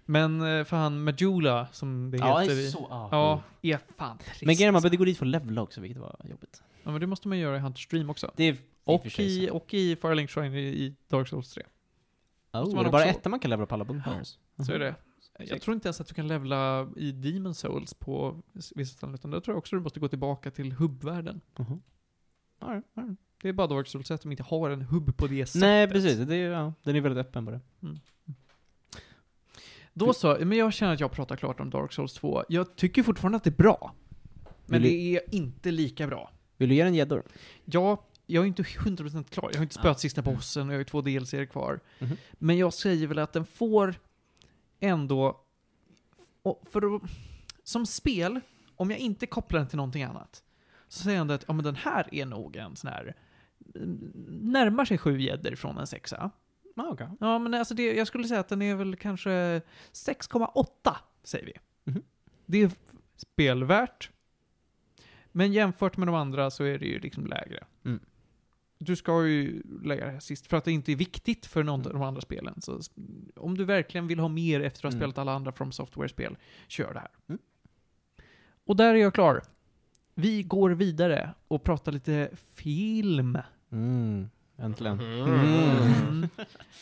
[0.06, 2.56] Men eh, för han Majula, som det Ja, heter.
[2.56, 2.88] det är så.
[2.92, 3.42] ah, Ja,
[3.74, 4.42] är fan trist.
[4.46, 6.64] Men grejen är, man behövde gå dit för att levla också, vilket var jobbigt.
[6.84, 8.32] Ja, men det måste man göra i Hunter's Dream också.
[8.36, 11.64] Det är och i, och i Firelink Shrine i, i Dark Souls 3.
[12.54, 14.40] Oh, måste är man det bara ettan man kan levla på alla bonfires?
[14.66, 14.96] Så är det.
[15.40, 18.42] Jag tror inte ens att du kan levla i Demon Souls på
[18.76, 21.42] vissa ställen, utan där tror jag också du måste gå tillbaka till hubbvärlden.
[21.58, 21.82] Mhm.
[22.60, 23.16] Ja, ja, ja.
[23.42, 25.62] Det är bara Dark Souls att de inte har en hubb på det sättet.
[25.62, 26.18] Nej, precis.
[26.18, 27.60] Det är, ja, den är väldigt öppen på det.
[29.94, 32.44] Då så, men jag känner att jag pratar klart om Dark Souls 2.
[32.50, 33.96] Jag tycker fortfarande att det är bra.
[34.66, 36.32] Men det är inte lika bra.
[36.62, 37.24] Vill du ge den gäddor?
[37.66, 39.49] Ja, jag är inte 100% klar.
[39.53, 39.99] Jag har inte spöat Ah.
[39.99, 41.80] sista bossen och jag har två DLC kvar.
[41.99, 42.18] Mhm.
[42.34, 43.95] Men jag säger väl att den får
[44.80, 45.41] ändå...
[46.72, 47.01] För att,
[47.64, 48.39] som spel,
[48.76, 50.43] om jag inte kopplar den till någonting annat,
[50.88, 53.16] så säger jag ändå att ja, men den här är nog en sån här...
[53.76, 56.32] mm, Närmar sig sju gäddor från en sexa.
[56.76, 57.07] Ah, okay.
[57.20, 59.30] Ja, men alltså det, jag skulle säga att den är väl kanske
[59.93, 61.53] 6,8, säger vi.
[61.91, 62.03] Mhm.
[62.45, 62.72] Det är
[63.16, 64.09] spelvärt.
[65.32, 67.64] Men jämfört med de andra så är det ju liksom lägre.
[67.86, 68.00] Mm.
[68.78, 71.80] Du ska ju lägga det här sist, för att det inte är viktigt för någon
[71.80, 72.00] av Mm.
[72.00, 72.62] de andra spelen.
[72.62, 72.80] Så
[73.36, 75.00] om du verkligen vill ha mer efter att ha Mm.
[75.00, 77.10] spelat alla andra From Software-spel, kör det här.
[77.30, 77.40] Mm.
[78.66, 79.42] Och där är jag klar.
[80.16, 83.38] Vi går vidare och pratar lite film.
[83.72, 84.30] Mm.
[84.58, 85.00] Äntligen.
[85.00, 86.28] Mm.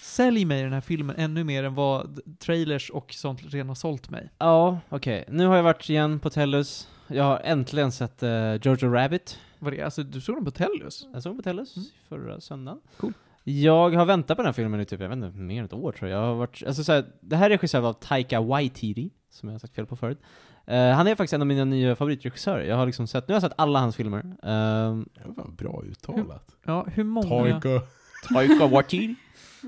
[0.02, 4.10] Sälj mig den här filmen ännu mer än vad trailers och sånt redan har sålt
[4.10, 4.30] mig.
[4.38, 5.26] Ja, okej.
[5.30, 6.88] Nu har jag varit igen på Tellus.
[7.10, 9.40] Jag har äntligen sett uh, Jojo Rabbit.
[9.60, 11.08] Vad det alltså du såg den på Tellus?
[11.14, 11.88] Jag såg på Tellus Mm.
[12.10, 12.82] förra söndagen.
[12.98, 13.14] Cool.
[13.44, 15.74] Jag har väntat på den här filmen i typ, jag vet inte, mer än ett
[15.74, 16.20] år tror jag.
[16.22, 19.54] Jag har varit, alltså så här, det här är regisserad av Taika Waititi, som jag
[19.54, 20.20] har sagt fel på förut.
[20.66, 22.64] Eh, han är faktiskt en av mina nya favoritregissörer.
[22.64, 24.20] Jag har liksom sett, nu har jag sett alla hans filmer.
[24.20, 26.56] Um, Det var bra uttalat.
[26.66, 27.82] Ja, hur många, Taika.
[28.34, 29.16] Taika Waititi.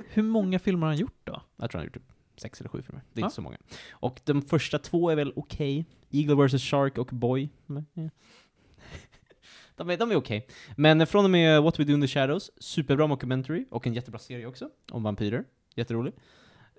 [0.09, 1.41] hur många filmer har han gjort då?
[1.57, 2.03] Jag tror han har gjort typ
[2.37, 3.03] sex eller sju filmer.
[3.13, 3.25] Det är Ja.
[3.27, 3.57] inte så många.
[3.91, 5.85] Och de första två är väl okej.
[6.11, 7.49] Eagle vs Shark och Boy.
[7.65, 8.09] Men, ja.
[9.75, 10.47] De är, de är okej.
[10.77, 14.19] Men från och med What We Do In The Shadows, superbra documentary och en jättebra
[14.19, 15.43] serie också, om vampyrer.
[15.75, 16.13] Jätterolig.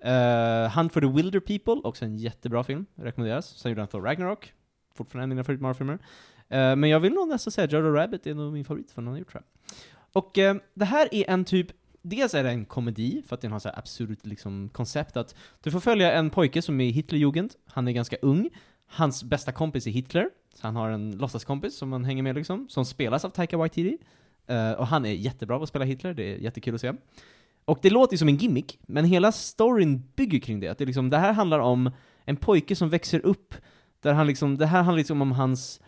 [0.05, 3.45] Uh, Hunt for the Wilder People, också en jättebra film, rekommenderas.
[3.57, 4.53] Sen gjorde han Thor Ragnarok,
[4.95, 5.99] fortfarande en av mina favorit Marvel-filmer.
[6.49, 9.13] Eh, men jag vill nog nästan säga Jojo Rabbit är nog min favorit från han
[9.13, 9.77] har gjort tror jag.
[10.23, 11.67] Och eh, det här är en typ,
[12.03, 15.35] dels är det en komedi, för att den har så här absurt liksom, koncept att
[15.63, 18.49] du får följa en pojke som är Hitlerjugend, han är ganska ung,
[18.87, 22.69] hans bästa kompis är Hitler, så han har en låtsaskompis som man hänger med liksom,
[22.69, 23.97] som spelas av Taika Waititi.
[24.51, 26.93] Uh, och han är jättebra på att spela Hitler, det är jättekul att se.
[27.65, 30.67] Och det låter ju som en gimmick, men hela storyn bygger kring det.
[30.67, 31.91] Att det, liksom, det här handlar om
[32.25, 33.55] en pojke som växer upp,
[33.99, 35.81] där han liksom, det här handlar liksom om hans,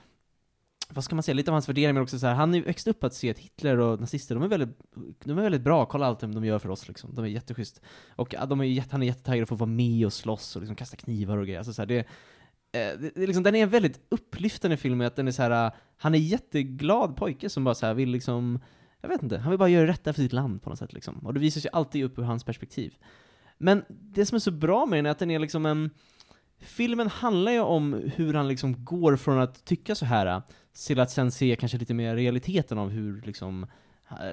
[0.89, 2.63] vad ska man säga, lite av hans värderingar, men också så här, han är ju
[2.63, 4.77] växt upp att se att Hitler och nazister, de är väldigt,
[5.23, 7.81] de är väldigt bra, kolla allt de gör för oss liksom, de är jätteschysst.
[8.15, 10.75] Och de är, jätte- han är jättetaggad för att vara med och slåss och liksom
[10.75, 13.69] kasta knivar och grejer, alltså så här, det, eh, det, det liksom, den är en
[13.69, 17.75] väldigt upplyftande film med att den är så här, han är jätteglad pojke som bara
[17.75, 18.59] så här vill liksom,
[19.01, 21.19] jag vet inte, han vill bara göra rätta för sitt land på något sätt liksom.
[21.19, 22.93] Och det visar sig alltid upp ur hans perspektiv.
[23.57, 25.89] Men det som är så bra med den är att den är liksom en,
[26.59, 30.41] filmen handlar ju om hur han liksom går från att tycka så här
[30.76, 33.67] till att sen se kanske lite mer realiteten av hur liksom,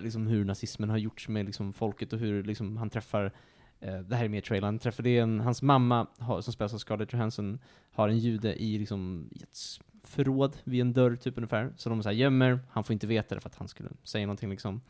[0.01, 3.33] liksom hur nazismen har gjorts med liksom folket och hur liksom han träffar
[3.81, 6.53] eh, det här är mer trailern, han träffar det är en, hans mamma har, som
[6.53, 7.59] spelas av Scarlett Johansson
[7.91, 9.59] har en jude i liksom ett
[10.05, 11.73] förråd vid en dörr typ ungefär.
[11.77, 14.27] Så de så här gömmer, han får inte veta det för att han skulle säga
[14.27, 14.81] någonting liksom.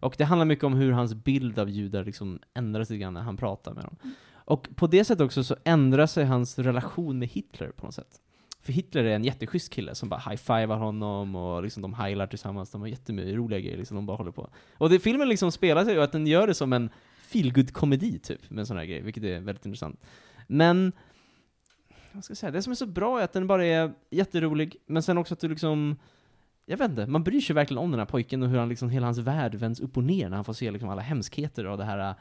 [0.00, 3.20] Och det handlar mycket om hur hans bild av judar liksom ändras lite grann när
[3.20, 3.96] han pratar med dem.
[4.32, 8.20] Och på det sättet också så ändrar sig hans relation med Hitler på något sätt.
[8.62, 12.70] För Hitler är en jätteschysst kille som bara high-fivar honom och liksom de heilar tillsammans,
[12.70, 14.50] de har jätteroliga roliga grejer liksom, de bara håller på.
[14.78, 16.90] Och det filmen liksom spelar sig och att den gör det som en
[17.22, 20.00] feelgood komedi typ, med en sån här grej, vilket är väldigt intressant.
[20.46, 20.92] Men,
[22.12, 24.76] vad ska jag säga, det som är så bra är att den bara är jätterolig,
[24.86, 25.96] men sen också att du liksom
[26.66, 28.90] jag vet inte, man bryr sig verkligen om den här pojken och hur han liksom,
[28.90, 31.78] hela hans värld vänds upp och ner när han får se liksom alla hemskheter av
[31.78, 32.14] det här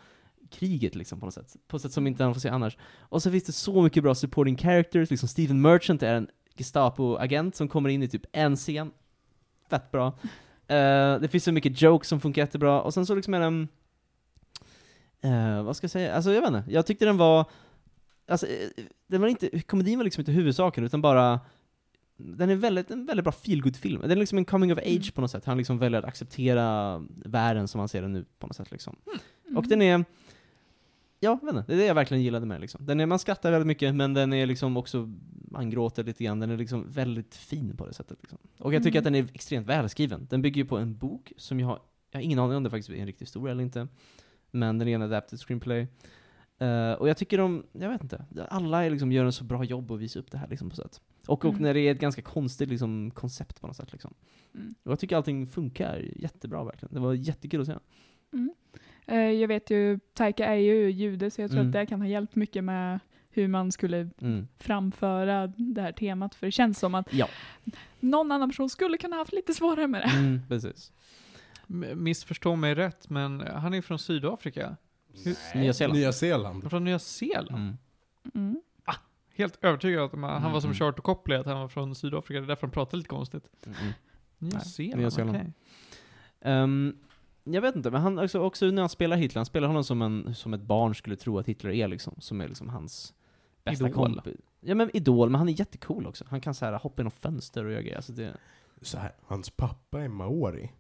[0.50, 1.56] kriget liksom på något sätt.
[1.68, 2.78] På ett sätt som inte han får se annars.
[3.00, 6.28] Och så finns det så mycket bra supporting characters, liksom Stephen Merchant är en
[6.58, 8.92] Gestapo-agent som kommer in i typ en scen.
[9.70, 10.08] Fett bra.
[10.68, 13.68] Eh, det finns så mycket jokes som funkar jättebra, och sen så liksom är den...
[15.22, 16.16] eh, vad ska jag säga?
[16.16, 17.46] Alltså jag vet inte, jag tyckte den var...
[18.28, 18.70] Alltså, eh,
[19.08, 21.40] den var inte, komedin var liksom inte huvudsaken, utan bara
[22.24, 25.14] den är väldigt, en väldigt bra feelgood film Den är liksom en coming of age
[25.16, 25.46] på något sätt.
[25.46, 28.96] Han liksom väljer att acceptera världen som han ser den nu på något sätt liksom.
[29.56, 30.06] Och den är,
[31.24, 32.86] ja, vet inte, det är det jag verkligen gillade med liksom.
[32.86, 35.10] Den är, man skrattar väldigt mycket, men den är liksom också,
[35.52, 38.38] man gråter lite grann, den är liksom väldigt fin på det sättet liksom.
[38.60, 39.08] Och jag tycker Mm.
[39.08, 40.28] att den är extremt välskriven.
[40.30, 41.80] Den bygger ju på en bok som jag har,
[42.12, 43.88] jag har ingen aning om det faktiskt är en riktig historia eller inte.
[44.52, 45.88] Men den är en adapted screenplay.
[46.58, 49.64] Eh, och jag tycker de, jag vet inte, alla är liksom gör en så bra
[49.64, 51.02] jobb att visa upp det här liksom på sätt.
[51.28, 51.62] Och, och Mm.
[51.64, 54.14] när det är ett ganska konstigt liksom, koncept på något sätt liksom.
[54.56, 54.76] Mm.
[54.84, 56.94] Och jag tycker allting funkar jättebra verkligen.
[56.94, 57.74] Det var jättekul att se.
[58.34, 58.54] Mm.
[59.08, 61.70] Eh, Jag vet ju, Taika är ju jude, så jag tror Mm.
[61.70, 63.00] att det kan ha hjälpt mycket med
[63.30, 64.48] hur man skulle Mm.
[64.60, 66.36] framföra det här temat.
[66.36, 67.28] För det känns som att Ja.
[68.00, 70.18] någon annan person skulle kunna haft lite svårare med det.
[70.18, 70.92] Mm, precis.
[71.96, 74.76] Missförstå mig rätt, men han är från Sydafrika.
[75.56, 76.00] Nya Zeeland.
[76.00, 76.70] Nya Zeeland.
[76.70, 77.50] Från Nya Zeeland.
[77.50, 77.78] Mm.
[78.36, 78.62] Mm.
[79.36, 80.74] Helt övertygad att man, han var som.
[80.74, 82.40] Charter Copley, att han var från Sydafrika.
[82.40, 83.44] Det är därför han pratar lite konstigt.
[84.38, 85.38] Nya Zeeland, Nya Zeeland.
[85.38, 85.54] okej.
[86.42, 86.98] Ehm,
[87.44, 90.02] jag vet inte, men han också, också när han spelar Hitler, han spelar honom som,
[90.02, 93.14] en, som ett barn skulle tro att Hitler är liksom, som är liksom hans
[93.64, 93.96] bästa Idol.
[93.96, 94.36] kompis.
[94.60, 96.26] Ja men idol, men han är jättecool också.
[96.28, 97.96] Han kan så här hoppa genom fönster och göra grejer.
[97.96, 98.38] Alltså det,
[98.82, 100.72] Så här, hans pappa är maori.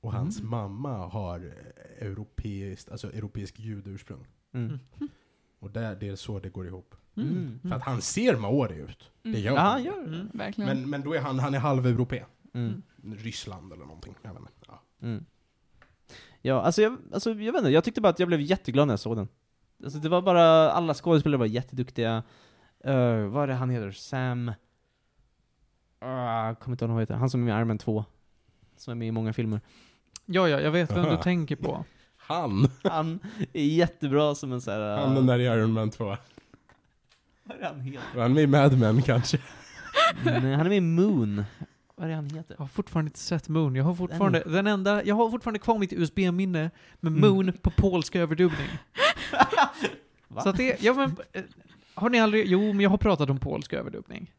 [0.00, 0.50] Och hans Mm.
[0.50, 1.52] mamma har
[1.98, 4.26] europeiskt, alltså europeisk judeursprung.
[4.54, 4.78] mm.
[5.58, 6.94] Och där, det är så det går ihop.
[7.16, 7.28] Mm.
[7.28, 7.60] Mm.
[7.62, 9.10] För att han ser maori ut.
[9.22, 9.40] Det Mm.
[9.40, 9.70] gör Ja, han.
[9.72, 10.16] han gör det.
[10.16, 10.28] Mm.
[10.34, 10.68] Verkligen.
[10.80, 12.24] Men, men då är han, han är halveuropé.
[12.54, 12.82] Mm.
[13.16, 14.14] Ryssland eller någonting.
[14.22, 14.52] Jag vet inte.
[14.68, 14.82] Ja.
[15.02, 15.24] Mm.
[16.46, 18.92] Ja, alltså jag, alltså jag vet inte, jag tyckte bara att jag blev jätteglad när
[18.92, 19.28] jag såg den.
[19.84, 22.22] Alltså det var bara, alla skådespelare var jätteduktiga.
[22.86, 23.90] Uh, vad är det han heter?
[23.90, 24.48] Sam...
[24.48, 24.54] Uh,
[26.54, 27.14] kommer inte ihåg vad han heter.
[27.14, 28.04] Han som är med i Iron Man 2.
[28.76, 29.60] Som är med i många filmer.
[30.26, 31.84] Ja, ja, jag vet vem du tänker på.
[32.16, 32.68] Han!
[32.84, 33.20] Han
[33.52, 34.94] är jättebra som en sån här...
[34.94, 36.16] uh, Han den där i Iron Man 2.
[37.44, 38.20] Vad är han heter?
[38.20, 39.38] Han med i Mad Men kanske?
[40.24, 41.44] Nej, han är med i Moon.
[41.96, 42.54] Vad är det han heter?
[42.58, 43.74] Jag har fortfarande inte sett Moon.
[43.74, 46.70] Jag har fortfarande, den enda, jag har fortfarande kvar mitt USB-minne
[47.00, 47.20] med Mm.
[47.30, 48.68] Moon på polska överdubbning.
[50.42, 51.42] Så att det, ja men, eh,
[51.94, 54.32] har ni aldrig, jo men jag har pratat om polsk överdubbning.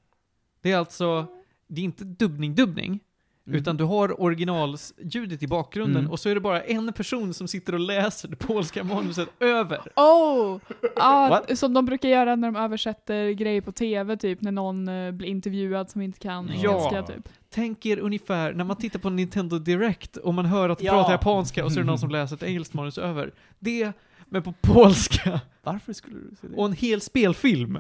[0.62, 1.28] Det är alltså,
[1.68, 3.00] det är inte dubbning-dubbning,
[3.48, 3.60] Mm.
[3.60, 6.12] utan du har originalljudet i bakgrunden Mm.
[6.12, 9.80] och så är det bara en person som sitter och läser det polska manuset över.
[9.96, 10.60] Oh!
[10.96, 11.58] What?
[11.60, 15.28] som de brukar göra när de översätter grejer på TV, typ när någon eh, blir
[15.30, 16.54] intervjuad som inte kan Ja.
[16.72, 17.30] engelska, typ.
[17.50, 20.92] Tänk er ungefär när man tittar på Nintendo Direct och man hör att de Ja.
[20.92, 23.32] pratar japanska och så är det någon som läser ett engelskt manus över.
[23.60, 23.92] Det,
[24.26, 25.40] men på polska.
[25.64, 26.56] Varför skulle du se det?
[26.56, 27.78] Och en hel spelfilm.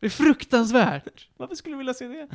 [0.00, 1.28] Det är fruktansvärt.
[1.36, 2.28] Varför skulle du vilja se det?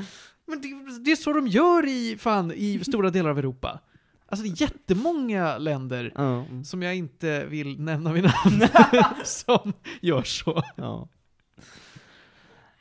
[0.45, 3.80] Men det, det är så de gör i, fan, i stora delar av Europa.
[4.26, 6.64] Alltså det är jättemånga länder mm.
[6.64, 8.70] som jag inte vill nämna vid namn
[9.24, 10.64] som gör så.
[10.76, 11.07] Ja.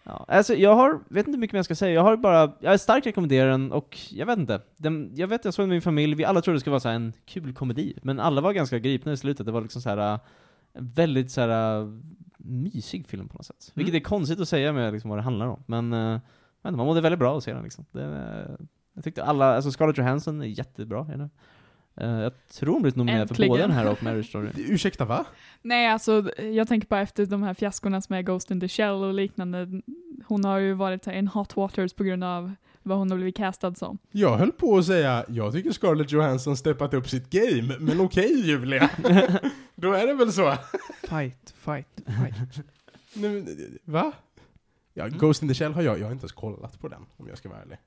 [0.05, 2.53] Ja, alltså jag har, vet inte hur mycket mer jag ska säga, jag har bara,
[2.61, 4.61] jag starkt rekommenderar den och jag vet inte.
[4.77, 6.81] Den, jag vet, jag såg den med min familj, vi alla trodde det skulle vara
[6.81, 9.89] så en kul komedi, men alla var ganska gripna i slutet, det var liksom så
[9.89, 10.19] här
[10.73, 11.89] en väldigt så här äh,
[12.37, 13.73] mysig film på något sätt.
[13.75, 16.21] Vilket är konstigt att säga med liksom vad det handlar om, men inte,
[16.63, 17.85] man mådde väldigt bra att se den liksom.
[17.93, 18.59] Det,
[18.95, 21.31] jag tyckte alla, alltså Scarlett Johansson är jättebra i den.
[22.01, 24.49] Uh, jag tror hon blivit nominerad för både den här och Marriage Story.
[24.57, 25.25] Ursäkta, va?
[25.63, 28.95] Nej, alltså jag tänker bara efter de här fiaskorna som är Ghost in the Shell
[29.05, 29.83] och liknande.
[30.27, 32.53] Hon har ju varit här in hot waters på grund av
[32.83, 33.99] vad hon har blivit castad som.
[34.11, 38.47] Jag höll på att säga, jag tycker Scarlett Johansson steppat upp sitt game, men okej
[38.47, 38.91] Julia.
[39.75, 40.57] Då är det väl så.
[41.09, 42.65] Fight, fight, fight.
[43.15, 43.47] Nu,
[43.85, 44.13] va?
[44.95, 47.29] Ja, Ghost in the Shell har jag, jag har inte ens kollat på den, om
[47.29, 47.79] jag ska vara ärlig.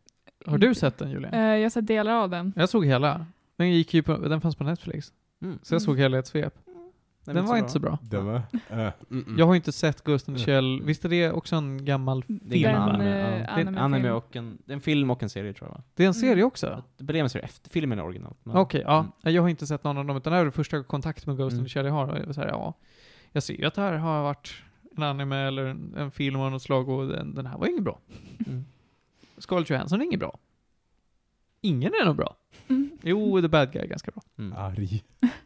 [0.46, 1.32] Har du sett den Julia?
[1.32, 2.54] Eh, jag har sett delar av den.
[2.56, 3.26] Jag såg hela.
[3.56, 5.14] Den gick ju på, den fanns på Netflix.
[5.42, 5.60] Mm.
[5.64, 6.54] Så jag såg hela ett svep.
[7.26, 8.00] Den var inte så bra.
[8.02, 8.42] Den var...
[8.70, 9.36] Mm, mm.
[9.38, 10.44] Jag har inte sett Ghost in the.
[10.44, 10.82] Shell.
[10.84, 12.66] Visst är det också en gammal Det är film?
[12.66, 13.56] en Den, anime, eh, ja.
[13.56, 15.82] Det är en anime och en, är en film och en serie tror jag?
[15.96, 16.46] Det är en serie Mm.
[16.48, 16.84] också?
[17.08, 18.34] En serie efter, filmen är original.
[18.44, 19.00] Okej, ja.
[19.00, 19.36] Mm.
[19.36, 21.54] Jag har inte sett någon av dem, utan det här är första kontakt med Ghost
[21.54, 21.66] in Mm.
[21.66, 22.08] the Shell jag har.
[22.08, 22.74] Och jag, så här, ja,
[23.32, 24.54] jag ser ju att det här har varit
[24.98, 27.84] en anime eller en, en film av något slag och den, den här var ingen
[27.84, 28.00] bra.
[28.48, 28.66] Mm.
[29.38, 30.38] Scarlett Johansson är ingen bra.
[31.62, 32.36] Ingen är nog bra.
[32.68, 32.90] Mm.
[33.04, 34.24] Jo, The Bad Guy är ganska bra.
[34.38, 34.58] Mm.
[34.58, 35.04] Arg.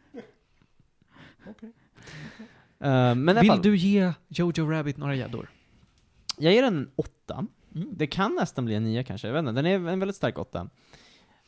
[2.82, 5.50] Eh, men i alla Vill fall, du ge Jojo Rabbit några gäddor?
[6.40, 7.46] jag ger den en åtta.
[7.74, 7.88] Mm.
[7.92, 9.52] Det kan nästan bli en nia kanske, jag vet inte.
[9.52, 10.68] Den är en väldigt stark åtta.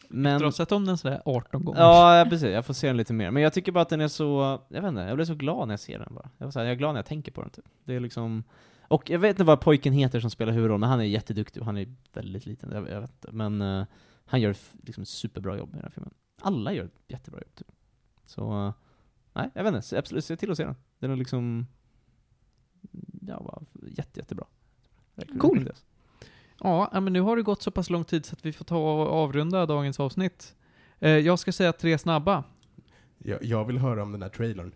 [0.09, 0.39] Men...
[0.39, 1.81] Du har sett om den sådär 18 gånger.
[1.81, 2.49] Ja, precis.
[2.49, 3.31] Jag får se den lite mer.
[3.31, 5.69] Men jag tycker bara att den är så, jag vet inte, jag blir så glad
[5.69, 6.31] när jag ser den bara.
[6.39, 7.65] Jag, var så här, jag är glad när jag tänker på den typ.
[7.85, 8.45] Det är liksom,
[8.89, 11.67] och jag vet inte vad pojken heter som spelar huvudrollen, men han är jätteduktig och
[11.67, 13.29] han är väldigt liten, jag, jag vet inte.
[13.33, 13.87] Men eh,
[14.25, 16.15] han gör liksom superbra jobb i den här filmen.
[16.43, 17.73] Alla gör ett jättebra jobb typ.
[18.25, 18.73] Så, eh,
[19.33, 20.77] nej, jag vet inte, absolut, se till att se den.
[20.99, 21.67] Den är liksom,
[23.21, 24.47] ja, var jätte, jättebra.
[25.41, 25.71] Cool.
[26.61, 28.65] Ja, ja, men nu har det gått så pass lång tid så att vi får
[28.65, 30.55] ta och avrunda dagens avsnitt.
[30.99, 32.45] Eh, jag ska säga tre snabba.
[33.19, 34.75] Jag, jag vill höra om den här trailern.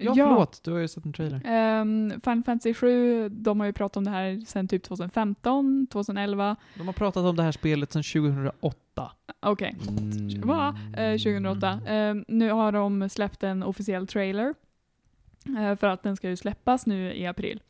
[0.00, 0.26] Ja, Ja.
[0.28, 0.60] förlåt.
[0.64, 1.80] Du har ju sett en trailer.
[1.80, 6.56] Um, Final Fantasy 7, de har ju pratat om det här sedan typ 2015, 2011.
[6.74, 9.12] De har pratat om det här spelet sedan 2008.
[9.40, 9.76] Okej.
[9.88, 10.40] Mm.
[10.48, 10.78] Va?
[10.96, 11.80] Eh, 2008.
[11.86, 14.54] Eh, nu har de släppt en officiell trailer.
[15.58, 17.60] Eh, för att den ska ju släppas nu i april.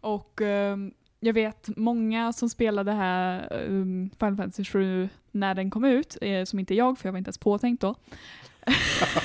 [0.00, 5.84] Och ehm, jag vet många som spelade här um, Final Fantasy 7 när den kom
[5.84, 7.94] ut, eh, som inte jag, för jag var inte ens påtänkt då.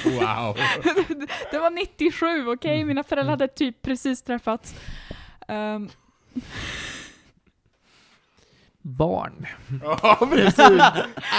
[0.03, 0.55] Wow!
[1.51, 2.75] det var 97, okej?
[2.75, 2.87] Mm.
[2.87, 4.75] Mina föräldrar hade typ precis träffats.
[5.47, 5.89] Ehm,
[8.81, 9.47] Barn.
[9.83, 10.81] Ja, precis!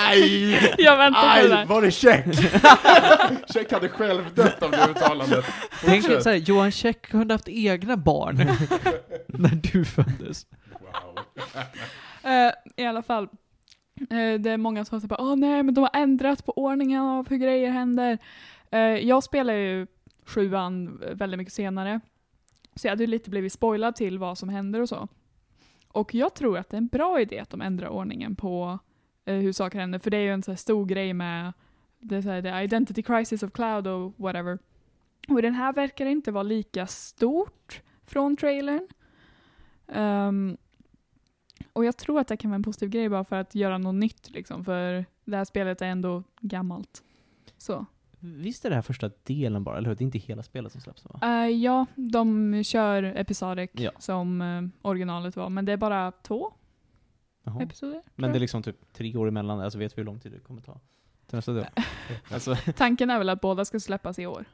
[0.08, 0.74] Aj!
[0.78, 1.48] jag väntar på det Aj!
[1.48, 1.64] där.
[1.66, 2.24] Var det check?
[3.52, 5.44] check hade själv dött av det uttalandet.
[5.84, 6.22] Tänk Fortsätt.
[6.22, 8.36] såhär, Johan Käck kunde haft egna barn
[9.26, 10.46] när du föddes.
[10.72, 11.18] Wow.
[12.22, 13.28] Eh, I alla fall.
[14.00, 17.28] Eh, det är många som säger åh nej men de har ändrat på ordningen av
[17.28, 18.18] hur grejer händer.
[18.70, 19.86] Eh, jag spelar ju
[20.24, 22.00] sjuan väldigt mycket senare.
[22.74, 25.08] Så jag hade ju lite blivit spoilad till vad som händer och så.
[25.88, 28.78] Och jag tror att det är en bra idé att de ändrar ordningen på
[29.24, 29.98] eh, hur saker händer.
[29.98, 31.52] För det är ju en så här stor grej med
[31.98, 34.58] det, är så här, the identity crisis of cloud och whatever.
[35.28, 38.88] Och den här verkar inte vara lika stort från trailern.
[39.86, 40.56] Um,
[41.78, 43.94] och jag tror att det kan vara en positiv grej bara för att göra något
[43.94, 47.02] nytt liksom, för det här spelet är ändå gammalt.
[47.58, 47.86] Så.
[48.20, 49.96] Visst är det här första delen bara, eller hur?
[49.96, 51.20] Det är inte hela spelet som släpps va?
[51.22, 53.90] Eh, ja, de kör episodic Ja.
[53.98, 56.52] som eh, originalet var, men det är bara två
[57.44, 57.62] Jaha.
[57.62, 58.02] episoder.
[58.14, 60.38] Men det är liksom typ tre år emellan, alltså vet vi hur lång tid det
[60.40, 60.80] kommer ta?
[61.26, 61.66] Till nästa del?
[62.30, 64.44] alltså, Tanken är väl att båda ska släppas i år.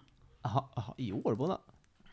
[0.43, 1.59] aha, aha, i år båda?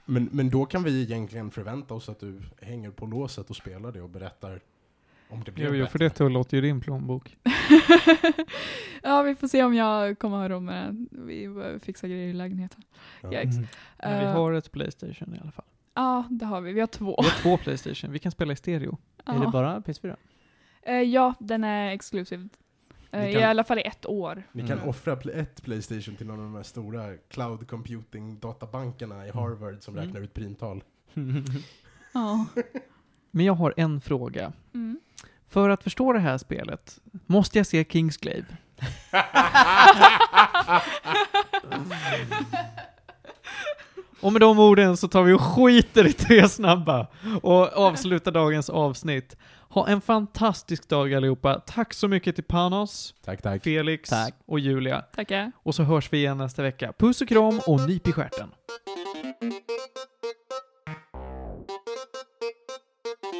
[0.05, 3.91] Men, men då kan vi egentligen förvänta oss att du hänger på låset och spelar
[3.91, 4.61] det och berättar
[5.31, 7.37] om det blir Jo, jo, för det låter ju din plånbok.
[9.03, 11.07] ja, vi får se om jag kommer ha råd med det.
[11.21, 11.49] Vi
[11.83, 12.83] fixar grejer i lägenheten.
[13.21, 13.31] Ja.
[13.33, 13.55] Yikes.
[13.55, 15.65] Men vi Eh, har ett Playstation i alla fall.
[15.93, 16.73] Ja, det har vi.
[16.73, 17.15] Vi har två.
[17.21, 18.97] Vi har två Playstation, vi kan spela i stereo.
[19.25, 19.51] Är det Ja.
[19.51, 20.15] bara PS4?
[20.81, 22.49] Eh, ja, den är exklusiv.
[23.11, 24.43] Eh, Vi I kan- alla fall i ett år.
[24.51, 24.89] Ni kan Mm.
[24.89, 29.93] offra ett Playstation till någon av de här stora cloud computing databankerna i Harvard som
[29.93, 30.05] Mm.
[30.05, 30.83] räknar ut primtal.
[32.13, 32.45] Ja.
[33.31, 34.53] Men jag har en fråga.
[34.73, 34.99] Mm.
[35.49, 38.45] För att förstå det här spelet, måste jag se Kingsglaive?
[44.21, 47.07] Och med de orden så tar vi och skiter i tre snabba
[47.41, 49.37] och avslutar dagens avsnitt.
[49.69, 51.59] Ha en fantastisk dag allihopa.
[51.65, 53.63] Tack så mycket till Panos, Tack, tack.
[53.63, 54.33] Felix Tack.
[54.45, 55.01] och Julia.
[55.01, 55.51] Tackar.
[55.55, 56.93] Och så hörs vi igen nästa vecka.
[56.97, 58.49] Puss och kram och nyp i stjärten.